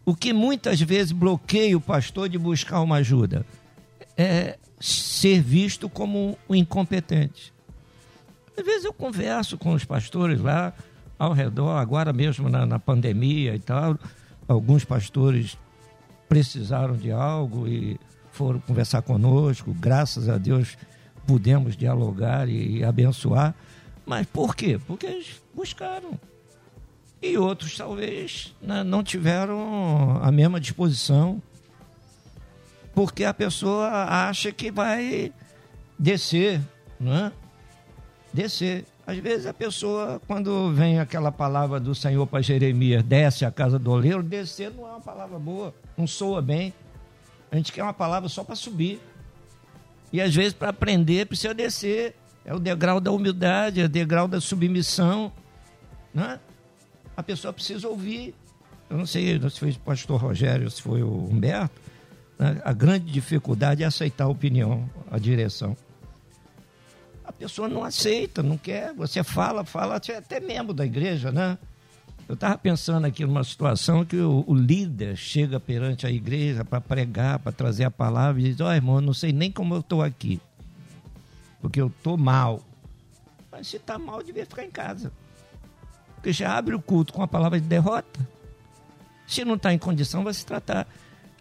O 0.06 0.16
que 0.16 0.32
muitas 0.34 0.80
vezes 0.82 1.12
bloqueia 1.12 1.78
o 1.78 1.82
pastor 1.82 2.30
de 2.30 2.38
buscar 2.38 2.82
uma 2.82 2.98
ajuda 2.98 3.46
é 4.18 4.58
ser 4.80 5.42
visto 5.42 5.90
como 5.90 6.38
um 6.48 6.56
incompetente. 6.56 7.54
Às 8.58 8.66
vezes 8.66 8.86
eu 8.86 8.94
converso 8.94 9.58
com 9.58 9.74
os 9.74 9.86
pastores 9.86 10.40
lá 10.40 10.74
ao 11.18 11.34
redor, 11.34 11.78
agora 11.78 12.14
mesmo 12.14 12.50
na, 12.50 12.66
na 12.66 12.80
pandemia 12.80 13.56
e 13.56 13.60
tal, 13.60 13.98
alguns 14.48 14.86
pastores 14.86 15.58
precisaram 16.28 16.96
de 16.96 17.12
algo 17.12 17.68
e 17.68 18.00
foram 18.32 18.60
conversar 18.60 19.02
conosco, 19.02 19.74
graças 19.74 20.30
a 20.30 20.38
Deus 20.38 20.78
pudemos 21.28 21.76
dialogar 21.76 22.48
e 22.48 22.84
abençoar. 22.84 23.54
Mas 24.06 24.26
por 24.28 24.56
quê? 24.56 24.80
Porque 24.88 25.06
eles 25.06 25.42
buscaram. 25.54 26.20
E 27.22 27.38
outros 27.38 27.76
talvez 27.76 28.56
né, 28.62 28.84
não 28.84 29.04
tiveram 29.04 30.20
a 30.22 30.32
mesma 30.32 30.60
disposição, 30.60 31.42
porque 33.00 33.24
a 33.24 33.34
pessoa 33.34 33.88
acha 34.28 34.52
que 34.52 34.70
vai 34.70 35.32
descer, 35.98 36.60
não 37.00 37.16
é? 37.16 37.32
Descer. 38.34 38.84
Às 39.08 39.18
vezes 39.20 39.46
a 39.46 39.54
pessoa, 39.54 40.22
quando 40.28 40.74
vem 40.74 41.00
aquela 41.00 41.32
palavra 41.32 41.80
do 41.80 41.96
Senhor 41.96 42.28
para 42.28 42.42
Jeremias, 42.42 43.02
desce 43.02 43.46
a 43.46 43.52
casa 43.52 43.80
do 43.80 43.90
oleiro, 43.90 44.22
descer 44.22 44.74
não 44.74 44.86
é 44.86 44.92
uma 44.92 45.00
palavra 45.00 45.40
boa, 45.40 45.74
não 45.96 46.06
soa 46.06 46.42
bem. 46.42 46.74
A 47.50 47.56
gente 47.56 47.72
quer 47.72 47.84
uma 47.84 47.94
palavra 47.94 48.28
só 48.28 48.44
para 48.44 48.58
subir. 48.58 49.00
E 50.12 50.20
às 50.20 50.36
vezes 50.36 50.52
para 50.52 50.68
aprender 50.68 51.26
precisa 51.26 51.54
descer. 51.54 52.18
É 52.44 52.54
o 52.54 52.60
degrau 52.60 53.00
da 53.00 53.14
humildade, 53.14 53.80
é 53.80 53.86
o 53.86 53.90
degrau 53.90 54.28
da 54.28 54.42
submissão. 54.42 55.32
Né? 56.14 56.38
A 57.16 57.24
pessoa 57.24 57.54
precisa 57.54 57.88
ouvir. 57.88 58.36
Eu 58.90 58.98
não 58.98 59.06
sei 59.06 59.40
se 59.40 59.58
foi 59.58 59.70
o 59.70 59.80
pastor 59.80 60.20
Rogério, 60.20 60.70
se 60.70 60.82
foi 60.82 61.02
o 61.02 61.30
Humberto. 61.32 61.88
A 62.64 62.72
grande 62.72 63.12
dificuldade 63.12 63.84
é 63.84 63.86
aceitar 63.86 64.24
a 64.24 64.30
opinião, 64.30 64.90
a 65.12 65.20
direção. 65.20 65.76
A 67.26 67.34
pessoa 67.34 67.68
não 67.68 67.84
aceita, 67.84 68.42
não 68.42 68.58
quer. 68.58 68.94
Você 68.94 69.24
fala, 69.24 69.66
fala, 69.66 70.02
você 70.02 70.14
é 70.14 70.18
até 70.18 70.40
membro 70.40 70.74
da 70.74 70.86
igreja, 70.86 71.32
né? 71.32 71.58
Eu 72.30 72.36
estava 72.36 72.58
pensando 72.58 73.06
aqui 73.06 73.26
numa 73.26 73.44
situação 73.44 74.06
que 74.06 74.16
o, 74.16 74.44
o 74.48 74.54
líder 74.54 75.18
chega 75.18 75.60
perante 75.60 76.06
a 76.06 76.12
igreja 76.12 76.64
para 76.64 76.80
pregar, 76.80 77.40
para 77.40 77.52
trazer 77.52 77.84
a 77.84 77.92
palavra 77.92 78.40
e 78.40 78.46
diz: 78.46 78.62
Ó, 78.62 78.70
oh, 78.70 78.74
irmão, 78.74 79.02
não 79.02 79.14
sei 79.14 79.34
nem 79.34 79.52
como 79.52 79.74
eu 79.74 79.80
estou 79.80 80.02
aqui, 80.02 80.40
porque 81.60 81.82
eu 81.82 81.88
estou 81.88 82.18
mal. 82.18 82.62
Mas 83.52 83.68
se 83.68 83.78
está 83.78 83.98
mal, 83.98 84.22
devia 84.24 84.46
ficar 84.46 84.64
em 84.64 84.70
casa. 84.70 85.12
Porque 86.16 86.32
já 86.32 86.56
abre 86.56 86.76
o 86.76 86.82
culto 86.82 87.14
com 87.14 87.24
a 87.24 87.28
palavra 87.28 87.60
de 87.60 87.68
derrota. 87.68 88.20
Se 89.26 89.44
não 89.44 89.56
está 89.56 89.74
em 89.74 89.80
condição, 89.80 90.24
vai 90.24 90.34
se 90.34 90.46
tratar. 90.46 90.88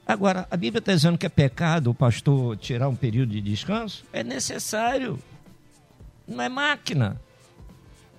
Agora, 0.09 0.49
a 0.51 0.57
Bíblia 0.57 0.79
está 0.79 0.95
dizendo 0.95 1.19
que 1.19 1.27
é 1.27 1.29
pecado 1.29 1.91
o 1.91 1.95
pastor 1.95 2.57
tirar 2.57 2.89
um 2.89 2.97
período 2.97 3.31
de 3.31 3.43
descanso? 3.43 4.07
É 4.11 4.25
necessário. 4.25 5.19
Não 6.27 6.43
é 6.43 6.49
máquina. 6.49 7.21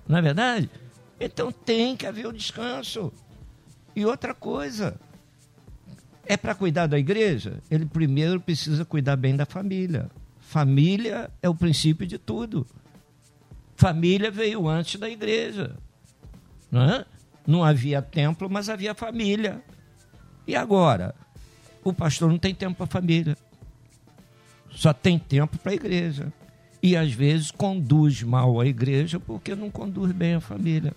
Não 0.06 0.16
é 0.16 0.22
verdade? 0.22 0.70
Então 1.18 1.50
tem 1.50 1.96
que 1.96 2.06
haver 2.06 2.28
o 2.28 2.32
descanso. 2.32 3.12
E 3.96 4.06
outra 4.06 4.32
coisa, 4.32 5.00
é 6.24 6.36
para 6.36 6.54
cuidar 6.54 6.86
da 6.86 6.96
igreja? 6.96 7.60
Ele 7.68 7.84
primeiro 7.84 8.40
precisa 8.40 8.84
cuidar 8.84 9.16
bem 9.16 9.34
da 9.34 9.44
família. 9.44 10.08
Família 10.38 11.28
é 11.42 11.48
o 11.48 11.54
princípio 11.56 12.06
de 12.06 12.18
tudo. 12.18 12.64
Família 13.74 14.30
veio 14.30 14.68
antes 14.68 15.00
da 15.00 15.10
igreja. 15.10 15.74
Não, 16.70 16.82
é? 16.82 17.04
não 17.44 17.64
havia 17.64 18.00
templo, 18.00 18.48
mas 18.48 18.68
havia 18.68 18.94
família. 18.94 19.60
E 20.46 20.54
agora? 20.54 21.16
O 21.84 21.92
pastor 21.92 22.28
não 22.28 22.38
tem 22.38 22.54
tempo 22.54 22.76
para 22.76 22.84
a 22.84 22.88
família. 22.88 23.36
Só 24.70 24.92
tem 24.92 25.18
tempo 25.18 25.58
para 25.58 25.72
a 25.72 25.74
igreja. 25.74 26.32
E 26.82 26.96
às 26.96 27.12
vezes 27.12 27.50
conduz 27.50 28.22
mal 28.22 28.60
a 28.60 28.66
igreja 28.66 29.20
porque 29.20 29.54
não 29.54 29.70
conduz 29.70 30.12
bem 30.12 30.34
a 30.34 30.40
família 30.40 30.94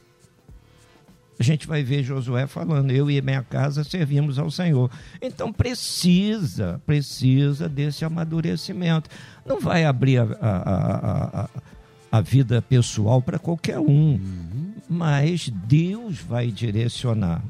a 1.39 1.43
gente 1.43 1.67
vai 1.67 1.83
ver 1.83 2.03
Josué 2.03 2.47
falando: 2.47 2.91
eu 2.91 3.09
e 3.09 3.21
minha 3.21 3.43
casa 3.43 3.83
servimos 3.83 4.39
ao 4.39 4.49
Senhor. 4.49 4.89
Então 5.21 5.51
precisa, 5.51 6.81
precisa 6.85 7.67
desse 7.67 8.05
amadurecimento. 8.05 9.09
Não 9.45 9.59
vai 9.59 9.85
abrir 9.85 10.19
a, 10.19 10.23
a, 10.41 11.41
a, 11.43 11.49
a 12.11 12.21
vida 12.21 12.61
pessoal 12.61 13.21
para 13.21 13.39
qualquer 13.39 13.79
um, 13.79 14.13
uhum. 14.13 14.73
mas 14.89 15.49
Deus 15.49 16.19
vai 16.19 16.47
direcionar. 16.51 17.43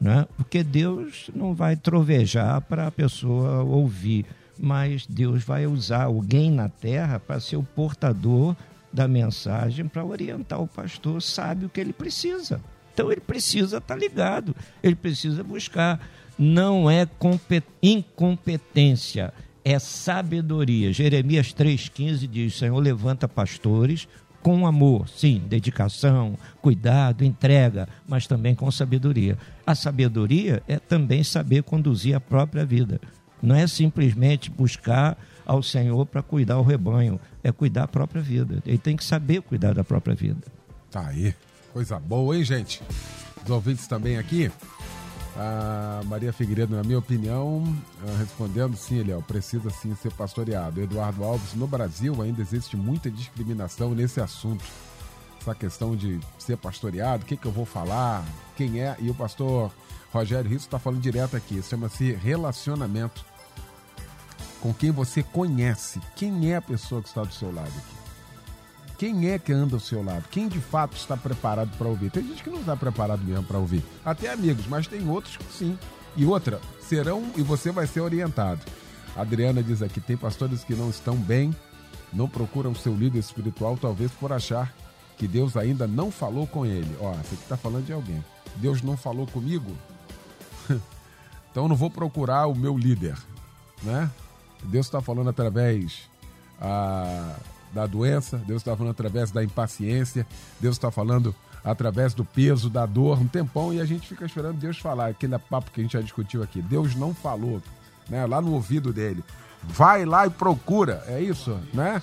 Né? 0.00 0.26
Porque 0.36 0.62
Deus 0.62 1.30
não 1.34 1.54
vai 1.54 1.76
trovejar 1.76 2.60
para 2.62 2.86
a 2.86 2.90
pessoa 2.90 3.62
ouvir, 3.62 4.24
mas 4.58 5.06
Deus 5.06 5.44
vai 5.44 5.66
usar 5.66 6.04
alguém 6.04 6.50
na 6.50 6.68
terra 6.68 7.20
para 7.20 7.38
ser 7.38 7.56
o 7.56 7.62
portador 7.62 8.56
da 8.92 9.06
mensagem 9.06 9.86
para 9.86 10.04
orientar 10.04 10.60
o 10.60 10.66
pastor, 10.66 11.20
sabe 11.20 11.66
o 11.66 11.68
que 11.68 11.80
ele 11.80 11.92
precisa. 11.92 12.60
Então 12.92 13.12
ele 13.12 13.20
precisa 13.20 13.78
estar 13.78 13.94
tá 13.94 14.00
ligado, 14.00 14.54
ele 14.82 14.94
precisa 14.94 15.44
buscar. 15.44 16.00
Não 16.38 16.90
é 16.90 17.06
incompetência, 17.82 19.32
é 19.62 19.78
sabedoria. 19.78 20.92
Jeremias 20.92 21.54
3,15 21.54 22.26
diz: 22.26 22.58
Senhor, 22.58 22.78
levanta 22.78 23.28
pastores 23.28 24.08
com 24.42 24.66
amor, 24.66 25.08
sim, 25.08 25.42
dedicação, 25.48 26.36
cuidado, 26.62 27.24
entrega, 27.24 27.88
mas 28.08 28.26
também 28.26 28.54
com 28.54 28.70
sabedoria. 28.70 29.36
A 29.66 29.74
sabedoria 29.74 30.62
é 30.66 30.78
também 30.78 31.22
saber 31.22 31.62
conduzir 31.62 32.14
a 32.14 32.20
própria 32.20 32.64
vida. 32.64 33.00
Não 33.42 33.54
é 33.54 33.66
simplesmente 33.66 34.50
buscar 34.50 35.16
ao 35.46 35.62
Senhor 35.62 36.06
para 36.06 36.22
cuidar 36.22 36.58
o 36.58 36.62
rebanho, 36.62 37.18
é 37.42 37.50
cuidar 37.50 37.84
a 37.84 37.88
própria 37.88 38.22
vida. 38.22 38.62
Ele 38.66 38.78
tem 38.78 38.96
que 38.96 39.04
saber 39.04 39.42
cuidar 39.42 39.74
da 39.74 39.84
própria 39.84 40.14
vida. 40.14 40.42
Tá 40.90 41.08
aí. 41.08 41.34
Coisa 41.72 41.98
boa, 41.98 42.36
hein, 42.36 42.44
gente? 42.44 42.82
Os 43.44 43.50
ouvintes 43.50 43.86
também 43.86 44.18
aqui. 44.18 44.50
A 45.36 46.02
Maria 46.06 46.32
Figueiredo, 46.32 46.74
na 46.74 46.82
minha 46.82 46.98
opinião, 46.98 47.64
ah, 48.02 48.16
respondendo 48.18 48.76
sim, 48.76 48.98
Eliel, 48.98 49.22
precisa 49.22 49.70
sim 49.70 49.94
ser 49.94 50.12
pastoreado. 50.12 50.80
Eduardo 50.80 51.22
Alves, 51.24 51.54
no 51.54 51.66
Brasil 51.66 52.20
ainda 52.20 52.42
existe 52.42 52.76
muita 52.76 53.10
discriminação 53.10 53.94
nesse 53.94 54.20
assunto. 54.20 54.64
Essa 55.40 55.54
questão 55.54 55.96
de 55.96 56.20
ser 56.38 56.56
pastoreado, 56.56 57.22
o 57.22 57.26
que, 57.26 57.36
que 57.36 57.46
eu 57.46 57.52
vou 57.52 57.64
falar, 57.64 58.24
quem 58.56 58.80
é. 58.80 58.96
E 58.98 59.08
o 59.08 59.14
pastor 59.14 59.72
Rogério 60.12 60.50
Risso 60.50 60.66
está 60.66 60.78
falando 60.78 61.00
direto 61.00 61.36
aqui. 61.36 61.62
Chama-se 61.62 62.12
relacionamento 62.12 63.24
com 64.60 64.74
quem 64.74 64.90
você 64.90 65.22
conhece. 65.22 66.00
Quem 66.14 66.52
é 66.52 66.56
a 66.56 66.62
pessoa 66.62 67.00
que 67.00 67.08
está 67.08 67.22
do 67.22 67.32
seu 67.32 67.52
lado 67.52 67.68
aqui? 67.68 68.09
Quem 69.00 69.30
é 69.30 69.38
que 69.38 69.50
anda 69.50 69.76
ao 69.76 69.80
seu 69.80 70.04
lado? 70.04 70.26
Quem 70.30 70.46
de 70.46 70.60
fato 70.60 70.94
está 70.94 71.16
preparado 71.16 71.74
para 71.78 71.88
ouvir? 71.88 72.10
Tem 72.10 72.22
gente 72.22 72.42
que 72.42 72.50
não 72.50 72.60
está 72.60 72.76
preparado 72.76 73.24
mesmo 73.24 73.42
para 73.44 73.56
ouvir. 73.56 73.82
Até 74.04 74.30
amigos, 74.30 74.66
mas 74.66 74.86
tem 74.86 75.08
outros 75.08 75.38
que 75.38 75.44
sim. 75.50 75.78
E 76.14 76.26
outra, 76.26 76.60
serão 76.82 77.32
e 77.34 77.40
você 77.40 77.72
vai 77.72 77.86
ser 77.86 78.02
orientado. 78.02 78.60
A 79.16 79.22
Adriana 79.22 79.62
diz 79.62 79.80
aqui: 79.80 80.02
tem 80.02 80.18
pastores 80.18 80.62
que 80.64 80.74
não 80.74 80.90
estão 80.90 81.16
bem, 81.16 81.56
não 82.12 82.28
procuram 82.28 82.74
seu 82.74 82.94
líder 82.94 83.20
espiritual, 83.20 83.78
talvez 83.78 84.12
por 84.12 84.34
achar 84.34 84.70
que 85.16 85.26
Deus 85.26 85.56
ainda 85.56 85.86
não 85.86 86.10
falou 86.10 86.46
com 86.46 86.66
ele. 86.66 86.94
Ó, 87.00 87.12
você 87.12 87.36
que 87.36 87.42
está 87.42 87.56
falando 87.56 87.86
de 87.86 87.94
alguém. 87.94 88.22
Deus 88.56 88.82
não 88.82 88.98
falou 88.98 89.26
comigo? 89.26 89.74
então 91.50 91.66
não 91.66 91.74
vou 91.74 91.88
procurar 91.88 92.48
o 92.48 92.54
meu 92.54 92.76
líder, 92.76 93.16
né? 93.82 94.10
Deus 94.64 94.84
está 94.84 95.00
falando 95.00 95.30
através 95.30 96.02
ah, 96.60 97.34
da 97.72 97.86
doença, 97.86 98.36
Deus 98.38 98.62
está 98.62 98.76
falando 98.76 98.92
através 98.92 99.30
da 99.30 99.42
impaciência, 99.44 100.26
Deus 100.58 100.76
está 100.76 100.90
falando 100.90 101.34
através 101.62 102.14
do 102.14 102.24
peso, 102.24 102.70
da 102.70 102.86
dor, 102.86 103.20
um 103.20 103.28
tempão, 103.28 103.72
e 103.72 103.80
a 103.80 103.84
gente 103.84 104.08
fica 104.08 104.24
esperando 104.24 104.58
Deus 104.58 104.78
falar, 104.78 105.08
aquele 105.08 105.38
papo 105.38 105.70
que 105.70 105.80
a 105.80 105.82
gente 105.82 105.92
já 105.92 106.00
discutiu 106.00 106.42
aqui. 106.42 106.62
Deus 106.62 106.94
não 106.94 107.14
falou, 107.14 107.62
né? 108.08 108.26
Lá 108.26 108.40
no 108.40 108.52
ouvido 108.52 108.92
dele. 108.92 109.22
Vai 109.62 110.04
lá 110.06 110.26
e 110.26 110.30
procura, 110.30 111.04
é 111.06 111.20
isso, 111.20 111.58
né? 111.72 112.02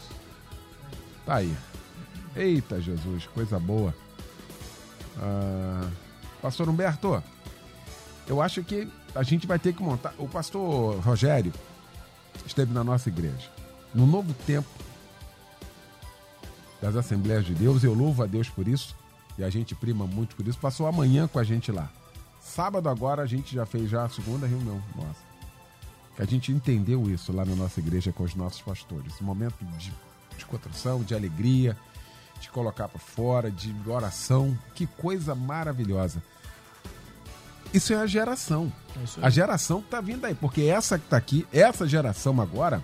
Tá 1.26 1.36
aí. 1.36 1.55
Eita, 2.36 2.80
Jesus, 2.80 3.26
coisa 3.34 3.59
boa. 3.59 3.93
Ah, 5.20 5.89
pastor 6.41 6.70
Humberto, 6.70 7.22
eu 8.28 8.41
acho 8.41 8.63
que 8.63 8.88
a 9.15 9.24
gente 9.24 9.47
vai 9.47 9.57
ter 9.57 9.74
que 9.74 9.82
montar. 9.82 10.13
O 10.20 10.28
pastor 10.28 10.99
Rogério 10.99 11.51
esteve 12.45 12.72
na 12.72 12.84
nossa 12.84 13.09
igreja. 13.09 13.49
No 13.93 14.05
novo 14.05 14.34
tempo 14.45 14.70
das 16.82 16.95
Assembleias 16.95 17.45
de 17.45 17.53
Deus, 17.53 17.84
eu 17.84 17.93
louvo 17.93 18.23
a 18.23 18.25
Deus 18.25 18.49
por 18.49 18.67
isso 18.67 18.95
e 19.38 19.43
a 19.43 19.49
gente 19.49 19.75
prima 19.75 20.05
muito 20.05 20.36
por 20.36 20.47
isso. 20.47 20.57
Passou 20.57 20.88
amanhã 20.88 21.28
com 21.28 21.39
a 21.39 21.43
gente 21.43 21.71
lá. 21.71 21.89
Sábado 22.41 22.89
agora 22.89 23.21
a 23.21 23.25
gente 23.25 23.53
já 23.53 23.65
fez 23.65 23.89
já 23.89 24.05
a 24.05 24.09
segunda 24.09 24.47
reunião 24.47 24.82
nossa. 24.95 25.28
Que 26.15 26.21
a 26.23 26.25
gente 26.25 26.51
entendeu 26.51 27.09
isso 27.09 27.32
lá 27.32 27.45
na 27.45 27.55
nossa 27.55 27.80
igreja 27.80 28.11
com 28.11 28.23
os 28.23 28.34
nossos 28.34 28.61
pastores. 28.61 29.21
Um 29.21 29.25
momento 29.25 29.63
de, 29.78 29.93
de 30.38 30.45
contração, 30.45 31.03
de 31.03 31.13
alegria, 31.13 31.78
de 32.39 32.49
colocar 32.49 32.88
para 32.88 32.99
fora, 32.99 33.51
de 33.51 33.75
oração. 33.86 34.57
Que 34.73 34.88
coisa 34.88 35.36
maravilhosa. 35.36 36.23
Isso 37.73 37.93
é 37.93 37.97
a 37.97 38.07
geração. 38.07 38.71
É 39.21 39.25
a 39.25 39.30
geração 39.30 39.82
que 39.82 39.89
tá 39.89 40.01
vindo 40.01 40.25
aí. 40.25 40.34
Porque 40.34 40.61
essa 40.63 40.97
que 40.97 41.07
tá 41.07 41.17
aqui, 41.17 41.45
essa 41.51 41.88
geração 41.88 42.41
agora, 42.41 42.84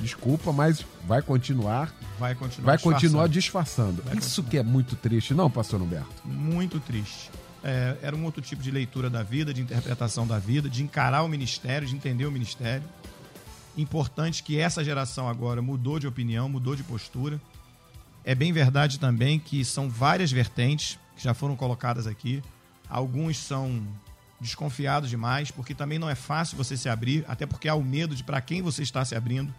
desculpa, 0.00 0.52
mas 0.52 0.84
vai 1.06 1.22
continuar. 1.22 1.92
Vai 2.18 2.34
continuar. 2.34 2.66
Vai 2.66 2.76
disfarçando. 2.76 3.02
continuar 3.02 3.28
disfarçando. 3.28 4.02
Vai 4.02 4.16
Isso 4.16 4.42
continuar. 4.42 4.50
que 4.50 4.58
é 4.58 4.62
muito 4.62 4.96
triste, 4.96 5.34
não, 5.34 5.50
pastor 5.50 5.80
Humberto? 5.80 6.08
muito 6.24 6.80
triste. 6.80 7.30
É, 7.62 7.96
era 8.02 8.14
um 8.14 8.24
outro 8.24 8.40
tipo 8.40 8.62
de 8.62 8.70
leitura 8.70 9.10
da 9.10 9.22
vida, 9.22 9.52
de 9.52 9.60
interpretação 9.60 10.26
da 10.26 10.38
vida, 10.38 10.68
de 10.70 10.82
encarar 10.82 11.22
o 11.22 11.28
ministério, 11.28 11.88
de 11.88 11.94
entender 11.94 12.24
o 12.26 12.30
ministério. 12.30 12.84
Importante 13.76 14.42
que 14.42 14.58
essa 14.58 14.82
geração 14.82 15.28
agora 15.28 15.60
mudou 15.60 15.98
de 15.98 16.06
opinião, 16.06 16.48
mudou 16.48 16.74
de 16.74 16.82
postura. 16.82 17.40
É 18.24 18.34
bem 18.34 18.52
verdade 18.52 18.98
também 18.98 19.38
que 19.38 19.64
são 19.64 19.88
várias 19.88 20.30
vertentes 20.30 20.98
que 21.16 21.22
já 21.22 21.34
foram 21.34 21.56
colocadas 21.56 22.06
aqui. 22.06 22.42
Alguns 22.88 23.38
são 23.38 23.82
desconfiados 24.40 25.10
demais, 25.10 25.50
porque 25.50 25.74
também 25.74 25.98
não 25.98 26.08
é 26.08 26.14
fácil 26.14 26.56
você 26.56 26.76
se 26.76 26.88
abrir, 26.88 27.24
até 27.28 27.44
porque 27.44 27.68
há 27.68 27.74
o 27.74 27.82
medo 27.82 28.14
de 28.14 28.22
para 28.22 28.40
quem 28.40 28.62
você 28.62 28.82
está 28.82 29.04
se 29.04 29.14
abrindo. 29.14 29.52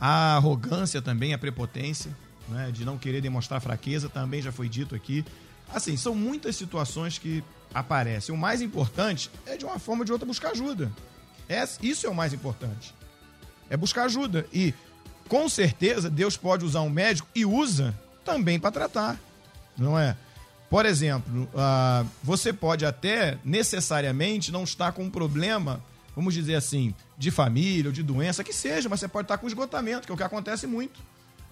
A 0.00 0.36
arrogância 0.36 1.00
também, 1.00 1.32
a 1.32 1.38
prepotência, 1.38 2.14
né, 2.48 2.70
de 2.72 2.84
não 2.84 2.98
querer 2.98 3.20
demonstrar 3.20 3.60
fraqueza, 3.60 4.08
também 4.08 4.42
já 4.42 4.52
foi 4.52 4.68
dito 4.68 4.94
aqui. 4.94 5.24
Assim, 5.72 5.96
são 5.96 6.14
muitas 6.14 6.56
situações 6.56 7.18
que 7.18 7.42
aparecem. 7.72 8.34
O 8.34 8.38
mais 8.38 8.60
importante 8.60 9.30
é, 9.46 9.56
de 9.56 9.64
uma 9.64 9.78
forma 9.78 10.02
ou 10.02 10.04
de 10.04 10.12
outra, 10.12 10.26
buscar 10.26 10.50
ajuda. 10.50 10.92
É, 11.48 11.62
isso 11.82 12.06
é 12.06 12.10
o 12.10 12.14
mais 12.14 12.32
importante. 12.32 12.94
É 13.68 13.76
buscar 13.76 14.04
ajuda. 14.04 14.46
E, 14.52 14.74
com 15.28 15.48
certeza, 15.48 16.10
Deus 16.10 16.36
pode 16.36 16.64
usar 16.64 16.82
um 16.82 16.90
médico 16.90 17.28
e 17.34 17.44
usa 17.44 17.98
também 18.24 18.60
para 18.60 18.70
tratar. 18.70 19.18
Não 19.76 19.98
é? 19.98 20.16
Por 20.70 20.86
exemplo, 20.86 21.48
ah, 21.54 22.04
você 22.22 22.52
pode 22.52 22.84
até 22.84 23.38
necessariamente 23.44 24.50
não 24.50 24.64
estar 24.64 24.92
com 24.92 25.04
um 25.04 25.10
problema, 25.10 25.82
vamos 26.14 26.34
dizer 26.34 26.54
assim, 26.54 26.94
de 27.18 27.30
família 27.30 27.88
ou 27.88 27.92
de 27.92 28.02
doença, 28.02 28.44
que 28.44 28.52
seja, 28.52 28.88
mas 28.88 29.00
você 29.00 29.08
pode 29.08 29.24
estar 29.24 29.38
com 29.38 29.46
esgotamento, 29.46 30.06
que 30.06 30.12
é 30.12 30.14
o 30.14 30.16
que 30.16 30.22
acontece 30.22 30.66
muito. 30.66 31.00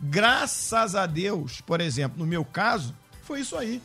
Graças 0.00 0.94
a 0.94 1.06
Deus, 1.06 1.60
por 1.60 1.80
exemplo, 1.80 2.18
no 2.18 2.26
meu 2.26 2.44
caso, 2.44 2.94
foi 3.22 3.40
isso 3.40 3.56
aí. 3.56 3.80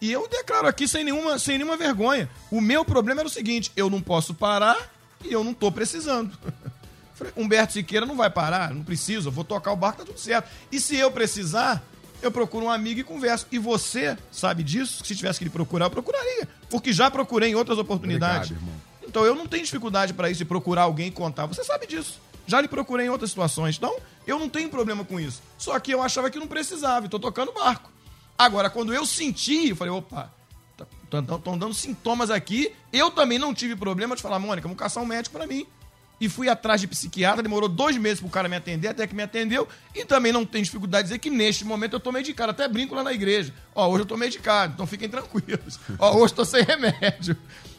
E 0.00 0.12
eu 0.12 0.28
declaro 0.28 0.68
aqui 0.68 0.86
sem 0.86 1.04
nenhuma, 1.04 1.38
sem 1.38 1.56
nenhuma 1.56 1.76
vergonha. 1.76 2.28
O 2.50 2.60
meu 2.60 2.84
problema 2.84 3.22
era 3.22 3.28
o 3.28 3.30
seguinte: 3.30 3.72
eu 3.74 3.88
não 3.88 4.02
posso 4.02 4.34
parar 4.34 4.76
e 5.24 5.32
eu 5.32 5.42
não 5.42 5.54
tô 5.54 5.72
precisando. 5.72 6.36
Falei, 7.14 7.32
Humberto 7.34 7.72
Siqueira 7.72 8.04
não 8.04 8.14
vai 8.14 8.28
parar, 8.28 8.74
não 8.74 8.84
preciso, 8.84 9.28
eu 9.28 9.32
vou 9.32 9.42
tocar 9.42 9.72
o 9.72 9.76
barco, 9.76 9.98
tá 9.98 10.04
tudo 10.04 10.20
certo. 10.20 10.50
E 10.70 10.78
se 10.78 10.96
eu 10.96 11.10
precisar, 11.10 11.82
eu 12.20 12.30
procuro 12.30 12.66
um 12.66 12.70
amigo 12.70 13.00
e 13.00 13.04
converso. 13.04 13.46
E 13.50 13.58
você 13.58 14.18
sabe 14.30 14.62
disso? 14.62 15.02
Se 15.02 15.16
tivesse 15.16 15.38
que 15.38 15.44
lhe 15.44 15.50
procurar, 15.50 15.86
eu 15.86 15.90
procuraria. 15.90 16.46
Porque 16.68 16.92
já 16.92 17.10
procurei 17.10 17.50
em 17.50 17.54
outras 17.54 17.78
oportunidades. 17.78 18.50
Obrigado. 18.50 18.75
Então 19.16 19.24
eu 19.24 19.34
não 19.34 19.46
tenho 19.46 19.64
dificuldade 19.64 20.12
para 20.12 20.28
isso 20.28 20.36
de 20.36 20.44
procurar 20.44 20.82
alguém 20.82 21.06
e 21.06 21.10
contar. 21.10 21.46
Você 21.46 21.64
sabe 21.64 21.86
disso. 21.86 22.20
Já 22.46 22.60
lhe 22.60 22.68
procurei 22.68 23.06
em 23.06 23.08
outras 23.08 23.30
situações. 23.30 23.74
Então, 23.74 23.96
eu 24.26 24.38
não 24.38 24.46
tenho 24.46 24.68
problema 24.68 25.06
com 25.06 25.18
isso. 25.18 25.40
Só 25.56 25.80
que 25.80 25.90
eu 25.90 26.02
achava 26.02 26.30
que 26.30 26.38
não 26.38 26.46
precisava 26.46 27.06
e 27.06 27.08
tocando 27.08 27.50
barco. 27.50 27.90
Agora, 28.36 28.68
quando 28.68 28.92
eu 28.92 29.06
senti, 29.06 29.70
eu 29.70 29.74
falei, 29.74 29.90
opa, 29.94 30.30
estão 31.02 31.56
dando 31.56 31.72
sintomas 31.72 32.28
aqui. 32.30 32.70
Eu 32.92 33.10
também 33.10 33.38
não 33.38 33.54
tive 33.54 33.74
problema 33.74 34.14
de 34.14 34.20
falar, 34.20 34.38
Mônica, 34.38 34.68
vamos 34.68 34.78
caçar 34.78 35.02
um 35.02 35.06
médico 35.06 35.34
para 35.34 35.46
mim. 35.46 35.66
E 36.20 36.28
fui 36.28 36.50
atrás 36.50 36.82
de 36.82 36.86
psiquiatra, 36.86 37.42
demorou 37.42 37.70
dois 37.70 37.96
meses 37.96 38.20
pro 38.20 38.28
cara 38.28 38.50
me 38.50 38.56
atender, 38.56 38.88
até 38.88 39.06
que 39.06 39.14
me 39.14 39.22
atendeu. 39.22 39.66
E 39.94 40.04
também 40.04 40.30
não 40.30 40.44
tenho 40.44 40.62
dificuldade 40.62 41.04
de 41.04 41.08
dizer 41.08 41.20
que 41.20 41.30
neste 41.30 41.64
momento 41.64 41.94
eu 41.94 42.00
tô 42.00 42.12
medicado. 42.12 42.50
Até 42.50 42.68
brinco 42.68 42.94
lá 42.94 43.02
na 43.02 43.14
igreja. 43.14 43.54
Ó, 43.74 43.88
hoje 43.88 44.02
eu 44.02 44.06
tô 44.06 44.18
medicado, 44.18 44.74
então 44.74 44.86
fiquem 44.86 45.08
tranquilos. 45.08 45.80
Ó, 45.98 46.18
hoje 46.18 46.34
tô 46.34 46.44
sem 46.44 46.62
remédio. 46.62 47.34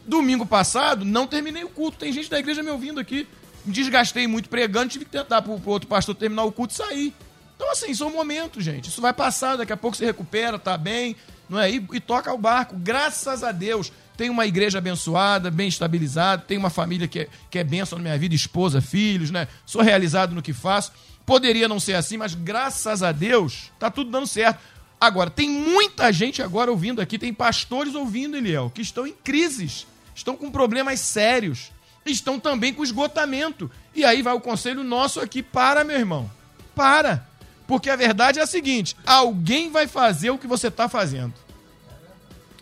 Domingo 0.08 0.46
passado, 0.46 1.04
não 1.04 1.28
terminei 1.28 1.64
o 1.64 1.70
culto. 1.70 1.98
Tem 1.98 2.12
gente 2.14 2.30
da 2.30 2.40
igreja 2.40 2.64
me 2.64 2.70
ouvindo 2.70 3.00
aqui. 3.00 3.28
Me 3.66 3.74
desgastei 3.74 4.26
muito 4.26 4.48
pregando, 4.48 4.90
tive 4.90 5.04
que 5.04 5.12
tentar 5.12 5.42
pro, 5.42 5.60
pro 5.60 5.72
outro 5.72 5.90
pastor 5.90 6.16
terminar 6.16 6.46
o 6.46 6.52
culto 6.52 6.74
e 6.74 6.78
sair. 6.78 7.14
Então, 7.58 7.70
assim, 7.72 7.94
são 7.94 8.10
momentos, 8.10 8.64
gente. 8.64 8.88
Isso 8.88 9.02
vai 9.02 9.12
passar, 9.12 9.58
daqui 9.58 9.74
a 9.74 9.78
pouco 9.78 9.98
se 9.98 10.06
recupera, 10.06 10.58
tá 10.58 10.78
bem, 10.78 11.16
não 11.50 11.60
é? 11.60 11.70
E, 11.70 11.86
e 11.92 12.00
toca 12.00 12.32
o 12.32 12.38
barco. 12.38 12.76
Graças 12.78 13.44
a 13.44 13.52
Deus, 13.52 13.92
tem 14.16 14.30
uma 14.30 14.46
igreja 14.46 14.78
abençoada, 14.78 15.52
bem 15.52 15.68
estabilizada, 15.68 16.44
tem 16.44 16.58
uma 16.58 16.70
família 16.70 17.08
que 17.08 17.22
é, 17.22 17.28
que 17.50 17.60
é 17.60 17.64
bênção 17.64 17.98
na 17.98 18.04
minha 18.04 18.18
vida, 18.18 18.34
esposa, 18.34 18.80
filhos, 18.80 19.30
né? 19.30 19.48
Sou 19.66 19.82
realizado 19.82 20.34
no 20.34 20.42
que 20.42 20.54
faço. 20.54 20.92
Poderia 21.26 21.68
não 21.68 21.80
ser 21.80 21.96
assim, 21.96 22.16
mas 22.16 22.34
graças 22.34 23.04
a 23.04 23.12
Deus, 23.12 23.72
tá 23.78 23.92
tudo 23.92 24.10
dando 24.10 24.28
certo. 24.28 24.60
Agora, 25.00 25.30
tem 25.30 25.50
muita 25.50 26.12
gente 26.12 26.42
agora 26.42 26.72
ouvindo 26.72 27.02
aqui, 27.02 27.20
tem 27.20 27.34
pastores 27.34 27.94
ouvindo, 27.94 28.38
Eliel, 28.38 28.72
que 28.74 28.82
estão 28.82 29.06
em 29.06 29.14
crises, 29.14 29.86
estão 30.18 30.36
com 30.36 30.52
problemas 30.52 31.00
sérios, 31.00 31.72
estão 32.06 32.40
também 32.40 32.74
com 32.74 32.84
esgotamento. 32.84 33.70
E 33.94 34.04
aí 34.04 34.22
vai 34.22 34.34
o 34.34 34.42
conselho 34.42 34.84
nosso 34.84 35.20
aqui, 35.20 35.44
para, 35.44 35.84
meu 35.84 35.98
irmão, 35.98 36.30
para. 36.76 37.28
Porque 37.68 37.90
a 37.90 37.96
verdade 37.96 38.40
é 38.40 38.42
a 38.42 38.48
seguinte: 38.48 38.96
alguém 39.06 39.70
vai 39.72 39.88
fazer 39.88 40.32
o 40.32 40.38
que 40.38 40.48
você 40.48 40.68
está 40.68 40.90
fazendo. 40.90 41.34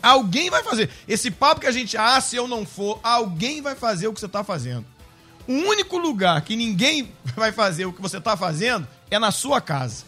Alguém 0.01 0.49
vai 0.49 0.61
fazer. 0.63 0.89
Esse 1.07 1.31
papo 1.31 1.61
que 1.61 1.67
a 1.67 1.71
gente, 1.71 1.97
ah, 1.97 2.19
se 2.19 2.35
eu 2.35 2.47
não 2.47 2.65
for, 2.65 2.99
alguém 3.01 3.61
vai 3.61 3.73
fazer 3.73 4.07
o 4.07 4.13
que 4.13 4.19
você 4.19 4.25
está 4.25 4.43
fazendo. 4.43 4.85
O 5.47 5.53
único 5.53 5.97
lugar 5.97 6.41
que 6.41 6.55
ninguém 6.55 7.11
vai 7.35 7.51
fazer 7.51 7.85
o 7.85 7.93
que 7.93 8.01
você 8.01 8.17
está 8.17 8.35
fazendo 8.35 8.87
é 9.09 9.17
na 9.17 9.31
sua 9.31 9.61
casa. 9.61 10.03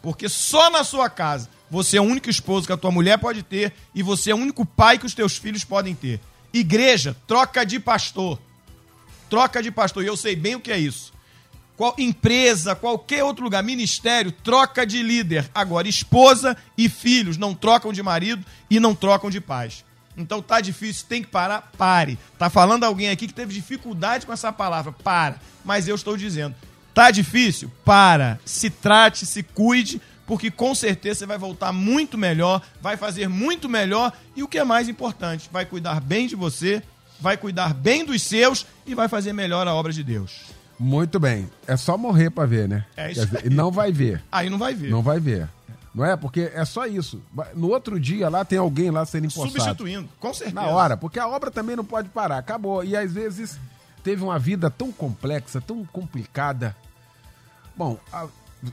Porque 0.00 0.28
só 0.28 0.70
na 0.70 0.84
sua 0.84 1.10
casa 1.10 1.48
você 1.70 1.96
é 1.96 2.00
o 2.00 2.04
único 2.04 2.30
esposo 2.30 2.66
que 2.66 2.72
a 2.72 2.76
tua 2.76 2.90
mulher 2.90 3.18
pode 3.18 3.42
ter 3.42 3.72
e 3.94 4.02
você 4.02 4.30
é 4.30 4.34
o 4.34 4.38
único 4.38 4.64
pai 4.64 4.98
que 4.98 5.06
os 5.06 5.14
teus 5.14 5.36
filhos 5.36 5.64
podem 5.64 5.94
ter. 5.94 6.20
Igreja, 6.54 7.16
troca 7.26 7.66
de 7.66 7.80
pastor. 7.80 8.38
Troca 9.28 9.60
de 9.60 9.72
pastor. 9.72 10.04
E 10.04 10.06
eu 10.06 10.16
sei 10.16 10.36
bem 10.36 10.54
o 10.54 10.60
que 10.60 10.70
é 10.70 10.78
isso. 10.78 11.12
Qual, 11.76 11.92
empresa, 11.98 12.76
qualquer 12.76 13.24
outro 13.24 13.42
lugar, 13.42 13.60
ministério, 13.64 14.30
troca 14.30 14.86
de 14.86 15.02
líder. 15.02 15.50
Agora, 15.52 15.88
esposa 15.88 16.56
e 16.78 16.88
filhos 16.88 17.36
não 17.36 17.52
trocam 17.52 17.92
de 17.92 18.00
marido 18.00 18.46
e 18.70 18.78
não 18.78 18.94
trocam 18.94 19.28
de 19.28 19.40
pais. 19.40 19.84
Então 20.16 20.40
tá 20.40 20.60
difícil, 20.60 21.06
tem 21.08 21.22
que 21.22 21.28
parar, 21.28 21.72
pare. 21.76 22.16
Tá 22.38 22.48
falando 22.48 22.84
alguém 22.84 23.10
aqui 23.10 23.26
que 23.26 23.34
teve 23.34 23.52
dificuldade 23.52 24.24
com 24.24 24.32
essa 24.32 24.52
palavra, 24.52 24.92
para. 24.92 25.40
Mas 25.64 25.88
eu 25.88 25.96
estou 25.96 26.16
dizendo, 26.16 26.54
tá 26.94 27.10
difícil? 27.10 27.68
Para. 27.84 28.38
Se 28.44 28.70
trate, 28.70 29.26
se 29.26 29.42
cuide, 29.42 30.00
porque 30.26 30.50
com 30.50 30.74
certeza 30.74 31.20
você 31.20 31.26
vai 31.26 31.38
voltar 31.38 31.72
muito 31.72 32.16
melhor, 32.16 32.62
vai 32.80 32.96
fazer 32.96 33.28
muito 33.28 33.68
melhor 33.68 34.12
e 34.34 34.42
o 34.42 34.48
que 34.48 34.58
é 34.58 34.64
mais 34.64 34.88
importante, 34.88 35.48
vai 35.52 35.64
cuidar 35.66 36.00
bem 36.00 36.26
de 36.26 36.34
você, 36.34 36.82
vai 37.20 37.36
cuidar 37.36 37.72
bem 37.74 38.04
dos 38.04 38.22
seus 38.22 38.66
e 38.86 38.94
vai 38.94 39.08
fazer 39.08 39.32
melhor 39.32 39.66
a 39.68 39.74
obra 39.74 39.92
de 39.92 40.02
Deus. 40.02 40.42
Muito 40.78 41.20
bem. 41.20 41.48
É 41.66 41.76
só 41.76 41.96
morrer 41.96 42.30
pra 42.30 42.46
ver, 42.46 42.68
né? 42.68 42.84
É 42.96 43.10
isso 43.12 43.24
dizer, 43.26 43.38
aí. 43.38 43.46
e 43.46 43.50
não 43.50 43.70
vai 43.70 43.92
ver. 43.92 44.22
Aí 44.32 44.50
não 44.50 44.58
vai 44.58 44.74
ver. 44.74 44.90
Não 44.90 45.02
vai 45.02 45.20
ver. 45.20 45.48
Não 45.94 46.04
é? 46.04 46.16
Porque 46.16 46.50
é 46.52 46.64
só 46.64 46.86
isso. 46.86 47.22
No 47.54 47.68
outro 47.70 48.00
dia 48.00 48.28
lá 48.28 48.44
tem 48.44 48.58
alguém 48.58 48.90
lá 48.90 49.06
sendo 49.06 49.26
empossado. 49.26 49.52
Substituindo, 49.52 50.08
com 50.18 50.34
certeza. 50.34 50.56
Na 50.60 50.66
hora, 50.66 50.96
porque 50.96 51.20
a 51.20 51.28
obra 51.28 51.52
também 51.52 51.76
não 51.76 51.84
pode 51.84 52.08
parar. 52.08 52.38
Acabou. 52.38 52.82
E 52.82 52.96
às 52.96 53.12
vezes 53.12 53.56
teve 54.02 54.24
uma 54.24 54.36
vida 54.36 54.68
tão 54.68 54.90
complexa, 54.90 55.60
tão 55.60 55.84
complicada. 55.84 56.74
Bom, 57.76 57.96
a- 58.12 58.26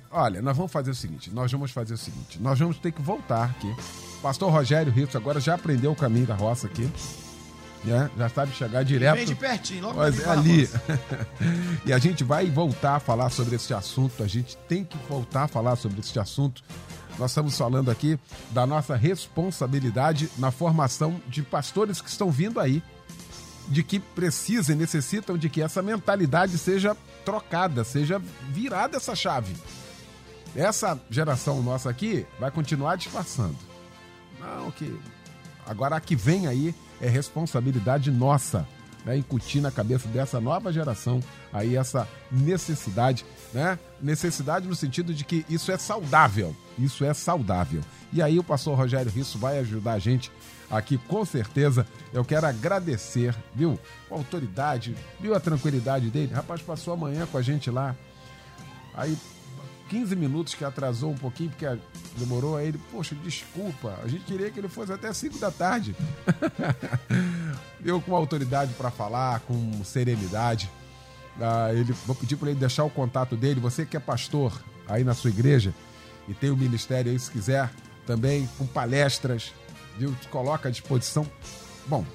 olha, 0.10 0.42
nós 0.42 0.56
vamos 0.56 0.72
fazer 0.72 0.92
o 0.92 0.96
seguinte: 0.96 1.32
nós 1.32 1.52
vamos 1.52 1.72
fazer 1.72 1.94
o 1.94 1.98
seguinte. 1.98 2.40
Nós 2.42 2.60
vamos 2.60 2.78
ter 2.78 2.92
que 2.92 3.02
voltar 3.02 3.46
aqui. 3.46 3.74
Pastor 4.22 4.52
Rogério 4.52 4.92
Ritz 4.92 5.16
agora 5.16 5.40
já 5.40 5.56
aprendeu 5.56 5.92
o 5.92 5.96
caminho 5.96 6.28
da 6.28 6.36
roça 6.36 6.68
aqui. 6.68 6.90
Né? 7.84 8.10
Já 8.16 8.30
sabe 8.30 8.54
chegar 8.54 8.84
direto. 8.84 9.16
Vem 9.16 9.26
de 9.26 9.36
pertinho, 9.36 9.84
logo 9.86 9.98
Mas 9.98 10.28
ali, 10.28 10.66
é 10.66 10.70
ali. 10.70 10.70
E 11.88 11.94
a 11.94 11.98
gente 11.98 12.24
vai 12.24 12.46
voltar 12.50 12.98
a 12.98 13.00
falar 13.00 13.30
sobre 13.30 13.56
esse 13.56 13.74
assunto. 13.74 14.22
A 14.24 14.28
gente 14.28 14.56
tem 14.68 14.84
que 14.84 14.98
voltar 15.10 15.44
a 15.44 15.48
falar 15.48 15.76
sobre 15.76 16.00
esse 16.00 16.20
assunto. 16.20 16.64
Nós 17.18 17.32
estamos 17.32 17.58
falando 17.58 17.90
aqui 17.90 18.20
da 18.52 18.66
nossa 18.66 18.96
responsabilidade 18.96 20.30
na 20.38 20.52
formação 20.52 21.20
de 21.28 21.42
pastores 21.42 22.02
que 22.02 22.10
estão 22.10 22.32
vindo 22.32 22.60
aí, 22.60 22.84
de 23.68 23.84
que 23.84 24.00
precisam 24.00 24.76
e 24.76 24.78
necessitam 24.80 25.38
de 25.38 25.50
que 25.50 25.62
essa 25.62 25.82
mentalidade 25.82 26.58
seja 26.58 26.96
trocada, 27.26 27.84
seja 27.84 28.22
virada 28.52 28.98
essa 28.98 29.16
chave. 29.16 29.56
Essa 30.56 31.00
geração 31.10 31.62
nossa 31.62 31.90
aqui 31.90 32.26
vai 32.40 32.52
continuar 32.52 32.96
disfarçando. 32.96 33.58
Não, 34.40 34.72
que 34.72 35.00
agora 35.66 35.96
a 35.96 36.02
que 36.02 36.16
vem 36.16 36.48
aí 36.48 36.76
é 37.00 37.08
responsabilidade 37.08 38.12
nossa, 38.12 38.68
né? 39.06 39.18
Incutir 39.18 39.62
na 39.62 39.72
cabeça 39.72 40.08
dessa 40.08 40.40
nova 40.40 40.72
geração 40.72 41.22
aí 41.54 41.76
essa 41.76 42.08
necessidade, 42.32 43.26
né? 43.54 43.80
Necessidade 44.02 44.68
no 44.68 44.76
sentido 44.76 45.14
de 45.14 45.24
que 45.24 45.46
isso 45.50 45.72
é 45.72 45.78
saudável, 45.78 46.56
isso 46.78 47.06
é 47.06 47.14
saudável. 47.14 47.82
E 48.12 48.22
aí 48.22 48.38
o 48.38 48.44
pastor 48.44 48.78
Rogério 48.78 49.12
Risso 49.12 49.38
vai 49.38 49.60
ajudar 49.60 49.94
a 49.94 50.00
gente 50.00 50.32
aqui 50.70 50.98
com 50.98 51.24
certeza. 51.24 51.86
Eu 52.14 52.26
quero 52.26 52.46
agradecer, 52.46 53.36
viu? 53.54 53.80
A 54.10 54.16
autoridade, 54.16 54.96
viu 55.20 55.34
a 55.34 55.40
tranquilidade 55.40 56.10
dele? 56.10 56.34
Rapaz, 56.34 56.62
passou 56.62 56.94
amanhã 56.94 57.26
com 57.26 57.38
a 57.38 57.42
gente 57.42 57.70
lá. 57.70 57.96
Aí 58.94 59.18
15 59.92 60.16
minutos 60.16 60.56
que 60.56 60.64
atrasou 60.64 61.12
um 61.12 61.18
pouquinho, 61.18 61.50
porque 61.50 61.68
demorou 62.16 62.56
aí 62.56 62.70
ele, 62.70 62.80
poxa, 62.90 63.14
desculpa, 63.14 64.00
a 64.02 64.08
gente 64.08 64.24
queria 64.24 64.50
que 64.50 64.58
ele 64.58 64.70
fosse 64.70 64.94
até 64.94 65.12
5 65.12 65.38
da 65.38 65.52
tarde. 65.52 65.94
Eu 67.84 68.00
com 68.00 68.16
autoridade 68.16 68.74
para 68.76 68.90
falar, 68.90 69.42
com 69.42 69.84
serenidade. 69.84 70.72
Ah, 71.42 71.74
ele, 71.74 71.92
vou 72.06 72.16
pedir 72.16 72.38
para 72.38 72.52
ele 72.52 72.60
deixar 72.60 72.86
o 72.86 72.90
contato 72.90 73.36
dele. 73.36 73.60
Você 73.60 73.86
que 73.86 73.98
é 73.98 74.00
pastor 74.00 74.64
aí 74.88 75.04
na 75.04 75.14
sua 75.14 75.30
igreja 75.30 75.74
e 76.26 76.34
tem 76.34 76.50
o 76.50 76.56
ministério 76.56 77.12
aí, 77.12 77.20
se 77.20 77.30
quiser, 77.30 77.70
também 78.08 78.48
com 78.58 78.66
palestras, 78.66 79.52
viu? 79.98 80.16
Te 80.16 80.30
coloca 80.30 80.70
à 80.70 80.72
disposição. 80.72 81.30
Bom, 81.86 82.06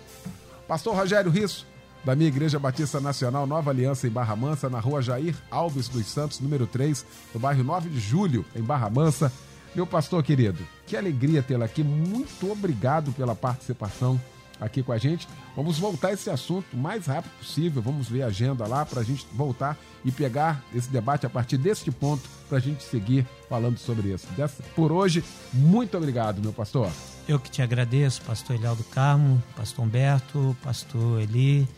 pastor 0.67 0.97
Rogério 0.97 1.31
Risso, 1.31 1.67
da 2.07 2.15
minha 2.15 2.29
Igreja 2.29 2.57
Batista 2.57 3.01
Nacional 3.01 3.49
Nova 3.49 3.73
Aliança 3.73 4.07
em 4.07 4.11
Barra 4.11 4.37
Mansa, 4.37 4.71
na 4.71 4.79
rua 4.79 5.03
Jair 5.03 5.35
Alves 5.51 5.89
dos 5.89 6.07
Santos, 6.07 6.39
número 6.39 6.65
3, 6.65 7.05
no 7.35 7.41
bairro 7.41 7.65
9 7.65 7.89
de 7.89 7.99
Julho, 7.99 8.45
em 8.55 8.63
Barra 8.63 8.89
Mansa. 8.89 9.33
Meu 9.75 9.85
pastor 9.85 10.23
querido, 10.23 10.65
que 10.87 10.97
alegria 10.97 11.43
tê-lo 11.43 11.65
aqui. 11.65 11.83
Muito 11.83 12.49
obrigado 12.49 13.11
pela 13.11 13.35
participação 13.35 14.21
aqui 14.61 14.85
com 14.85 14.93
a 14.93 14.99
gente. 14.99 15.27
Vamos 15.57 15.81
voltar 15.81 16.13
esse 16.13 16.31
assunto 16.31 16.75
o 16.75 16.77
mais 16.77 17.07
rápido 17.07 17.33
possível. 17.39 17.83
Vamos 17.83 18.09
ver 18.09 18.23
a 18.23 18.27
agenda 18.27 18.69
lá 18.69 18.87
para 18.87 19.01
a 19.01 19.05
gente 19.05 19.27
voltar 19.33 19.77
e 20.05 20.13
pegar 20.13 20.63
esse 20.73 20.89
debate 20.89 21.27
a 21.27 21.29
partir 21.29 21.59
deste 21.59 21.91
ponto 21.91 22.23
para 22.49 22.59
a 22.59 22.61
gente 22.61 22.85
seguir 22.85 23.27
falando 23.49 23.79
sobre 23.79 24.15
isso. 24.15 24.29
Por 24.77 24.93
hoje, 24.93 25.25
muito 25.53 25.97
obrigado, 25.97 26.41
meu 26.41 26.53
pastor. 26.53 26.89
Eu 27.27 27.41
que 27.41 27.51
te 27.51 27.63
agradeço, 27.63 28.23
pastor 28.23 28.55
Eliel 28.55 28.77
do 28.77 28.85
Carmo, 28.85 29.43
pastor 29.57 29.85
Humberto, 29.85 30.57
pastor 30.63 31.21
Eli. 31.21 31.69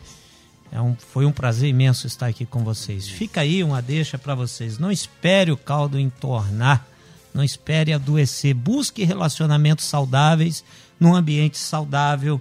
É 0.71 0.79
um, 0.79 0.95
foi 0.95 1.25
um 1.25 1.31
prazer 1.31 1.69
imenso 1.69 2.05
estar 2.05 2.27
aqui 2.27 2.45
com 2.45 2.63
vocês. 2.63 3.07
Fica 3.07 3.41
aí 3.41 3.63
uma 3.63 3.81
deixa 3.81 4.17
para 4.17 4.35
vocês. 4.35 4.77
Não 4.77 4.91
espere 4.91 5.51
o 5.51 5.57
caldo 5.57 5.99
entornar, 5.99 6.85
não 7.33 7.43
espere 7.43 7.91
adoecer. 7.91 8.53
Busque 8.53 9.03
relacionamentos 9.03 9.85
saudáveis, 9.85 10.63
num 10.99 11.15
ambiente 11.15 11.57
saudável 11.57 12.39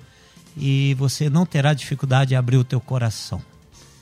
e 0.56 0.94
você 0.94 1.30
não 1.30 1.46
terá 1.46 1.72
dificuldade 1.72 2.30
de 2.30 2.36
abrir 2.36 2.56
o 2.56 2.64
teu 2.64 2.80
coração. 2.80 3.40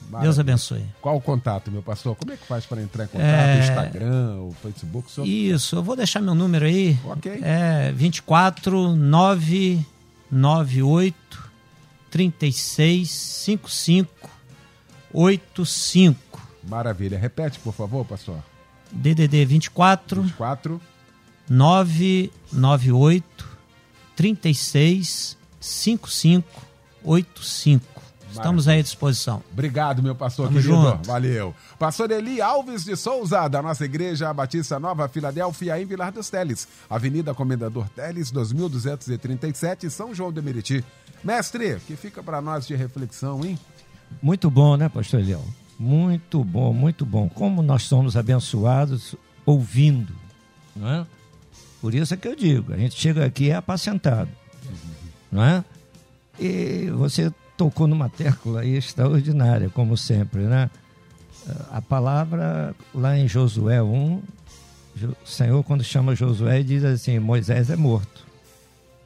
Maravilha. 0.08 0.22
Deus 0.22 0.38
abençoe. 0.38 0.84
Qual 1.02 1.16
o 1.16 1.20
contato, 1.20 1.70
meu 1.70 1.82
pastor? 1.82 2.16
Como 2.16 2.32
é 2.32 2.36
que 2.36 2.46
faz 2.46 2.64
para 2.64 2.80
entrar 2.80 3.04
em 3.04 3.08
contato? 3.08 3.28
É... 3.28 3.58
Instagram, 3.58 4.40
o 4.40 4.56
Facebook? 4.62 5.10
Isso, 5.24 5.76
eu 5.76 5.82
vou 5.82 5.96
deixar 5.96 6.22
meu 6.22 6.34
número 6.34 6.64
aí. 6.64 6.98
Ok. 7.04 7.40
É 7.42 7.92
24 7.92 8.94
998 8.94 11.45
36 12.16 13.10
55 13.10 14.08
85. 15.12 16.16
Maravilha. 16.66 17.18
Repete, 17.18 17.58
por 17.58 17.74
favor, 17.74 18.06
pastor. 18.06 18.42
DDD 18.90 19.44
24 19.44 20.22
24 20.22 20.80
998 21.48 23.46
36 24.16 25.36
55 25.60 26.46
85. 27.04 27.95
Estamos 28.38 28.68
aí 28.68 28.80
à 28.80 28.82
disposição. 28.82 29.42
Obrigado, 29.52 30.02
meu 30.02 30.14
pastor 30.14 30.46
Tamo 30.48 30.60
querido. 30.60 30.74
junto. 30.74 31.06
Valeu. 31.06 31.54
Pastor 31.78 32.10
Eli 32.10 32.40
Alves 32.40 32.84
de 32.84 32.96
Souza, 32.96 33.48
da 33.48 33.62
nossa 33.62 33.84
igreja 33.84 34.32
Batista 34.32 34.78
Nova 34.78 35.08
Filadélfia, 35.08 35.80
em 35.80 35.86
Vilar 35.86 36.12
dos 36.12 36.30
Teles. 36.30 36.68
Avenida 36.88 37.34
Comendador 37.34 37.88
Teles, 37.90 38.30
2237, 38.30 39.90
São 39.90 40.14
João 40.14 40.32
de 40.32 40.40
Meriti. 40.42 40.84
Mestre, 41.24 41.78
que 41.86 41.96
fica 41.96 42.22
para 42.22 42.40
nós 42.40 42.66
de 42.66 42.74
reflexão, 42.74 43.44
hein? 43.44 43.58
Muito 44.22 44.50
bom, 44.50 44.76
né, 44.76 44.88
pastor 44.88 45.20
Eliel? 45.20 45.44
Muito 45.78 46.42
bom, 46.44 46.72
muito 46.72 47.04
bom. 47.04 47.28
Como 47.28 47.62
nós 47.62 47.82
somos 47.82 48.16
abençoados 48.16 49.14
ouvindo, 49.44 50.14
não 50.74 50.88
é? 50.88 51.06
Por 51.80 51.94
isso 51.94 52.14
é 52.14 52.16
que 52.16 52.26
eu 52.26 52.34
digo, 52.34 52.72
a 52.72 52.76
gente 52.76 52.98
chega 52.98 53.24
aqui 53.24 53.50
é 53.50 53.54
apacentado, 53.54 54.30
não 55.30 55.44
é? 55.44 55.64
E 56.40 56.90
você 56.90 57.32
tocou 57.56 57.86
numa 57.86 58.08
tecla 58.08 58.64
extraordinária, 58.64 59.68
como 59.70 59.96
sempre, 59.96 60.42
né? 60.42 60.70
A 61.70 61.80
palavra 61.80 62.74
lá 62.94 63.16
em 63.16 63.28
Josué 63.28 63.80
1, 63.82 64.22
Jo- 64.96 65.16
o 65.24 65.28
Senhor 65.28 65.62
quando 65.62 65.84
chama 65.84 66.14
Josué 66.16 66.62
diz 66.62 66.84
assim, 66.84 67.18
Moisés 67.18 67.70
é 67.70 67.76
morto. 67.76 68.26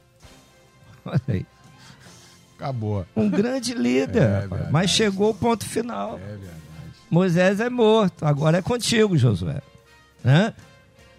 Olha 1.05 1.21
aí. 1.27 1.45
Acabou. 2.57 3.05
Um 3.15 3.29
grande 3.29 3.73
líder, 3.73 4.21
É 4.23 4.69
mas 4.71 4.91
chegou 4.91 5.31
o 5.31 5.33
ponto 5.35 5.65
final. 5.65 6.19
É. 6.19 6.37
Moisés 7.09 7.59
é 7.59 7.69
morto, 7.69 8.25
agora 8.25 8.59
é 8.59 8.61
contigo, 8.61 9.17
Josué. 9.17 9.61
Né? 10.23 10.53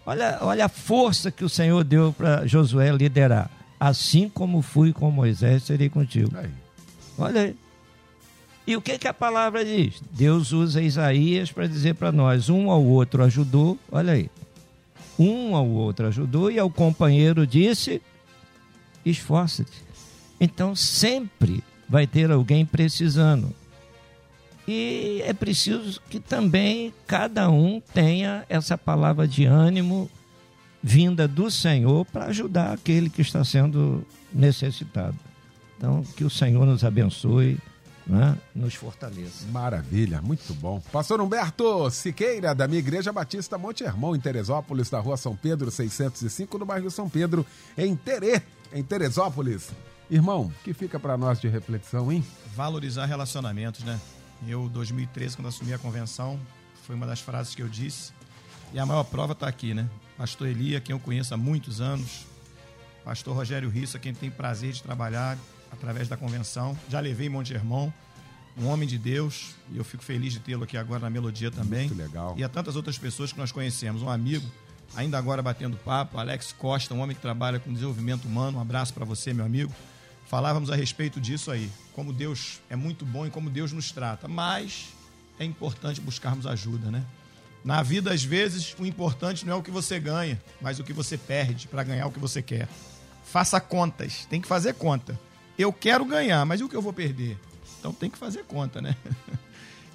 Olha, 0.07 0.39
olha 0.41 0.65
a 0.65 0.69
força 0.69 1.31
que 1.31 1.45
o 1.45 1.49
Senhor 1.49 1.85
deu 1.85 2.13
para 2.13 2.47
Josué 2.47 2.91
liderar. 2.93 3.51
Assim 3.79 4.29
como 4.29 4.63
fui 4.63 4.93
com 4.93 5.11
Moisés, 5.11 5.65
serei 5.65 5.89
contigo. 5.89 6.31
Aí. 6.37 6.49
Olha 7.23 7.43
aí. 7.43 7.57
E 8.67 8.77
o 8.77 8.83
que, 8.83 8.99
que 8.99 9.09
a 9.09 9.15
palavra 9.15 9.65
diz? 9.65 10.01
Deus 10.13 10.53
usa 10.53 10.83
Isaías 10.83 11.51
para 11.51 11.67
dizer 11.67 11.95
para 11.95 12.13
nós: 12.13 12.49
um 12.49 12.71
ao 12.71 12.85
outro 12.85 13.23
ajudou, 13.25 13.79
olha 13.91 14.13
aí. 14.13 14.31
Um 15.19 15.55
ao 15.57 15.69
outro 15.69 16.07
ajudou 16.07 16.51
e 16.51 16.59
ao 16.59 16.71
companheiro 16.71 17.47
disse: 17.47 18.01
esforça-te. 19.05 19.83
Então 20.41 20.75
sempre 20.75 21.63
vai 21.89 22.07
ter 22.07 22.31
alguém 22.31 22.65
precisando. 22.65 23.53
E 24.67 25.21
é 25.25 25.33
preciso 25.33 26.01
que 26.09 26.21
também 26.21 26.95
cada 27.07 27.51
um 27.51 27.81
tenha 27.81 28.45
essa 28.49 28.79
palavra 28.79 29.27
de 29.27 29.45
ânimo 29.45 30.09
vinda 30.81 31.27
do 31.27 31.51
Senhor 31.51 32.05
para 32.07 32.27
ajudar 32.27 32.73
aquele 32.73 33.11
que 33.11 33.23
está 33.23 33.45
sendo 33.45 34.07
necessitado. 34.33 35.17
Então, 35.83 36.01
que 36.17 36.23
o 36.23 36.31
Senhor 36.31 36.65
nos 36.65 36.85
abençoe, 36.85 37.59
né? 38.07 38.39
nos 38.55 38.73
fortaleça. 38.77 39.45
Maravilha, 39.51 40.23
muito 40.23 40.55
bom. 40.55 40.81
Pastor 40.93 41.21
Humberto 41.21 41.91
Siqueira, 41.91 42.55
da 42.55 42.69
minha 42.69 42.79
Igreja 42.79 43.13
Batista 43.13 43.59
Monte 43.59 43.83
Hermão, 43.83 44.15
em 44.15 44.21
Teresópolis, 44.21 44.89
na 44.93 45.01
rua 45.01 45.17
São 45.17 45.35
Pedro, 45.35 45.73
605, 45.73 46.57
no 46.57 46.65
bairro 46.65 46.89
São 46.89 47.09
Pedro, 47.09 47.45
em 47.77 47.97
Terê, 47.97 48.41
em 48.73 48.81
Teresópolis. 48.85 49.71
Irmão, 50.09 50.53
que 50.63 50.73
fica 50.73 51.01
para 51.01 51.17
nós 51.17 51.41
de 51.41 51.49
reflexão, 51.49 52.13
hein? 52.13 52.25
Valorizar 52.55 53.07
relacionamentos, 53.07 53.83
né? 53.83 53.99
Eu, 54.47 54.69
2013, 54.69 55.35
quando 55.35 55.49
assumi 55.49 55.75
a 55.75 55.79
convenção, 55.79 56.39
foi 56.87 56.95
uma 56.95 57.09
das 57.09 57.21
frases 57.21 57.57
que 57.57 57.63
eu 57.63 57.69
disse. 57.69 58.13
E 58.73 58.79
a 58.79 58.87
maior 58.87 59.03
prova 59.03 59.33
está 59.33 59.49
aqui, 59.49 59.75
né? 59.75 59.91
Pastor 60.17 60.47
Elia, 60.47 60.81
quem 60.81 60.95
eu 60.95 61.01
conheço 61.01 61.35
há 61.35 61.37
muitos 61.37 61.81
anos. 61.81 62.25
Pastor 63.05 63.35
Rogério 63.35 63.69
Rissa, 63.69 63.99
quem 63.99 64.15
tem 64.15 64.31
prazer 64.31 64.73
de 64.73 64.81
trabalhar 64.81 65.37
através 65.73 66.09
da 66.09 66.17
convenção. 66.17 66.79
Já 66.89 67.01
levei 67.01 67.29
Monte 67.29 67.55
um 68.57 68.67
homem 68.67 68.87
de 68.87 68.99
Deus. 68.99 69.55
E 69.71 69.79
eu 69.79 69.85
fico 69.85 70.05
feliz 70.05 70.33
de 70.33 70.41
tê-lo 70.41 70.65
aqui 70.65 70.77
agora 70.77 71.01
na 71.01 71.11
Melodia 71.11 71.51
também. 71.51 71.89
Muito 71.89 71.99
legal. 71.99 72.35
E 72.37 72.45
a 72.45 72.49
tantas 72.49 72.77
outras 72.77 72.99
pessoas 72.99 73.33
que 73.33 73.39
nós 73.39 73.51
conhecemos. 73.51 74.03
Um 74.03 74.11
amigo, 74.11 74.47
ainda 74.95 75.19
agora 75.19 75.43
batendo 75.43 75.77
papo, 75.79 76.19
Alex 76.19 76.53
Costa, 76.53 76.95
um 76.95 77.01
homem 77.01 77.17
que 77.17 77.23
trabalha 77.23 77.59
com 77.59 77.73
desenvolvimento 77.73 78.27
humano. 78.27 78.59
Um 78.59 78.61
abraço 78.61 78.93
para 78.93 79.05
você, 79.05 79.33
meu 79.33 79.45
amigo. 79.45 79.73
Falávamos 80.27 80.71
a 80.71 80.77
respeito 80.77 81.21
disso 81.21 81.51
aí, 81.51 81.71
como 81.93 82.11
Deus 82.11 82.61
é 82.71 82.77
muito 82.77 83.05
bom 83.05 83.27
e 83.27 83.31
como 83.31 83.51
Deus 83.51 83.71
nos 83.71 83.93
trata, 83.93 84.27
mas 84.27 84.89
é 85.39 85.45
importante 85.45 86.01
buscarmos 86.01 86.47
ajuda, 86.47 86.91
né? 86.91 87.05
Na 87.63 87.83
vida, 87.83 88.13
às 88.13 88.25
vezes, 88.25 88.75
o 88.79 88.87
importante 88.87 89.45
não 89.45 89.53
é 89.53 89.57
o 89.57 89.63
que 89.63 89.71
você 89.71 90.01
ganha, 90.01 90.41
mas 90.59 90.79
o 90.79 90.85
que 90.85 90.93
você 90.93 91.19
perde 91.19 91.69
para 91.69 91.83
ganhar 91.83 92.07
o 92.07 92.11
que 92.11 92.19
você 92.19 92.41
quer. 92.41 92.67
Faça 93.25 93.61
contas, 93.61 94.25
tem 94.25 94.41
que 94.41 94.49
fazer 94.49 94.75
conta. 94.75 95.21
Eu 95.59 95.73
quero 95.73 96.05
ganhar, 96.05 96.45
mas 96.45 96.61
e 96.61 96.65
o 96.65 96.69
que 96.69 96.77
eu 96.77 96.83
vou 96.83 96.93
perder? 96.93 97.39
Então 97.79 97.93
tem 97.93 98.11
que 98.11 98.19
fazer 98.19 98.45
conta, 98.45 98.81
né? 98.81 98.97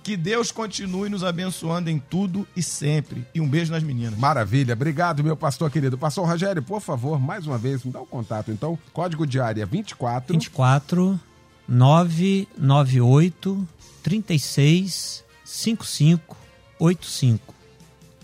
Que 0.04 0.16
Deus 0.16 0.54
continue 0.54 1.10
nos 1.10 1.22
abençoando 1.22 1.90
em 1.90 2.00
tudo 2.00 2.48
e 2.56 2.64
sempre. 2.64 3.28
E 3.36 3.42
um 3.42 3.50
beijo 3.50 3.74
nas 3.74 3.84
meninas. 3.84 4.18
Maravilha, 4.18 4.72
obrigado, 4.72 5.22
meu 5.22 5.36
pastor 5.36 5.70
querido. 5.70 5.98
Pastor 5.98 6.26
Rogério, 6.26 6.64
por 6.64 6.80
favor, 6.80 7.20
mais 7.20 7.46
uma 7.46 7.58
vez, 7.58 7.84
me 7.84 7.92
dá 7.92 8.00
o 8.00 8.06
contato. 8.06 8.50
Então, 8.50 8.80
código 8.94 9.28
de 9.28 9.38
área 9.38 9.66
24 9.66 10.34
24 10.34 11.20
998 11.68 13.68
36 14.02 15.26
55 15.44 16.38
85. 16.80 17.54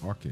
Ok. 0.03 0.31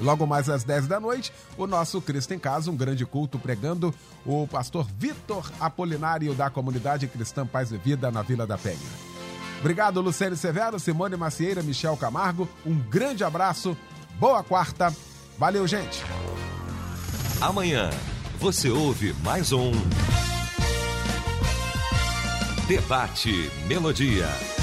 Logo 0.00 0.26
mais 0.26 0.48
às 0.48 0.64
10 0.64 0.86
da 0.86 1.00
noite, 1.00 1.32
o 1.56 1.66
nosso 1.66 2.00
Cristo 2.00 2.32
em 2.32 2.38
Casa, 2.38 2.70
um 2.70 2.76
grande 2.76 3.04
culto 3.04 3.38
pregando 3.38 3.94
o 4.24 4.46
pastor 4.46 4.86
Vitor 4.96 5.50
Apolinário 5.60 6.34
da 6.34 6.48
comunidade 6.48 7.06
cristã 7.08 7.46
Paz 7.46 7.72
e 7.72 7.76
Vida 7.76 8.10
na 8.10 8.22
Vila 8.22 8.46
da 8.46 8.56
Penha. 8.56 8.78
Obrigado, 9.60 10.00
Luciane 10.00 10.36
Severo, 10.36 10.78
Simone 10.78 11.16
Macieira, 11.16 11.62
Michel 11.62 11.96
Camargo. 11.96 12.48
Um 12.64 12.76
grande 12.76 13.24
abraço, 13.24 13.76
boa 14.18 14.42
quarta. 14.42 14.94
Valeu, 15.38 15.66
gente. 15.66 16.02
Amanhã 17.40 17.90
você 18.38 18.70
ouve 18.70 19.14
mais 19.24 19.52
um. 19.52 19.72
Debate 22.68 23.50
Melodia. 23.66 24.57